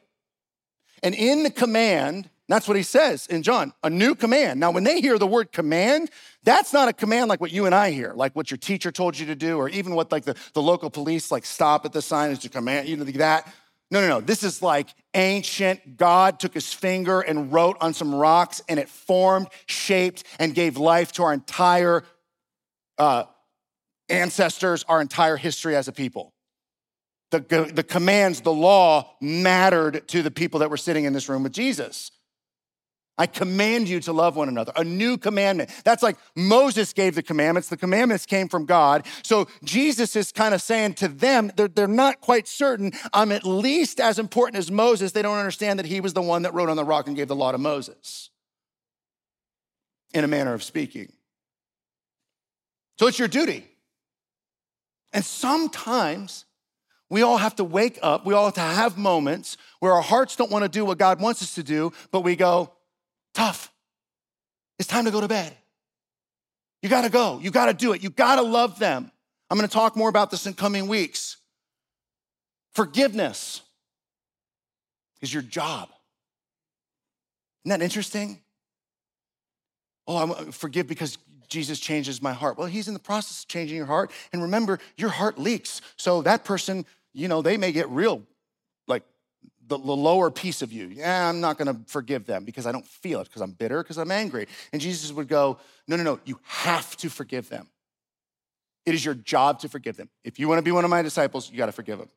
And 1.02 1.14
in 1.14 1.42
the 1.42 1.50
command, 1.50 2.30
that's 2.48 2.66
what 2.66 2.74
he 2.74 2.82
says 2.82 3.26
in 3.26 3.42
John, 3.42 3.74
a 3.82 3.90
new 3.90 4.14
command. 4.14 4.58
Now, 4.58 4.70
when 4.70 4.82
they 4.82 5.02
hear 5.02 5.18
the 5.18 5.26
word 5.26 5.52
command, 5.52 6.10
that's 6.42 6.72
not 6.72 6.88
a 6.88 6.94
command 6.94 7.28
like 7.28 7.38
what 7.38 7.52
you 7.52 7.66
and 7.66 7.74
I 7.74 7.90
hear, 7.90 8.14
like 8.14 8.34
what 8.34 8.50
your 8.50 8.56
teacher 8.56 8.90
told 8.90 9.18
you 9.18 9.26
to 9.26 9.34
do, 9.34 9.58
or 9.58 9.68
even 9.68 9.94
what 9.94 10.10
like 10.10 10.24
the, 10.24 10.36
the 10.54 10.62
local 10.62 10.88
police 10.88 11.30
like 11.30 11.44
stop 11.44 11.84
at 11.84 11.92
the 11.92 12.00
sign 12.00 12.30
is 12.30 12.38
to 12.38 12.48
command, 12.48 12.88
you 12.88 12.96
know, 12.96 13.04
that. 13.04 13.46
No, 13.90 14.00
no, 14.00 14.08
no. 14.08 14.20
This 14.22 14.42
is 14.42 14.62
like 14.62 14.88
ancient. 15.12 15.98
God 15.98 16.40
took 16.40 16.54
his 16.54 16.72
finger 16.72 17.20
and 17.20 17.52
wrote 17.52 17.76
on 17.82 17.92
some 17.92 18.14
rocks, 18.14 18.62
and 18.70 18.80
it 18.80 18.88
formed, 18.88 19.48
shaped, 19.66 20.24
and 20.38 20.54
gave 20.54 20.78
life 20.78 21.12
to 21.12 21.24
our 21.24 21.34
entire 21.34 22.04
uh, 22.96 23.24
ancestors, 24.08 24.82
our 24.88 25.02
entire 25.02 25.36
history 25.36 25.76
as 25.76 25.88
a 25.88 25.92
people. 25.92 26.32
The, 27.30 27.70
the 27.72 27.84
commands, 27.84 28.40
the 28.40 28.52
law 28.52 29.14
mattered 29.20 30.08
to 30.08 30.22
the 30.22 30.32
people 30.32 30.60
that 30.60 30.70
were 30.70 30.76
sitting 30.76 31.04
in 31.04 31.12
this 31.12 31.28
room 31.28 31.44
with 31.44 31.52
Jesus. 31.52 32.10
I 33.16 33.26
command 33.26 33.88
you 33.88 34.00
to 34.00 34.12
love 34.14 34.34
one 34.34 34.48
another. 34.48 34.72
A 34.76 34.82
new 34.82 35.18
commandment. 35.18 35.70
That's 35.84 36.02
like 36.02 36.16
Moses 36.34 36.94
gave 36.94 37.14
the 37.14 37.22
commandments. 37.22 37.68
The 37.68 37.76
commandments 37.76 38.24
came 38.24 38.48
from 38.48 38.64
God. 38.64 39.06
So 39.22 39.46
Jesus 39.62 40.16
is 40.16 40.32
kind 40.32 40.54
of 40.54 40.62
saying 40.62 40.94
to 40.94 41.08
them, 41.08 41.52
they're, 41.54 41.68
they're 41.68 41.86
not 41.86 42.22
quite 42.22 42.48
certain. 42.48 42.92
I'm 43.12 43.30
at 43.30 43.44
least 43.44 44.00
as 44.00 44.18
important 44.18 44.56
as 44.56 44.70
Moses. 44.70 45.12
They 45.12 45.20
don't 45.20 45.36
understand 45.36 45.78
that 45.78 45.86
he 45.86 46.00
was 46.00 46.14
the 46.14 46.22
one 46.22 46.42
that 46.42 46.54
wrote 46.54 46.70
on 46.70 46.78
the 46.78 46.84
rock 46.84 47.08
and 47.08 47.16
gave 47.16 47.28
the 47.28 47.36
law 47.36 47.52
to 47.52 47.58
Moses, 47.58 48.30
in 50.14 50.24
a 50.24 50.28
manner 50.28 50.54
of 50.54 50.62
speaking. 50.62 51.12
So 52.98 53.06
it's 53.06 53.18
your 53.18 53.28
duty. 53.28 53.66
And 55.12 55.24
sometimes 55.24 56.46
we 57.10 57.22
all 57.22 57.36
have 57.36 57.56
to 57.56 57.64
wake 57.64 57.98
up, 58.02 58.24
we 58.24 58.34
all 58.34 58.46
have 58.46 58.54
to 58.54 58.60
have 58.60 58.96
moments 58.96 59.56
where 59.80 59.92
our 59.92 60.02
hearts 60.02 60.36
don't 60.36 60.50
want 60.50 60.64
to 60.64 60.68
do 60.68 60.84
what 60.84 60.96
God 60.96 61.20
wants 61.20 61.42
us 61.42 61.54
to 61.56 61.62
do, 61.62 61.92
but 62.12 62.20
we 62.20 62.36
go, 62.36 62.72
tough. 63.34 63.72
It's 64.78 64.88
time 64.88 65.04
to 65.04 65.10
go 65.10 65.20
to 65.20 65.28
bed. 65.28 65.54
You 66.82 66.88
got 66.88 67.02
to 67.02 67.10
go. 67.10 67.38
You 67.42 67.50
got 67.50 67.66
to 67.66 67.74
do 67.74 67.92
it. 67.92 68.02
You 68.02 68.10
got 68.10 68.36
to 68.36 68.42
love 68.42 68.78
them. 68.78 69.10
I'm 69.50 69.58
going 69.58 69.68
to 69.68 69.72
talk 69.72 69.96
more 69.96 70.08
about 70.08 70.30
this 70.30 70.46
in 70.46 70.54
coming 70.54 70.86
weeks. 70.86 71.36
Forgiveness 72.72 73.62
is 75.20 75.34
your 75.34 75.42
job. 75.42 75.88
Isn't 77.64 77.78
that 77.78 77.84
interesting? 77.84 78.40
Oh, 80.06 80.16
I'm 80.16 80.30
uh, 80.30 80.34
forgive 80.52 80.86
because 80.86 81.18
Jesus 81.48 81.78
changes 81.80 82.22
my 82.22 82.32
heart. 82.32 82.56
Well, 82.56 82.68
he's 82.68 82.88
in 82.88 82.94
the 82.94 83.00
process 83.00 83.42
of 83.42 83.48
changing 83.48 83.76
your 83.76 83.86
heart. 83.86 84.12
And 84.32 84.40
remember, 84.40 84.78
your 84.96 85.10
heart 85.10 85.38
leaks. 85.38 85.82
So 85.96 86.22
that 86.22 86.44
person, 86.44 86.86
you 87.12 87.28
know, 87.28 87.42
they 87.42 87.56
may 87.56 87.72
get 87.72 87.88
real 87.88 88.22
the, 89.70 89.78
the 89.78 89.96
lower 89.96 90.30
piece 90.30 90.62
of 90.62 90.72
you. 90.72 90.88
Yeah, 90.88 91.28
I'm 91.28 91.40
not 91.40 91.56
gonna 91.56 91.80
forgive 91.86 92.26
them 92.26 92.44
because 92.44 92.66
I 92.66 92.72
don't 92.72 92.84
feel 92.84 93.20
it, 93.20 93.28
because 93.28 93.40
I'm 93.40 93.52
bitter, 93.52 93.82
because 93.82 93.96
I'm 93.96 94.10
angry. 94.10 94.46
And 94.72 94.82
Jesus 94.82 95.10
would 95.12 95.28
go, 95.28 95.58
No, 95.88 95.96
no, 95.96 96.02
no, 96.02 96.20
you 96.24 96.38
have 96.42 96.96
to 96.98 97.08
forgive 97.08 97.48
them. 97.48 97.68
It 98.84 98.94
is 98.94 99.04
your 99.04 99.14
job 99.14 99.60
to 99.60 99.68
forgive 99.68 99.96
them. 99.96 100.10
If 100.24 100.38
you 100.38 100.48
wanna 100.48 100.62
be 100.62 100.72
one 100.72 100.84
of 100.84 100.90
my 100.90 101.02
disciples, 101.02 101.50
you 101.50 101.56
gotta 101.56 101.72
forgive 101.72 101.98
them. 101.98 102.10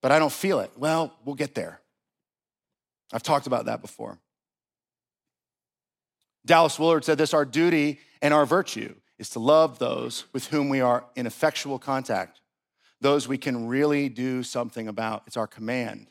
But 0.00 0.12
I 0.12 0.18
don't 0.18 0.32
feel 0.32 0.60
it. 0.60 0.70
Well, 0.76 1.12
we'll 1.24 1.34
get 1.34 1.54
there. 1.54 1.80
I've 3.12 3.22
talked 3.22 3.46
about 3.46 3.66
that 3.66 3.82
before. 3.82 4.18
Dallas 6.46 6.78
Willard 6.78 7.04
said 7.04 7.18
this 7.18 7.34
our 7.34 7.44
duty 7.44 8.00
and 8.22 8.32
our 8.32 8.46
virtue 8.46 8.94
is 9.18 9.30
to 9.30 9.38
love 9.38 9.78
those 9.78 10.24
with 10.32 10.46
whom 10.46 10.68
we 10.68 10.80
are 10.80 11.04
in 11.14 11.26
effectual 11.26 11.78
contact, 11.78 12.40
those 13.02 13.28
we 13.28 13.38
can 13.38 13.68
really 13.68 14.08
do 14.08 14.42
something 14.42 14.88
about. 14.88 15.24
It's 15.26 15.36
our 15.36 15.46
command 15.46 16.08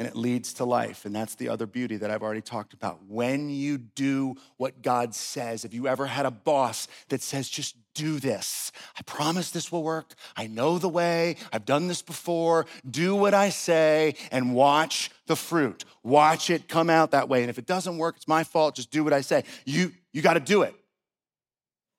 and 0.00 0.08
it 0.08 0.16
leads 0.16 0.54
to 0.54 0.64
life. 0.64 1.04
And 1.04 1.14
that's 1.14 1.34
the 1.34 1.50
other 1.50 1.66
beauty 1.66 1.98
that 1.98 2.10
I've 2.10 2.22
already 2.22 2.40
talked 2.40 2.72
about. 2.72 3.04
When 3.06 3.50
you 3.50 3.76
do 3.76 4.34
what 4.56 4.80
God 4.80 5.14
says, 5.14 5.66
if 5.66 5.74
you 5.74 5.86
ever 5.86 6.06
had 6.06 6.24
a 6.24 6.30
boss 6.30 6.88
that 7.10 7.20
says, 7.20 7.50
just 7.50 7.76
do 7.92 8.18
this, 8.18 8.72
I 8.98 9.02
promise 9.02 9.50
this 9.50 9.70
will 9.70 9.82
work. 9.82 10.14
I 10.38 10.46
know 10.46 10.78
the 10.78 10.88
way. 10.88 11.36
I've 11.52 11.66
done 11.66 11.86
this 11.86 12.00
before. 12.00 12.64
Do 12.90 13.14
what 13.14 13.34
I 13.34 13.50
say 13.50 14.14
and 14.32 14.54
watch 14.54 15.10
the 15.26 15.36
fruit. 15.36 15.84
Watch 16.02 16.48
it 16.48 16.66
come 16.66 16.88
out 16.88 17.10
that 17.10 17.28
way. 17.28 17.42
And 17.42 17.50
if 17.50 17.58
it 17.58 17.66
doesn't 17.66 17.98
work, 17.98 18.16
it's 18.16 18.26
my 18.26 18.42
fault. 18.42 18.76
Just 18.76 18.90
do 18.90 19.04
what 19.04 19.12
I 19.12 19.20
say. 19.20 19.44
You, 19.66 19.92
you 20.14 20.22
got 20.22 20.34
to 20.34 20.40
do 20.40 20.62
it. 20.62 20.74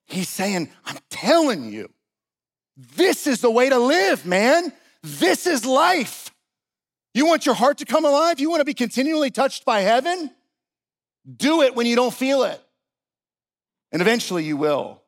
He's 0.08 0.28
saying, 0.28 0.72
I'm 0.86 0.98
telling 1.12 1.72
you, 1.72 1.92
this 2.78 3.28
is 3.28 3.42
the 3.42 3.52
way 3.52 3.70
to 3.70 3.78
live, 3.78 4.26
man. 4.26 4.72
This 5.04 5.48
is 5.48 5.66
life. 5.66 6.32
You 7.14 7.26
want 7.26 7.46
your 7.46 7.56
heart 7.56 7.80
to 7.80 7.86
come 7.86 8.06
alive? 8.06 8.40
You 8.40 8.50
want 8.50 8.62
to 8.62 8.66
be 8.66 8.74
continually 8.74 9.32
touched 9.32 9.66
by 9.66 9.82
heaven? 9.82 10.32
Do 11.38 11.62
it 11.62 11.76
when 11.76 11.86
you 11.86 11.96
don't 11.96 12.14
feel 12.14 12.44
it. 12.44 12.62
And 13.92 14.02
eventually 14.02 14.46
you 14.46 14.56
will, 14.56 15.02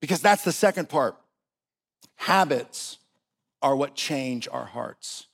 because 0.00 0.20
that's 0.20 0.42
the 0.42 0.52
second 0.52 0.88
part. 0.88 1.16
Habits 2.16 2.98
are 3.62 3.76
what 3.76 3.94
change 3.94 4.48
our 4.50 4.64
hearts. 4.64 5.26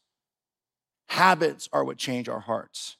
Habits 1.08 1.68
are 1.72 1.84
what 1.84 1.96
change 1.96 2.28
our 2.28 2.40
hearts. 2.40 2.96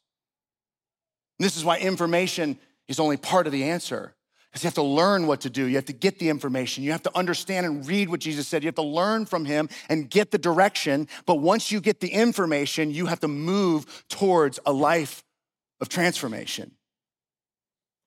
And 1.39 1.45
this 1.45 1.57
is 1.57 1.65
why 1.65 1.79
information 1.79 2.59
is 2.89 2.99
only 2.99 3.17
part 3.17 3.47
of 3.47 3.53
the 3.53 3.65
answer. 3.65 4.15
Because 4.53 4.65
you 4.65 4.67
have 4.67 4.75
to 4.75 4.83
learn 4.83 5.27
what 5.27 5.41
to 5.41 5.51
do. 5.51 5.65
You 5.65 5.77
have 5.77 5.87
to 5.87 5.95
get 5.95 6.19
the 6.19 6.29
information. 6.29 6.85
You 6.85 6.93
have 6.93 7.03
to 7.05 7.17
understand 7.17 7.65
and 7.65 7.87
read 7.87 8.11
what 8.11 8.21
Jesus 8.21 8.47
said. 8.47 8.63
You 8.63 8.67
have 8.67 8.75
to 8.75 8.83
learn 8.83 9.25
from 9.25 9.47
him 9.47 9.71
and 9.89 10.11
get 10.11 10.31
the 10.31 10.37
direction. 10.37 11.09
But 11.25 11.37
once 11.37 11.73
you 11.73 11.81
get 11.81 12.01
the 12.01 12.09
information, 12.09 12.91
you 12.91 13.07
have 13.07 13.21
to 13.21 13.29
move 13.29 14.05
towards 14.11 14.61
a 14.67 14.73
life 14.73 15.25
of 15.81 15.89
transformation. 15.89 16.73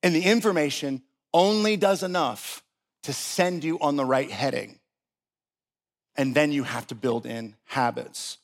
And 0.04 0.14
the 0.14 0.22
information 0.22 1.02
only 1.34 1.78
does 1.78 2.04
enough 2.04 2.64
to 3.04 3.14
send 3.14 3.64
you 3.64 3.80
on 3.80 3.96
the 3.96 4.06
right 4.06 4.30
heading. 4.30 4.78
And 6.16 6.36
then 6.36 6.52
you 6.52 6.62
have 6.64 6.86
to 6.88 6.96
build 6.96 7.26
in 7.26 7.56
habits. 7.66 8.38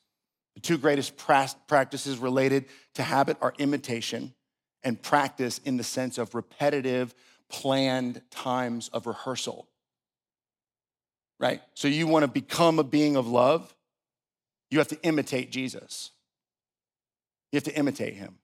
The 0.55 0.61
two 0.61 0.79
greatest 0.79 1.15
practices 1.17 2.17
related 2.17 2.65
to 2.95 3.03
habit 3.03 3.37
are 3.41 3.53
imitation 3.59 4.33
and 4.83 4.99
practice 4.99 5.59
in 5.59 5.77
the 5.77 5.83
sense 5.83 6.17
of 6.17 6.33
repetitive 6.33 7.13
planned 7.51 8.21
times 8.31 8.89
of 8.89 9.05
rehearsal. 9.05 9.67
Right? 11.39 11.61
So 11.73 11.87
you 11.87 12.07
want 12.07 12.23
to 12.23 12.27
become 12.27 12.79
a 12.79 12.83
being 12.83 13.15
of 13.15 13.27
love, 13.27 13.73
you 14.69 14.77
have 14.77 14.87
to 14.89 15.01
imitate 15.03 15.51
Jesus. 15.51 16.11
You 17.51 17.57
have 17.57 17.63
to 17.65 17.75
imitate 17.75 18.13
him. 18.13 18.37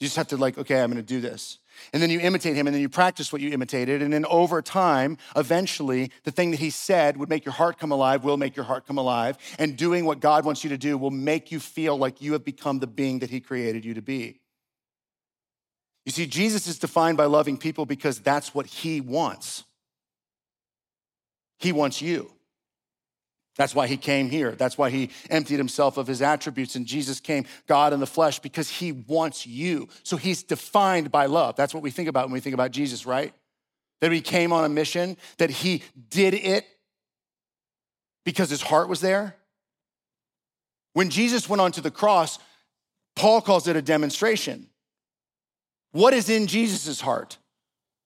You 0.00 0.06
just 0.06 0.16
have 0.16 0.28
to, 0.28 0.36
like, 0.36 0.58
okay, 0.58 0.82
I'm 0.82 0.90
gonna 0.90 1.02
do 1.02 1.20
this. 1.20 1.58
And 1.92 2.02
then 2.02 2.10
you 2.10 2.20
imitate 2.20 2.54
him, 2.54 2.66
and 2.66 2.74
then 2.74 2.82
you 2.82 2.88
practice 2.88 3.32
what 3.32 3.40
you 3.40 3.50
imitated. 3.50 4.02
And 4.02 4.12
then 4.12 4.26
over 4.26 4.60
time, 4.60 5.16
eventually, 5.34 6.10
the 6.24 6.30
thing 6.30 6.50
that 6.50 6.60
he 6.60 6.68
said 6.68 7.16
would 7.16 7.30
make 7.30 7.46
your 7.46 7.54
heart 7.54 7.78
come 7.78 7.92
alive, 7.92 8.24
will 8.24 8.36
make 8.36 8.56
your 8.56 8.64
heart 8.66 8.86
come 8.86 8.98
alive. 8.98 9.38
And 9.58 9.76
doing 9.76 10.04
what 10.04 10.20
God 10.20 10.44
wants 10.44 10.64
you 10.64 10.70
to 10.70 10.76
do 10.76 10.98
will 10.98 11.10
make 11.10 11.50
you 11.50 11.60
feel 11.60 11.96
like 11.96 12.20
you 12.20 12.32
have 12.32 12.44
become 12.44 12.78
the 12.78 12.86
being 12.86 13.20
that 13.20 13.30
he 13.30 13.40
created 13.40 13.84
you 13.84 13.94
to 13.94 14.02
be. 14.02 14.40
You 16.06 16.12
see, 16.12 16.26
Jesus 16.26 16.68
is 16.68 16.78
defined 16.78 17.18
by 17.18 17.24
loving 17.24 17.58
people 17.58 17.84
because 17.84 18.20
that's 18.20 18.54
what 18.54 18.64
he 18.64 19.00
wants. 19.00 19.64
He 21.58 21.72
wants 21.72 22.00
you. 22.00 22.30
That's 23.56 23.74
why 23.74 23.86
he 23.86 23.96
came 23.96 24.30
here. 24.30 24.52
That's 24.52 24.78
why 24.78 24.90
he 24.90 25.10
emptied 25.30 25.56
himself 25.56 25.96
of 25.96 26.06
his 26.06 26.22
attributes. 26.22 26.76
And 26.76 26.86
Jesus 26.86 27.20
came, 27.20 27.46
God 27.66 27.92
in 27.92 28.00
the 28.00 28.06
flesh, 28.06 28.38
because 28.38 28.68
he 28.68 28.92
wants 28.92 29.46
you. 29.46 29.88
So 30.04 30.16
he's 30.16 30.42
defined 30.42 31.10
by 31.10 31.26
love. 31.26 31.56
That's 31.56 31.74
what 31.74 31.82
we 31.82 31.90
think 31.90 32.08
about 32.08 32.26
when 32.26 32.34
we 32.34 32.40
think 32.40 32.54
about 32.54 32.70
Jesus, 32.70 33.04
right? 33.04 33.32
That 34.00 34.12
he 34.12 34.20
came 34.20 34.52
on 34.52 34.64
a 34.64 34.68
mission, 34.68 35.16
that 35.38 35.50
he 35.50 35.82
did 36.10 36.34
it 36.34 36.66
because 38.24 38.50
his 38.50 38.62
heart 38.62 38.88
was 38.88 39.00
there. 39.00 39.36
When 40.92 41.10
Jesus 41.10 41.48
went 41.48 41.62
onto 41.62 41.80
the 41.80 41.90
cross, 41.90 42.38
Paul 43.16 43.40
calls 43.40 43.66
it 43.66 43.74
a 43.74 43.82
demonstration. 43.82 44.68
What 45.96 46.12
is 46.12 46.28
in 46.28 46.46
Jesus' 46.46 47.00
heart? 47.00 47.38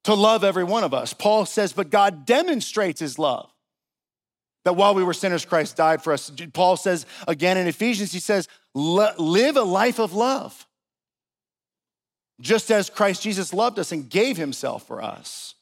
To 0.05 0.15
love 0.15 0.45
every 0.45 0.63
one 0.63 0.85
of 0.85 0.95
us. 0.95 1.13
Paul 1.13 1.45
says, 1.45 1.73
but 1.73 1.91
God 1.91 2.25
demonstrates 2.25 3.01
his 3.01 3.19
love. 3.19 3.53
That 4.65 4.77
while 4.77 4.95
we 4.95 5.03
were 5.03 5.13
sinners, 5.13 5.45
Christ 5.45 5.77
died 5.77 6.01
for 6.01 6.13
us. 6.13 6.31
Paul 6.53 6.77
says 6.77 7.05
again 7.27 7.57
in 7.57 7.67
Ephesians, 7.67 8.13
he 8.13 8.21
says, 8.21 8.47
live 8.75 9.57
a 9.57 9.63
life 9.63 9.99
of 9.99 10.13
love. 10.13 10.69
Just 12.41 12.71
as 12.71 12.91
Christ 12.91 13.23
Jesus 13.25 13.53
loved 13.53 13.81
us 13.81 13.91
and 13.91 14.09
gave 14.09 14.37
himself 14.37 14.87
for 14.87 15.03
us. 15.03 15.57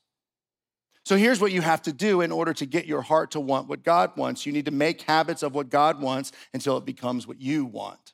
So 1.06 1.16
here's 1.16 1.40
what 1.40 1.52
you 1.52 1.62
have 1.62 1.80
to 1.82 1.94
do 1.94 2.20
in 2.20 2.30
order 2.30 2.52
to 2.52 2.66
get 2.66 2.84
your 2.84 3.00
heart 3.00 3.30
to 3.30 3.40
want 3.40 3.68
what 3.68 3.82
God 3.82 4.18
wants. 4.18 4.44
You 4.44 4.52
need 4.52 4.66
to 4.66 4.70
make 4.70 5.00
habits 5.00 5.42
of 5.42 5.54
what 5.54 5.70
God 5.70 6.02
wants 6.02 6.32
until 6.52 6.76
it 6.76 6.84
becomes 6.84 7.26
what 7.26 7.40
you 7.40 7.64
want. 7.64 8.12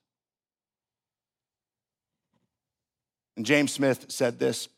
And 3.37 3.45
James 3.45 3.73
Smith 3.73 4.07
said 4.09 4.39
this 4.39 4.69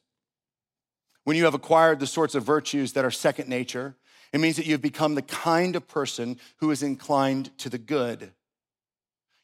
When 1.25 1.37
you 1.37 1.45
have 1.45 1.55
acquired 1.55 2.01
the 2.01 2.07
sorts 2.07 2.35
of 2.35 2.45
virtues 2.45 2.93
that 2.95 3.05
are 3.05 3.11
second 3.11 3.49
nature, 3.49 3.97
it 4.33 4.39
means 4.39 4.57
that 4.57 4.67
you've 4.67 4.83
become 4.83 5.15
the 5.15 5.23
kind 5.23 5.77
of 5.77 5.89
person 5.89 6.39
who 6.59 6.71
is 6.71 6.83
inclined 6.83 7.57
to 7.59 7.69
the 7.69 7.79
good. 7.79 8.33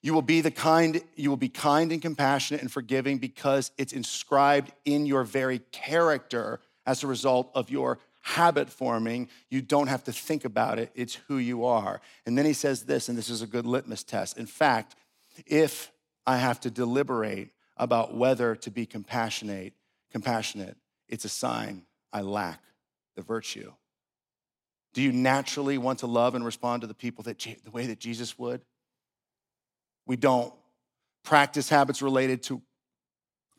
You 0.02 0.12
will 0.12 0.22
be 0.22 0.40
the 0.40 0.50
kind, 0.50 1.00
you 1.14 1.30
will 1.30 1.36
be 1.36 1.48
kind 1.48 1.92
and 1.92 2.02
compassionate 2.02 2.60
and 2.60 2.70
forgiving 2.70 3.18
because 3.18 3.70
it's 3.78 3.92
inscribed 3.92 4.72
in 4.84 5.06
your 5.06 5.22
very 5.22 5.60
character 5.70 6.60
as 6.84 7.04
a 7.04 7.06
result 7.06 7.52
of 7.54 7.70
your 7.70 8.00
habit 8.22 8.68
forming. 8.68 9.28
You 9.48 9.62
don't 9.62 9.86
have 9.86 10.02
to 10.04 10.12
think 10.12 10.44
about 10.44 10.80
it, 10.80 10.90
it's 10.96 11.14
who 11.28 11.38
you 11.38 11.64
are. 11.64 12.00
And 12.26 12.36
then 12.36 12.46
he 12.46 12.52
says 12.52 12.82
this, 12.82 13.08
and 13.08 13.16
this 13.16 13.30
is 13.30 13.42
a 13.42 13.46
good 13.46 13.64
litmus 13.64 14.02
test. 14.02 14.38
In 14.38 14.46
fact, 14.46 14.96
if 15.46 15.92
I 16.26 16.36
have 16.36 16.58
to 16.60 16.70
deliberate 16.70 17.50
about 17.82 18.14
whether 18.14 18.54
to 18.54 18.70
be 18.70 18.86
compassionate, 18.86 19.72
compassionate, 20.12 20.76
it's 21.08 21.24
a 21.24 21.28
sign 21.28 21.82
I 22.12 22.20
lack 22.20 22.62
the 23.16 23.22
virtue. 23.22 23.72
Do 24.94 25.02
you 25.02 25.10
naturally 25.10 25.78
want 25.78 25.98
to 25.98 26.06
love 26.06 26.36
and 26.36 26.44
respond 26.44 26.82
to 26.82 26.86
the 26.86 26.94
people 26.94 27.24
that 27.24 27.40
the 27.40 27.70
way 27.72 27.86
that 27.86 27.98
Jesus 27.98 28.38
would? 28.38 28.60
We 30.06 30.14
don't 30.14 30.54
practice 31.24 31.68
habits 31.68 32.02
related 32.02 32.44
to, 32.44 32.62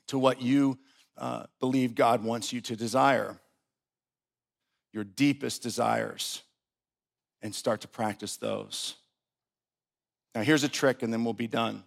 to 0.07 0.17
what 0.17 0.41
you 0.41 0.79
uh, 1.17 1.47
believe 1.59 1.93
God 1.93 2.23
wants 2.23 2.53
you 2.53 2.61
to 2.61 2.77
desire, 2.77 3.37
your 4.93 5.03
deepest 5.03 5.61
desires, 5.61 6.43
and 7.41 7.53
start 7.53 7.81
to 7.81 7.89
practice 7.89 8.37
those. 8.37 8.95
Now, 10.33 10.43
here's 10.43 10.63
a 10.63 10.69
trick, 10.69 11.03
and 11.03 11.11
then 11.11 11.25
we'll 11.25 11.33
be 11.33 11.47
done. 11.47 11.83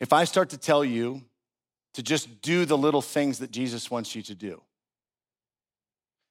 If 0.00 0.12
I 0.12 0.24
start 0.24 0.50
to 0.50 0.58
tell 0.58 0.84
you 0.84 1.22
to 1.94 2.02
just 2.02 2.40
do 2.40 2.64
the 2.64 2.78
little 2.78 3.02
things 3.02 3.38
that 3.38 3.50
Jesus 3.50 3.90
wants 3.90 4.14
you 4.14 4.22
to 4.22 4.34
do, 4.34 4.62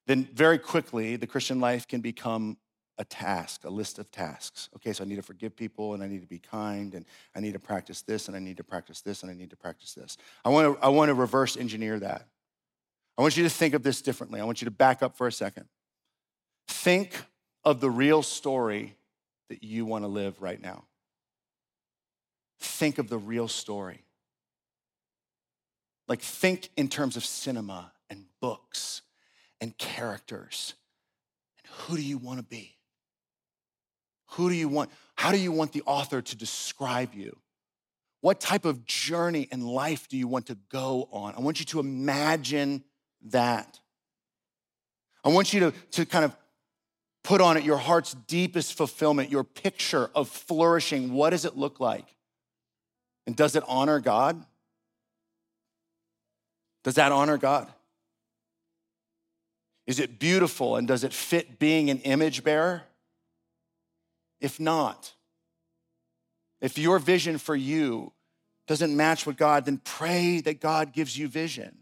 then 0.06 0.28
very 0.34 0.58
quickly 0.58 1.18
the 1.18 1.28
Christian 1.28 1.60
life 1.60 1.88
can 1.88 2.02
become 2.02 2.58
a 2.98 3.06
task, 3.06 3.64
a 3.66 3.70
list 3.70 4.00
of 4.00 4.10
tasks. 4.10 4.70
Okay, 4.76 4.94
so 4.94 5.04
I 5.04 5.08
need 5.08 5.18
to 5.18 5.22
forgive 5.22 5.56
people 5.56 5.94
and 5.94 6.02
I 6.02 6.08
need 6.08 6.22
to 6.22 6.28
be 6.28 6.40
kind 6.40 6.96
and 6.96 7.06
I 7.36 7.40
need 7.40 7.54
to 7.54 7.60
practice 7.60 8.02
this 8.02 8.28
and 8.28 8.36
I 8.36 8.40
need 8.40 8.58
to 8.58 8.64
practice 8.64 9.02
this 9.02 9.22
and 9.22 9.32
I 9.32 9.36
need 9.36 9.52
to 9.52 9.58
practice 9.58 9.94
this. 9.94 10.18
I 10.44 10.50
want 10.50 10.80
to, 10.80 10.84
I 10.84 10.90
want 10.90 11.10
to 11.10 11.14
reverse 11.14 11.58
engineer 11.58 12.00
that. 12.00 12.28
I 13.18 13.22
want 13.22 13.38
you 13.38 13.44
to 13.44 13.50
think 13.50 13.74
of 13.74 13.84
this 13.84 14.02
differently. 14.02 14.40
I 14.40 14.46
want 14.46 14.62
you 14.62 14.66
to 14.66 14.72
back 14.72 15.04
up 15.04 15.16
for 15.16 15.28
a 15.28 15.32
second. 15.32 15.66
Think 16.68 17.16
of 17.64 17.82
the 17.82 17.90
real 17.90 18.24
story 18.24 18.96
that 19.50 19.64
you 19.64 19.86
want 19.86 20.04
to 20.04 20.08
live 20.08 20.42
right 20.42 20.62
now. 20.62 20.86
Think 22.60 22.98
of 22.98 23.10
the 23.10 23.18
real 23.18 23.48
story. 23.48 24.04
Like, 26.08 26.22
think 26.22 26.70
in 26.78 26.88
terms 26.88 27.18
of 27.18 27.26
cinema 27.26 27.92
and 28.10 28.26
books 28.40 29.02
and 29.60 29.78
characters. 29.78 30.74
And 31.58 31.74
who 31.74 31.98
do 31.98 32.04
you 32.04 32.18
want 32.18 32.40
to 32.40 32.46
be? 32.46 32.78
Who 34.32 34.50
do 34.50 34.56
you 34.56 34.68
want? 34.70 34.90
How 35.16 35.32
do 35.32 35.38
you 35.38 35.52
want 35.52 35.72
the 35.74 35.84
author 35.86 36.22
to 36.22 36.36
describe 36.36 37.14
you? 37.14 37.38
What 38.22 38.40
type 38.40 38.66
of 38.66 38.86
journey 38.86 39.48
in 39.52 39.62
life 39.62 40.08
do 40.08 40.18
you 40.18 40.28
want 40.28 40.48
to 40.48 40.58
go 40.70 41.08
on? 41.12 41.34
I 41.36 41.40
want 41.40 41.60
you 41.60 41.66
to 41.68 41.80
imagine 41.80 42.84
that. 43.30 43.80
I 45.24 45.30
want 45.30 45.54
you 45.54 45.60
to, 45.60 45.72
to 45.92 46.06
kind 46.06 46.26
of 46.26 46.36
put 47.24 47.42
on 47.42 47.58
it 47.58 47.64
your 47.64 47.78
heart's 47.78 48.14
deepest 48.14 48.76
fulfillment, 48.76 49.30
your 49.30 49.44
picture 49.44 50.10
of 50.16 50.30
flourishing. 50.30 51.14
What 51.14 51.32
does 51.32 51.46
it 51.46 51.58
look 51.58 51.80
like? 51.80 52.06
And 53.28 53.36
does 53.36 53.56
it 53.56 53.64
honor 53.68 54.00
God? 54.00 54.44
Does 56.84 56.96
that 56.96 57.12
honor 57.12 57.38
God? 57.38 57.72
Is 59.86 60.00
it 60.00 60.18
beautiful 60.18 60.78
and 60.78 60.88
does 60.88 61.04
it 61.04 61.14
fit 61.14 61.60
being 61.60 61.90
an 61.90 62.00
image 62.00 62.44
bearer? 62.44 62.84
If 64.40 64.60
not, 64.60 65.14
if 66.62 66.78
your 66.78 67.00
vision 67.00 67.38
for 67.38 67.56
you 67.56 68.14
doesn't 68.66 68.96
match 68.96 69.26
with 69.26 69.36
God, 69.36 69.66
then 69.66 69.82
pray 69.84 70.40
that 70.42 70.62
God 70.62 70.94
gives 70.94 71.18
you 71.18 71.28
vision. 71.28 71.80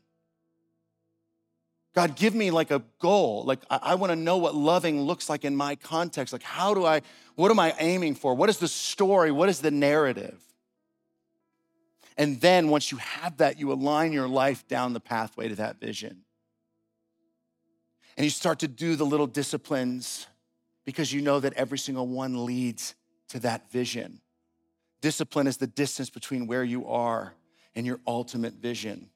God, 1.94 2.16
give 2.16 2.34
me 2.34 2.52
like 2.52 2.72
a 2.72 2.84
goal. 3.00 3.44
Like, 3.46 3.60
I, 3.70 3.80
I 3.82 3.96
want 3.96 4.12
to 4.12 4.16
know 4.16 4.38
what 4.38 4.56
loving 4.56 5.02
looks 5.02 5.30
like 5.30 5.46
in 5.46 5.56
my 5.56 5.76
context. 5.76 6.34
Like, 6.34 6.44
how 6.44 6.74
do 6.74 6.86
I, 6.86 7.02
what 7.36 7.52
am 7.52 7.60
I 7.60 7.76
aiming 7.80 8.16
for? 8.16 8.34
What 8.34 8.50
is 8.50 8.58
the 8.58 8.68
story? 8.68 9.32
What 9.32 9.50
is 9.50 9.60
the 9.60 9.72
narrative? 9.72 10.42
And 12.18 12.40
then 12.40 12.70
once 12.70 12.92
you 12.92 12.98
have 12.98 13.38
that, 13.38 13.60
you 13.60 13.72
align 13.72 14.14
your 14.14 14.28
life 14.28 14.68
down 14.68 14.94
the 14.94 15.00
pathway 15.00 15.50
to 15.50 15.56
that 15.56 15.80
vision. 15.80 16.22
And 18.18 18.24
you 18.24 18.30
start 18.30 18.60
to 18.60 18.68
do 18.68 18.96
the 18.96 19.06
little 19.06 19.28
disciplines 19.28 20.28
because 20.86 21.12
you 21.12 21.22
know 21.22 21.40
that 21.40 21.54
every 21.54 21.78
single 21.78 22.08
one 22.08 22.46
leads 22.46 22.96
to 23.30 23.40
that 23.40 23.70
vision. 23.72 24.22
Discipline 25.02 25.48
is 25.48 25.58
the 25.58 25.68
distance 25.68 26.10
between 26.10 26.48
where 26.48 26.64
you 26.64 26.88
are 26.88 27.34
and 27.76 27.86
your 27.86 28.00
ultimate 28.08 28.54
vision. 28.54 29.10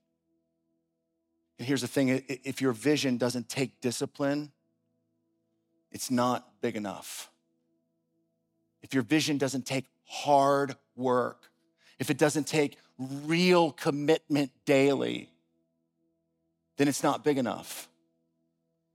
And 1.57 1.67
here's 1.67 1.81
the 1.81 1.87
thing 1.87 2.23
if 2.27 2.61
your 2.61 2.73
vision 2.73 3.17
doesn't 3.17 3.47
take 3.47 3.79
discipline, 3.79 4.51
it's 5.91 6.11
not 6.11 6.61
big 6.61 6.75
enough. 6.75 7.29
If 8.81 8.93
your 8.93 9.03
vision 9.03 9.37
doesn't 9.37 9.65
take 9.65 9.85
hard 10.05 10.75
work, 10.95 11.48
if 11.99 12.09
it 12.09 12.17
doesn't 12.17 12.47
take 12.47 12.77
real 12.97 13.71
commitment 13.71 14.51
daily, 14.65 15.29
then 16.77 16.87
it's 16.87 17.03
not 17.03 17.23
big 17.23 17.37
enough. 17.37 17.89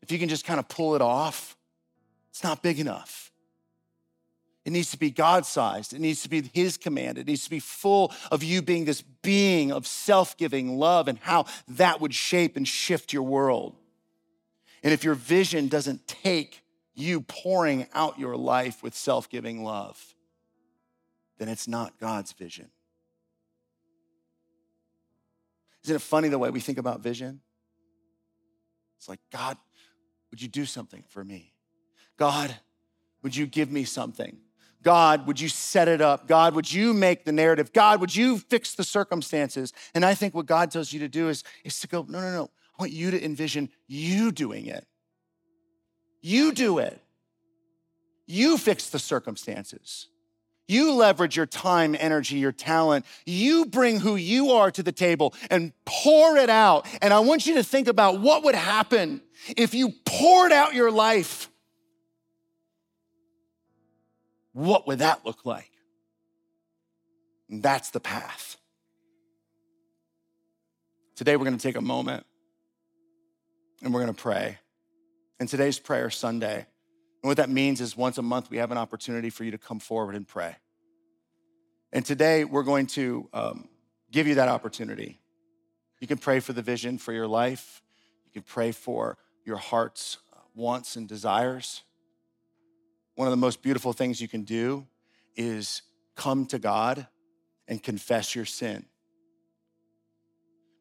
If 0.02 0.10
you 0.10 0.18
can 0.18 0.28
just 0.28 0.44
kind 0.44 0.58
of 0.58 0.68
pull 0.68 0.94
it 0.94 1.02
off, 1.02 1.56
it's 2.30 2.42
not 2.42 2.62
big 2.62 2.80
enough. 2.80 3.30
It 4.64 4.72
needs 4.72 4.90
to 4.92 4.98
be 4.98 5.10
God 5.10 5.44
sized. 5.44 5.92
It 5.92 6.00
needs 6.00 6.22
to 6.22 6.30
be 6.30 6.42
His 6.54 6.78
command. 6.78 7.18
It 7.18 7.26
needs 7.26 7.44
to 7.44 7.50
be 7.50 7.60
full 7.60 8.12
of 8.30 8.42
you 8.42 8.62
being 8.62 8.86
this 8.86 9.02
being 9.02 9.70
of 9.70 9.86
self 9.86 10.36
giving 10.36 10.78
love 10.78 11.06
and 11.06 11.18
how 11.18 11.44
that 11.68 12.00
would 12.00 12.14
shape 12.14 12.56
and 12.56 12.66
shift 12.66 13.12
your 13.12 13.22
world. 13.22 13.76
And 14.82 14.92
if 14.92 15.04
your 15.04 15.14
vision 15.14 15.68
doesn't 15.68 16.08
take 16.08 16.62
you 16.94 17.20
pouring 17.22 17.86
out 17.92 18.18
your 18.18 18.36
life 18.36 18.82
with 18.82 18.94
self 18.94 19.28
giving 19.28 19.62
love, 19.62 20.14
then 21.38 21.48
it's 21.48 21.68
not 21.68 21.98
God's 21.98 22.32
vision. 22.32 22.70
Isn't 25.84 25.96
it 25.96 26.02
funny 26.02 26.28
the 26.28 26.38
way 26.38 26.50
we 26.50 26.60
think 26.60 26.78
about 26.78 27.00
vision? 27.00 27.40
It's 28.98 29.08
like, 29.08 29.20
God, 29.30 29.58
would 30.30 30.40
you 30.40 30.48
do 30.48 30.64
something 30.64 31.04
for 31.08 31.22
me? 31.22 31.52
God, 32.16 32.54
would 33.22 33.36
you 33.36 33.46
give 33.46 33.70
me 33.70 33.84
something? 33.84 34.38
God, 34.82 35.26
would 35.26 35.40
you 35.40 35.48
set 35.48 35.88
it 35.88 36.00
up? 36.00 36.28
God, 36.28 36.54
would 36.54 36.70
you 36.70 36.92
make 36.92 37.24
the 37.24 37.32
narrative? 37.32 37.72
God, 37.72 38.00
would 38.00 38.14
you 38.14 38.38
fix 38.38 38.74
the 38.74 38.84
circumstances? 38.84 39.72
And 39.94 40.04
I 40.04 40.14
think 40.14 40.34
what 40.34 40.46
God 40.46 40.70
tells 40.70 40.92
you 40.92 41.00
to 41.00 41.08
do 41.08 41.28
is, 41.28 41.42
is 41.64 41.80
to 41.80 41.88
go, 41.88 42.04
no, 42.08 42.20
no, 42.20 42.32
no. 42.32 42.50
I 42.78 42.82
want 42.82 42.92
you 42.92 43.10
to 43.10 43.24
envision 43.24 43.70
you 43.86 44.32
doing 44.32 44.66
it. 44.66 44.86
You 46.20 46.52
do 46.52 46.78
it. 46.78 47.00
You 48.26 48.58
fix 48.58 48.90
the 48.90 48.98
circumstances. 48.98 50.08
You 50.66 50.92
leverage 50.92 51.36
your 51.36 51.46
time, 51.46 51.94
energy, 51.98 52.36
your 52.36 52.52
talent. 52.52 53.04
You 53.26 53.66
bring 53.66 54.00
who 54.00 54.16
you 54.16 54.52
are 54.52 54.70
to 54.70 54.82
the 54.82 54.92
table 54.92 55.34
and 55.50 55.72
pour 55.84 56.36
it 56.36 56.48
out. 56.48 56.86
And 57.02 57.12
I 57.12 57.20
want 57.20 57.46
you 57.46 57.54
to 57.56 57.62
think 57.62 57.86
about 57.86 58.20
what 58.20 58.44
would 58.44 58.54
happen 58.54 59.20
if 59.56 59.74
you 59.74 59.92
poured 60.04 60.52
out 60.52 60.74
your 60.74 60.90
life 60.90 61.50
what 64.54 64.86
would 64.86 65.00
that 65.00 65.26
look 65.26 65.44
like? 65.44 65.70
And 67.50 67.62
that's 67.62 67.90
the 67.90 68.00
path. 68.00 68.56
Today, 71.16 71.36
we're 71.36 71.44
going 71.44 71.58
to 71.58 71.62
take 71.62 71.76
a 71.76 71.82
moment 71.82 72.24
and 73.82 73.92
we're 73.92 74.00
going 74.00 74.14
to 74.14 74.20
pray. 74.20 74.58
And 75.38 75.48
today's 75.48 75.78
prayer 75.78 76.08
Sunday. 76.08 76.66
And 77.24 77.28
what 77.28 77.38
that 77.38 77.50
means 77.50 77.80
is 77.80 77.96
once 77.96 78.18
a 78.18 78.22
month, 78.22 78.50
we 78.50 78.58
have 78.58 78.70
an 78.70 78.78
opportunity 78.78 79.30
for 79.30 79.42
you 79.42 79.50
to 79.50 79.58
come 79.58 79.80
forward 79.80 80.14
and 80.14 80.28
pray. 80.28 80.54
And 81.92 82.06
today, 82.06 82.44
we're 82.44 82.62
going 82.62 82.86
to 82.88 83.28
um, 83.32 83.68
give 84.12 84.28
you 84.28 84.36
that 84.36 84.48
opportunity. 84.48 85.18
You 86.00 86.06
can 86.06 86.18
pray 86.18 86.38
for 86.38 86.52
the 86.52 86.62
vision 86.62 86.98
for 86.98 87.12
your 87.12 87.26
life, 87.26 87.82
you 88.24 88.30
can 88.30 88.42
pray 88.42 88.70
for 88.70 89.18
your 89.44 89.56
heart's 89.56 90.18
wants 90.54 90.94
and 90.94 91.08
desires 91.08 91.82
one 93.14 93.28
of 93.28 93.32
the 93.32 93.36
most 93.36 93.62
beautiful 93.62 93.92
things 93.92 94.20
you 94.20 94.28
can 94.28 94.42
do 94.42 94.86
is 95.36 95.82
come 96.16 96.46
to 96.46 96.58
God 96.58 97.06
and 97.68 97.82
confess 97.82 98.34
your 98.34 98.44
sin. 98.44 98.84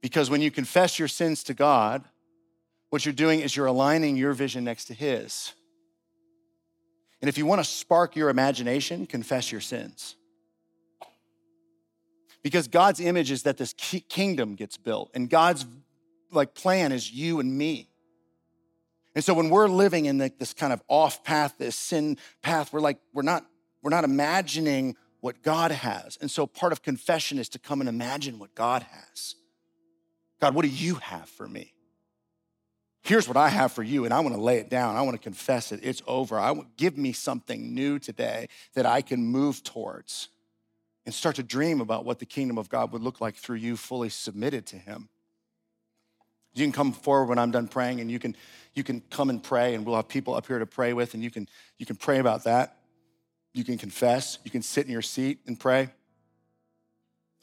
Because 0.01 0.29
when 0.29 0.41
you 0.41 0.51
confess 0.51 0.99
your 0.99 1.07
sins 1.07 1.43
to 1.43 1.53
God, 1.53 2.03
what 2.89 3.05
you're 3.05 3.13
doing 3.13 3.39
is 3.39 3.55
you're 3.55 3.67
aligning 3.67 4.17
your 4.17 4.33
vision 4.33 4.63
next 4.63 4.85
to 4.85 4.93
His. 4.93 5.53
And 7.23 7.29
if 7.29 7.37
you 7.37 7.45
want 7.45 7.59
to 7.59 7.63
spark 7.63 8.17
your 8.17 8.27
imagination, 8.27 9.05
confess 9.05 9.49
your 9.49 9.61
sins. 9.61 10.17
Because 12.41 12.67
God's 12.67 12.99
image 12.99 13.31
is 13.31 13.43
that 13.43 13.55
this 13.55 13.71
kingdom 14.09 14.55
gets 14.55 14.75
built, 14.75 15.09
and 15.13 15.29
God's 15.29 15.65
like 16.33 16.53
plan 16.53 16.91
is 16.91 17.13
you 17.13 17.39
and 17.39 17.57
me. 17.57 17.87
And 19.15 19.23
so 19.23 19.33
when 19.33 19.49
we're 19.49 19.69
living 19.69 20.03
in 20.03 20.17
this 20.17 20.53
kind 20.53 20.73
of 20.73 20.83
off 20.89 21.23
path, 21.23 21.55
this 21.57 21.77
sin 21.77 22.17
path, 22.41 22.73
we're 22.73 22.81
like, 22.81 22.99
we're 23.13 23.21
not, 23.21 23.45
we're 23.81 23.89
not 23.89 24.03
imagining 24.03 24.97
what 25.21 25.41
God 25.41 25.71
has. 25.71 26.17
And 26.19 26.29
so 26.29 26.45
part 26.45 26.73
of 26.73 26.81
confession 26.81 27.39
is 27.39 27.47
to 27.47 27.57
come 27.57 27.79
and 27.79 27.87
imagine 27.87 28.37
what 28.37 28.53
God 28.53 28.83
has. 28.83 29.35
God, 30.41 30.55
what 30.55 30.63
do 30.63 30.67
you 30.67 30.95
have 30.95 31.29
for 31.29 31.47
me? 31.47 31.73
Here's 33.03 33.27
what 33.27 33.35
I 33.35 33.49
have 33.49 33.73
for 33.73 33.83
you, 33.83 34.05
and 34.05 34.13
I 34.13 34.21
want 34.21 34.33
to 34.33 34.41
lay 34.41 34.59
it 34.59 34.69
down. 34.69 34.95
I 34.95 35.01
want 35.01 35.15
to 35.15 35.21
confess 35.21 35.73
it. 35.73 35.81
It's 35.83 36.01
over. 36.07 36.39
I 36.39 36.51
want, 36.51 36.77
give 36.77 36.97
me 36.97 37.11
something 37.11 37.75
new 37.75 37.99
today 37.99 38.47
that 38.75 38.85
I 38.85 39.01
can 39.01 39.25
move 39.25 39.61
towards 39.61 40.29
and 41.05 41.13
start 41.13 41.35
to 41.35 41.43
dream 41.43 41.81
about 41.81 42.05
what 42.05 42.19
the 42.19 42.25
kingdom 42.25 42.57
of 42.57 42.69
God 42.69 42.93
would 42.93 43.01
look 43.01 43.19
like 43.19 43.35
through 43.35 43.57
you 43.57 43.75
fully 43.75 44.07
submitted 44.07 44.65
to 44.67 44.77
Him. 44.77 45.09
You 46.53 46.63
can 46.63 46.71
come 46.71 46.93
forward 46.93 47.25
when 47.25 47.39
I'm 47.39 47.51
done 47.51 47.67
praying, 47.67 47.99
and 47.99 48.09
you 48.09 48.19
can 48.19 48.37
you 48.73 48.83
can 48.83 49.01
come 49.09 49.29
and 49.29 49.43
pray, 49.43 49.75
and 49.75 49.85
we'll 49.85 49.97
have 49.97 50.07
people 50.07 50.33
up 50.33 50.47
here 50.47 50.59
to 50.59 50.65
pray 50.65 50.93
with, 50.93 51.13
and 51.13 51.21
you 51.21 51.31
can 51.31 51.49
you 51.77 51.85
can 51.85 51.97
pray 51.97 52.19
about 52.19 52.45
that. 52.45 52.77
You 53.53 53.65
can 53.65 53.77
confess. 53.77 54.39
You 54.45 54.51
can 54.51 54.61
sit 54.61 54.85
in 54.85 54.91
your 54.91 55.01
seat 55.01 55.39
and 55.45 55.59
pray. 55.59 55.89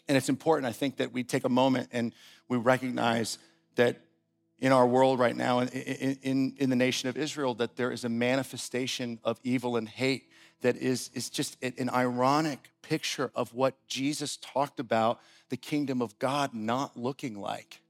And 0.09 0.17
it's 0.17 0.29
important, 0.29 0.67
I 0.67 0.73
think, 0.73 0.97
that 0.97 1.13
we 1.13 1.23
take 1.23 1.45
a 1.45 1.49
moment 1.49 1.91
and 1.93 2.13
we 2.49 2.57
recognize 2.57 3.39
that 3.77 4.01
in 4.61 4.73
our 4.73 4.87
world 4.87 5.19
right 5.19 5.37
now, 5.37 5.61
in, 5.61 5.69
in, 5.69 6.55
in 6.59 6.71
the 6.71 6.77
nation 6.77 7.09
of 7.09 7.17
Israel, 7.17 7.55
that 7.55 7.77
there 7.77 7.91
is 7.91 8.05
a 8.05 8.09
manifestation 8.09 9.19
of 9.25 9.41
evil 9.43 9.77
and 9.77 9.89
hate 9.89 10.29
that 10.61 10.77
is, 10.77 11.11
is 11.15 11.31
just 11.31 11.57
an 11.63 11.89
ironic 11.91 12.71
picture 12.83 13.31
of 13.35 13.55
what 13.55 13.75
Jesus 13.87 14.37
talked 14.37 14.79
about 14.79 15.21
the 15.49 15.57
kingdom 15.57 16.03
of 16.03 16.19
God 16.19 16.55
not 16.55 16.97
looking 16.97 17.41
like. 17.41 17.81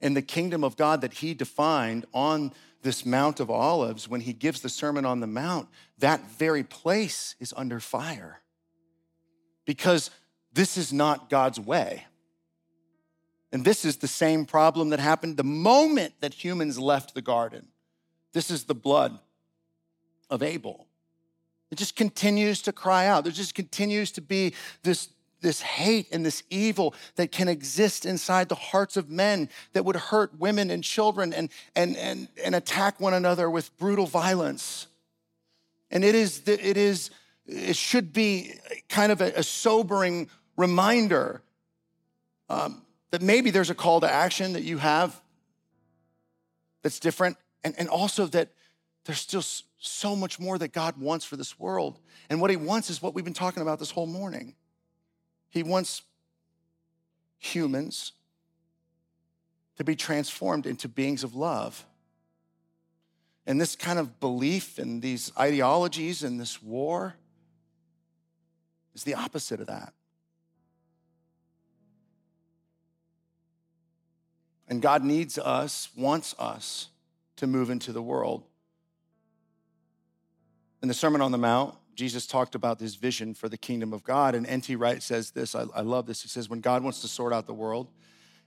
And 0.00 0.14
the 0.14 0.22
kingdom 0.22 0.62
of 0.62 0.76
God 0.76 1.00
that 1.00 1.14
he 1.14 1.32
defined 1.32 2.04
on 2.12 2.52
this 2.82 3.06
Mount 3.06 3.40
of 3.40 3.50
Olives, 3.50 4.08
when 4.08 4.20
he 4.20 4.32
gives 4.32 4.60
the 4.60 4.68
Sermon 4.68 5.04
on 5.04 5.20
the 5.20 5.26
Mount, 5.26 5.68
that 5.98 6.30
very 6.32 6.62
place 6.62 7.34
is 7.40 7.54
under 7.56 7.80
fire. 7.80 8.40
Because 9.64 10.10
this 10.52 10.76
is 10.76 10.92
not 10.92 11.28
God's 11.28 11.58
way. 11.58 12.04
And 13.56 13.64
this 13.64 13.86
is 13.86 13.96
the 13.96 14.06
same 14.06 14.44
problem 14.44 14.90
that 14.90 15.00
happened 15.00 15.38
the 15.38 15.42
moment 15.42 16.12
that 16.20 16.34
humans 16.34 16.78
left 16.78 17.14
the 17.14 17.22
garden. 17.22 17.68
This 18.34 18.50
is 18.50 18.64
the 18.64 18.74
blood 18.74 19.18
of 20.28 20.42
Abel. 20.42 20.86
It 21.70 21.78
just 21.78 21.96
continues 21.96 22.60
to 22.60 22.72
cry 22.72 23.06
out. 23.06 23.24
There 23.24 23.32
just 23.32 23.54
continues 23.54 24.10
to 24.12 24.20
be 24.20 24.52
this, 24.82 25.08
this 25.40 25.62
hate 25.62 26.08
and 26.12 26.22
this 26.22 26.42
evil 26.50 26.94
that 27.14 27.32
can 27.32 27.48
exist 27.48 28.04
inside 28.04 28.50
the 28.50 28.56
hearts 28.56 28.98
of 28.98 29.08
men 29.08 29.48
that 29.72 29.86
would 29.86 29.96
hurt 29.96 30.38
women 30.38 30.70
and 30.70 30.84
children 30.84 31.32
and, 31.32 31.48
and, 31.74 31.96
and, 31.96 32.28
and 32.44 32.54
attack 32.54 33.00
one 33.00 33.14
another 33.14 33.48
with 33.48 33.74
brutal 33.78 34.04
violence. 34.04 34.86
And 35.90 36.04
it 36.04 36.14
is, 36.14 36.46
it 36.46 36.76
is, 36.76 37.08
it 37.46 37.76
should 37.76 38.12
be 38.12 38.52
kind 38.90 39.10
of 39.10 39.22
a, 39.22 39.32
a 39.36 39.42
sobering 39.42 40.28
reminder 40.58 41.40
um, 42.50 42.82
that 43.16 43.24
maybe 43.24 43.50
there's 43.50 43.70
a 43.70 43.74
call 43.74 43.98
to 44.02 44.12
action 44.12 44.52
that 44.52 44.62
you 44.62 44.76
have 44.76 45.18
that's 46.82 47.00
different, 47.00 47.38
and, 47.64 47.74
and 47.78 47.88
also 47.88 48.26
that 48.26 48.50
there's 49.06 49.20
still 49.20 49.40
so 49.78 50.14
much 50.14 50.38
more 50.38 50.58
that 50.58 50.74
God 50.74 50.98
wants 50.98 51.24
for 51.24 51.36
this 51.36 51.58
world. 51.58 51.98
And 52.28 52.42
what 52.42 52.50
He 52.50 52.58
wants 52.58 52.90
is 52.90 53.00
what 53.00 53.14
we've 53.14 53.24
been 53.24 53.32
talking 53.32 53.62
about 53.62 53.78
this 53.78 53.90
whole 53.90 54.06
morning. 54.06 54.54
He 55.48 55.62
wants 55.62 56.02
humans 57.38 58.12
to 59.78 59.84
be 59.84 59.96
transformed 59.96 60.66
into 60.66 60.86
beings 60.86 61.24
of 61.24 61.34
love. 61.34 61.86
And 63.46 63.58
this 63.58 63.76
kind 63.76 63.98
of 63.98 64.20
belief 64.20 64.76
and 64.78 65.00
these 65.00 65.32
ideologies 65.38 66.22
and 66.22 66.38
this 66.38 66.62
war 66.62 67.14
is 68.94 69.04
the 69.04 69.14
opposite 69.14 69.62
of 69.62 69.68
that. 69.68 69.94
And 74.68 74.82
God 74.82 75.04
needs 75.04 75.38
us, 75.38 75.88
wants 75.96 76.34
us 76.38 76.88
to 77.36 77.46
move 77.46 77.70
into 77.70 77.92
the 77.92 78.02
world. 78.02 78.44
In 80.82 80.88
the 80.88 80.94
Sermon 80.94 81.20
on 81.20 81.32
the 81.32 81.38
Mount, 81.38 81.74
Jesus 81.94 82.26
talked 82.26 82.54
about 82.54 82.78
this 82.78 82.94
vision 82.94 83.32
for 83.32 83.48
the 83.48 83.56
kingdom 83.56 83.92
of 83.92 84.04
God. 84.04 84.34
And 84.34 84.46
N.T. 84.46 84.76
Wright 84.76 85.02
says 85.02 85.30
this 85.30 85.54
I, 85.54 85.64
I 85.74 85.80
love 85.80 86.06
this. 86.06 86.22
He 86.22 86.28
says, 86.28 86.48
When 86.48 86.60
God 86.60 86.82
wants 86.82 87.00
to 87.00 87.08
sort 87.08 87.32
out 87.32 87.46
the 87.46 87.54
world, 87.54 87.88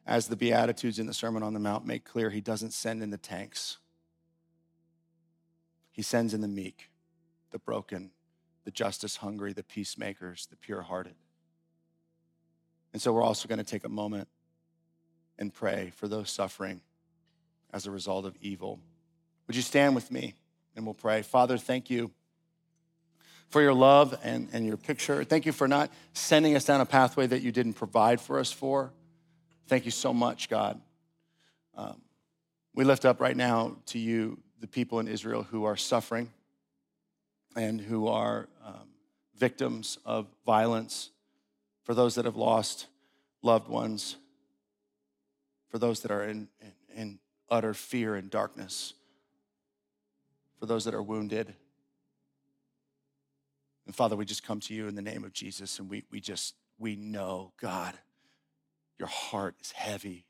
as 0.05 0.27
the 0.27 0.35
Beatitudes 0.35 0.99
in 0.99 1.05
the 1.07 1.13
Sermon 1.13 1.43
on 1.43 1.53
the 1.53 1.59
Mount 1.59 1.85
make 1.85 2.03
clear, 2.03 2.29
he 2.29 2.41
doesn't 2.41 2.73
send 2.73 3.01
in 3.01 3.09
the 3.09 3.17
tanks. 3.17 3.77
He 5.91 6.01
sends 6.01 6.33
in 6.33 6.41
the 6.41 6.47
meek, 6.47 6.89
the 7.51 7.59
broken, 7.59 8.11
the 8.63 8.71
justice 8.71 9.17
hungry, 9.17 9.53
the 9.53 9.63
peacemakers, 9.63 10.47
the 10.49 10.55
pure 10.55 10.81
hearted. 10.81 11.15
And 12.93 13.01
so 13.01 13.13
we're 13.13 13.23
also 13.23 13.47
going 13.47 13.59
to 13.59 13.63
take 13.63 13.83
a 13.83 13.89
moment 13.89 14.27
and 15.39 15.51
pray 15.51 15.91
for 15.95 16.07
those 16.07 16.29
suffering 16.29 16.81
as 17.73 17.87
a 17.87 17.91
result 17.91 18.25
of 18.25 18.35
evil. 18.41 18.79
Would 19.47 19.55
you 19.55 19.61
stand 19.63 19.95
with 19.95 20.11
me 20.11 20.35
and 20.75 20.85
we'll 20.85 20.93
pray? 20.93 21.23
Father, 21.23 21.57
thank 21.57 21.89
you 21.89 22.11
for 23.47 23.61
your 23.61 23.73
love 23.73 24.15
and, 24.23 24.49
and 24.53 24.67
your 24.67 24.77
picture. 24.77 25.23
Thank 25.23 25.47
you 25.47 25.51
for 25.51 25.67
not 25.67 25.91
sending 26.13 26.55
us 26.55 26.65
down 26.65 26.81
a 26.81 26.85
pathway 26.85 27.25
that 27.25 27.41
you 27.41 27.51
didn't 27.51 27.73
provide 27.73 28.21
for 28.21 28.37
us 28.37 28.51
for. 28.51 28.91
Thank 29.67 29.85
you 29.85 29.91
so 29.91 30.13
much, 30.13 30.49
God. 30.49 30.79
Um, 31.75 32.01
we 32.75 32.83
lift 32.83 33.05
up 33.05 33.19
right 33.19 33.35
now 33.35 33.77
to 33.87 33.97
you 33.97 34.39
the 34.59 34.67
people 34.67 34.99
in 34.99 35.07
Israel 35.07 35.43
who 35.43 35.63
are 35.63 35.77
suffering 35.77 36.31
and 37.55 37.79
who 37.79 38.07
are 38.07 38.49
um, 38.63 38.89
victims 39.37 39.97
of 40.05 40.27
violence, 40.45 41.09
for 41.83 41.93
those 41.93 42.15
that 42.15 42.25
have 42.25 42.35
lost 42.35 42.87
loved 43.41 43.69
ones 43.69 44.17
for 45.69 45.77
those 45.77 46.01
that 46.01 46.11
are 46.11 46.23
in, 46.23 46.49
in, 46.61 46.71
in 46.95 47.19
utter 47.49 47.73
fear 47.73 48.15
and 48.15 48.29
darkness, 48.29 48.93
for 50.59 50.65
those 50.65 50.85
that 50.85 50.93
are 50.93 51.03
wounded. 51.03 51.53
And 53.85 53.95
Father, 53.95 54.15
we 54.15 54.25
just 54.25 54.43
come 54.43 54.59
to 54.61 54.73
you 54.73 54.87
in 54.87 54.95
the 54.95 55.01
name 55.01 55.23
of 55.23 55.33
Jesus 55.33 55.79
and 55.79 55.89
we, 55.89 56.03
we 56.11 56.19
just, 56.19 56.55
we 56.77 56.95
know, 56.95 57.53
God, 57.59 57.95
your 58.99 59.07
heart 59.07 59.55
is 59.61 59.71
heavy 59.71 60.25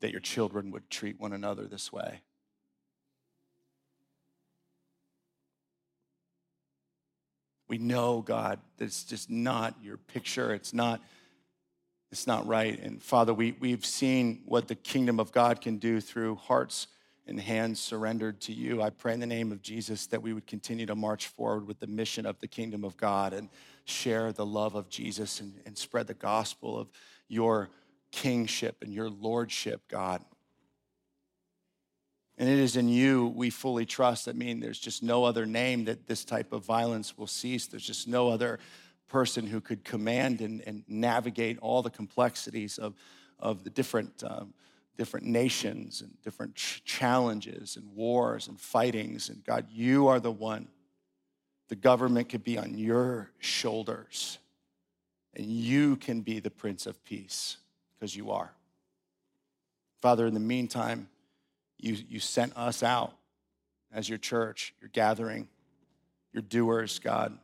that 0.00 0.10
your 0.10 0.20
children 0.20 0.70
would 0.72 0.90
treat 0.90 1.18
one 1.18 1.32
another 1.32 1.66
this 1.66 1.92
way. 1.92 2.20
We 7.68 7.78
know, 7.78 8.20
God, 8.20 8.60
that 8.76 8.84
it's 8.84 9.04
just 9.04 9.30
not 9.30 9.74
your 9.82 9.96
picture. 9.96 10.52
It's 10.52 10.72
not 10.72 11.00
it's 12.12 12.26
not 12.26 12.46
right. 12.46 12.78
And 12.78 13.02
Father, 13.02 13.34
we, 13.34 13.56
we've 13.58 13.84
seen 13.84 14.42
what 14.46 14.68
the 14.68 14.74
kingdom 14.74 15.18
of 15.18 15.32
God 15.32 15.60
can 15.60 15.78
do 15.78 16.00
through 16.00 16.36
hearts 16.36 16.86
and 17.26 17.40
hands 17.40 17.80
surrendered 17.80 18.40
to 18.42 18.52
you. 18.52 18.80
I 18.80 18.90
pray 18.90 19.12
in 19.12 19.20
the 19.20 19.26
name 19.26 19.50
of 19.50 19.60
Jesus 19.60 20.06
that 20.08 20.22
we 20.22 20.32
would 20.32 20.46
continue 20.46 20.86
to 20.86 20.94
march 20.94 21.26
forward 21.26 21.66
with 21.66 21.80
the 21.80 21.88
mission 21.88 22.24
of 22.24 22.38
the 22.38 22.46
kingdom 22.46 22.84
of 22.84 22.96
God 22.96 23.32
and 23.32 23.48
share 23.84 24.32
the 24.32 24.46
love 24.46 24.76
of 24.76 24.88
Jesus 24.88 25.40
and, 25.40 25.54
and 25.66 25.76
spread 25.76 26.06
the 26.06 26.14
gospel 26.14 26.78
of 26.78 26.88
your 27.28 27.68
kingship 28.12 28.76
and 28.82 28.92
your 28.92 29.10
lordship, 29.10 29.82
God. 29.88 30.22
And 32.38 32.48
it 32.48 32.58
is 32.58 32.76
in 32.76 32.88
you 32.88 33.32
we 33.34 33.50
fully 33.50 33.86
trust. 33.86 34.28
I 34.28 34.32
mean, 34.32 34.60
there's 34.60 34.78
just 34.78 35.02
no 35.02 35.24
other 35.24 35.46
name 35.46 35.86
that 35.86 36.06
this 36.06 36.24
type 36.24 36.52
of 36.52 36.64
violence 36.64 37.16
will 37.16 37.26
cease. 37.26 37.66
There's 37.66 37.86
just 37.86 38.06
no 38.06 38.28
other 38.28 38.58
person 39.08 39.46
who 39.46 39.60
could 39.60 39.84
command 39.84 40.40
and, 40.40 40.62
and 40.66 40.84
navigate 40.88 41.58
all 41.60 41.82
the 41.82 41.90
complexities 41.90 42.78
of, 42.78 42.94
of 43.38 43.64
the 43.64 43.70
different, 43.70 44.22
um, 44.24 44.52
different 44.96 45.26
nations 45.26 46.00
and 46.00 46.10
different 46.22 46.54
ch- 46.54 46.82
challenges 46.84 47.76
and 47.76 47.94
wars 47.94 48.48
and 48.48 48.60
fightings. 48.60 49.28
And 49.28 49.44
God, 49.44 49.66
you 49.70 50.08
are 50.08 50.20
the 50.20 50.32
one. 50.32 50.68
The 51.68 51.76
government 51.76 52.28
could 52.28 52.44
be 52.44 52.58
on 52.58 52.78
your 52.78 53.30
shoulders, 53.38 54.38
and 55.34 55.46
you 55.46 55.96
can 55.96 56.20
be 56.20 56.38
the 56.38 56.50
Prince 56.50 56.86
of 56.86 57.02
Peace 57.04 57.56
because 57.94 58.14
you 58.14 58.30
are. 58.30 58.52
Father, 60.00 60.26
in 60.26 60.34
the 60.34 60.40
meantime, 60.40 61.08
you, 61.78 61.96
you 62.08 62.20
sent 62.20 62.56
us 62.56 62.84
out 62.84 63.14
as 63.92 64.08
your 64.08 64.18
church, 64.18 64.74
your 64.80 64.90
gathering, 64.90 65.48
your 66.32 66.42
doers, 66.42 67.00
God 67.00 67.36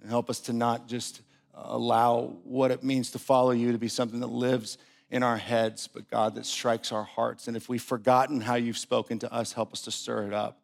and 0.00 0.10
help 0.10 0.30
us 0.30 0.40
to 0.40 0.52
not 0.52 0.88
just 0.88 1.22
uh, 1.54 1.62
allow 1.64 2.36
what 2.44 2.70
it 2.70 2.82
means 2.82 3.10
to 3.12 3.18
follow 3.18 3.50
you 3.50 3.72
to 3.72 3.78
be 3.78 3.88
something 3.88 4.20
that 4.20 4.28
lives 4.28 4.78
in 5.10 5.22
our 5.22 5.36
heads, 5.36 5.88
but 5.88 6.10
God, 6.10 6.34
that 6.34 6.46
strikes 6.46 6.92
our 6.92 7.04
hearts. 7.04 7.48
And 7.48 7.56
if 7.56 7.68
we've 7.68 7.82
forgotten 7.82 8.40
how 8.40 8.56
you've 8.56 8.78
spoken 8.78 9.18
to 9.20 9.32
us, 9.32 9.52
help 9.52 9.72
us 9.72 9.82
to 9.82 9.90
stir 9.90 10.26
it 10.26 10.32
up. 10.32 10.60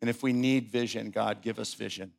And 0.00 0.08
if 0.08 0.22
we 0.22 0.32
need 0.32 0.68
vision, 0.68 1.10
God, 1.10 1.42
give 1.42 1.58
us 1.58 1.74
vision. 1.74 2.12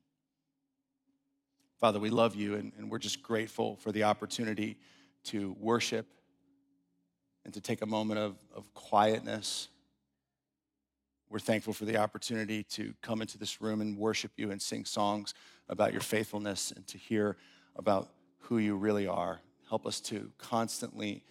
Father, 1.79 1.99
we 1.99 2.09
love 2.09 2.35
you, 2.35 2.55
and, 2.55 2.71
and 2.77 2.91
we're 2.91 2.99
just 2.99 3.23
grateful 3.23 3.75
for 3.77 3.91
the 3.91 4.03
opportunity 4.03 4.77
to 5.25 5.55
worship 5.59 6.05
and 7.43 7.53
to 7.53 7.61
take 7.61 7.81
a 7.81 7.87
moment 7.87 8.19
of, 8.19 8.35
of 8.55 8.71
quietness 8.73 9.67
we're 11.31 11.39
thankful 11.39 11.71
for 11.71 11.85
the 11.85 11.95
opportunity 11.95 12.61
to 12.63 12.93
come 13.01 13.21
into 13.21 13.37
this 13.37 13.61
room 13.61 13.79
and 13.79 13.97
worship 13.97 14.31
you 14.35 14.51
and 14.51 14.61
sing 14.61 14.83
songs 14.83 15.33
about 15.71 15.93
your 15.93 16.01
faithfulness 16.01 16.71
and 16.75 16.85
to 16.85 16.97
hear 16.99 17.37
about 17.75 18.09
who 18.41 18.59
you 18.59 18.75
really 18.75 19.07
are. 19.07 19.39
Help 19.69 19.87
us 19.87 19.99
to 20.01 20.29
constantly 20.37 21.23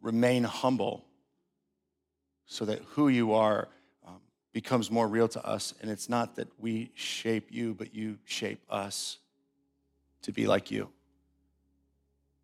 remain 0.00 0.44
humble 0.44 1.04
so 2.46 2.64
that 2.64 2.78
who 2.90 3.08
you 3.08 3.32
are 3.32 3.68
um, 4.06 4.20
becomes 4.52 4.90
more 4.90 5.08
real 5.08 5.28
to 5.28 5.44
us. 5.44 5.74
And 5.82 5.90
it's 5.90 6.08
not 6.08 6.36
that 6.36 6.48
we 6.58 6.92
shape 6.94 7.48
you, 7.50 7.74
but 7.74 7.94
you 7.94 8.18
shape 8.24 8.62
us 8.70 9.18
to 10.22 10.32
be 10.32 10.46
like 10.46 10.70
you. 10.70 10.88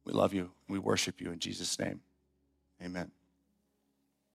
We 0.05 0.13
love 0.13 0.35
you. 0.35 0.51
We 0.69 0.79
worship 0.79 1.21
you 1.21 1.31
in 1.31 1.39
Jesus' 1.39 1.79
name. 1.79 2.01
Amen. 2.83 3.11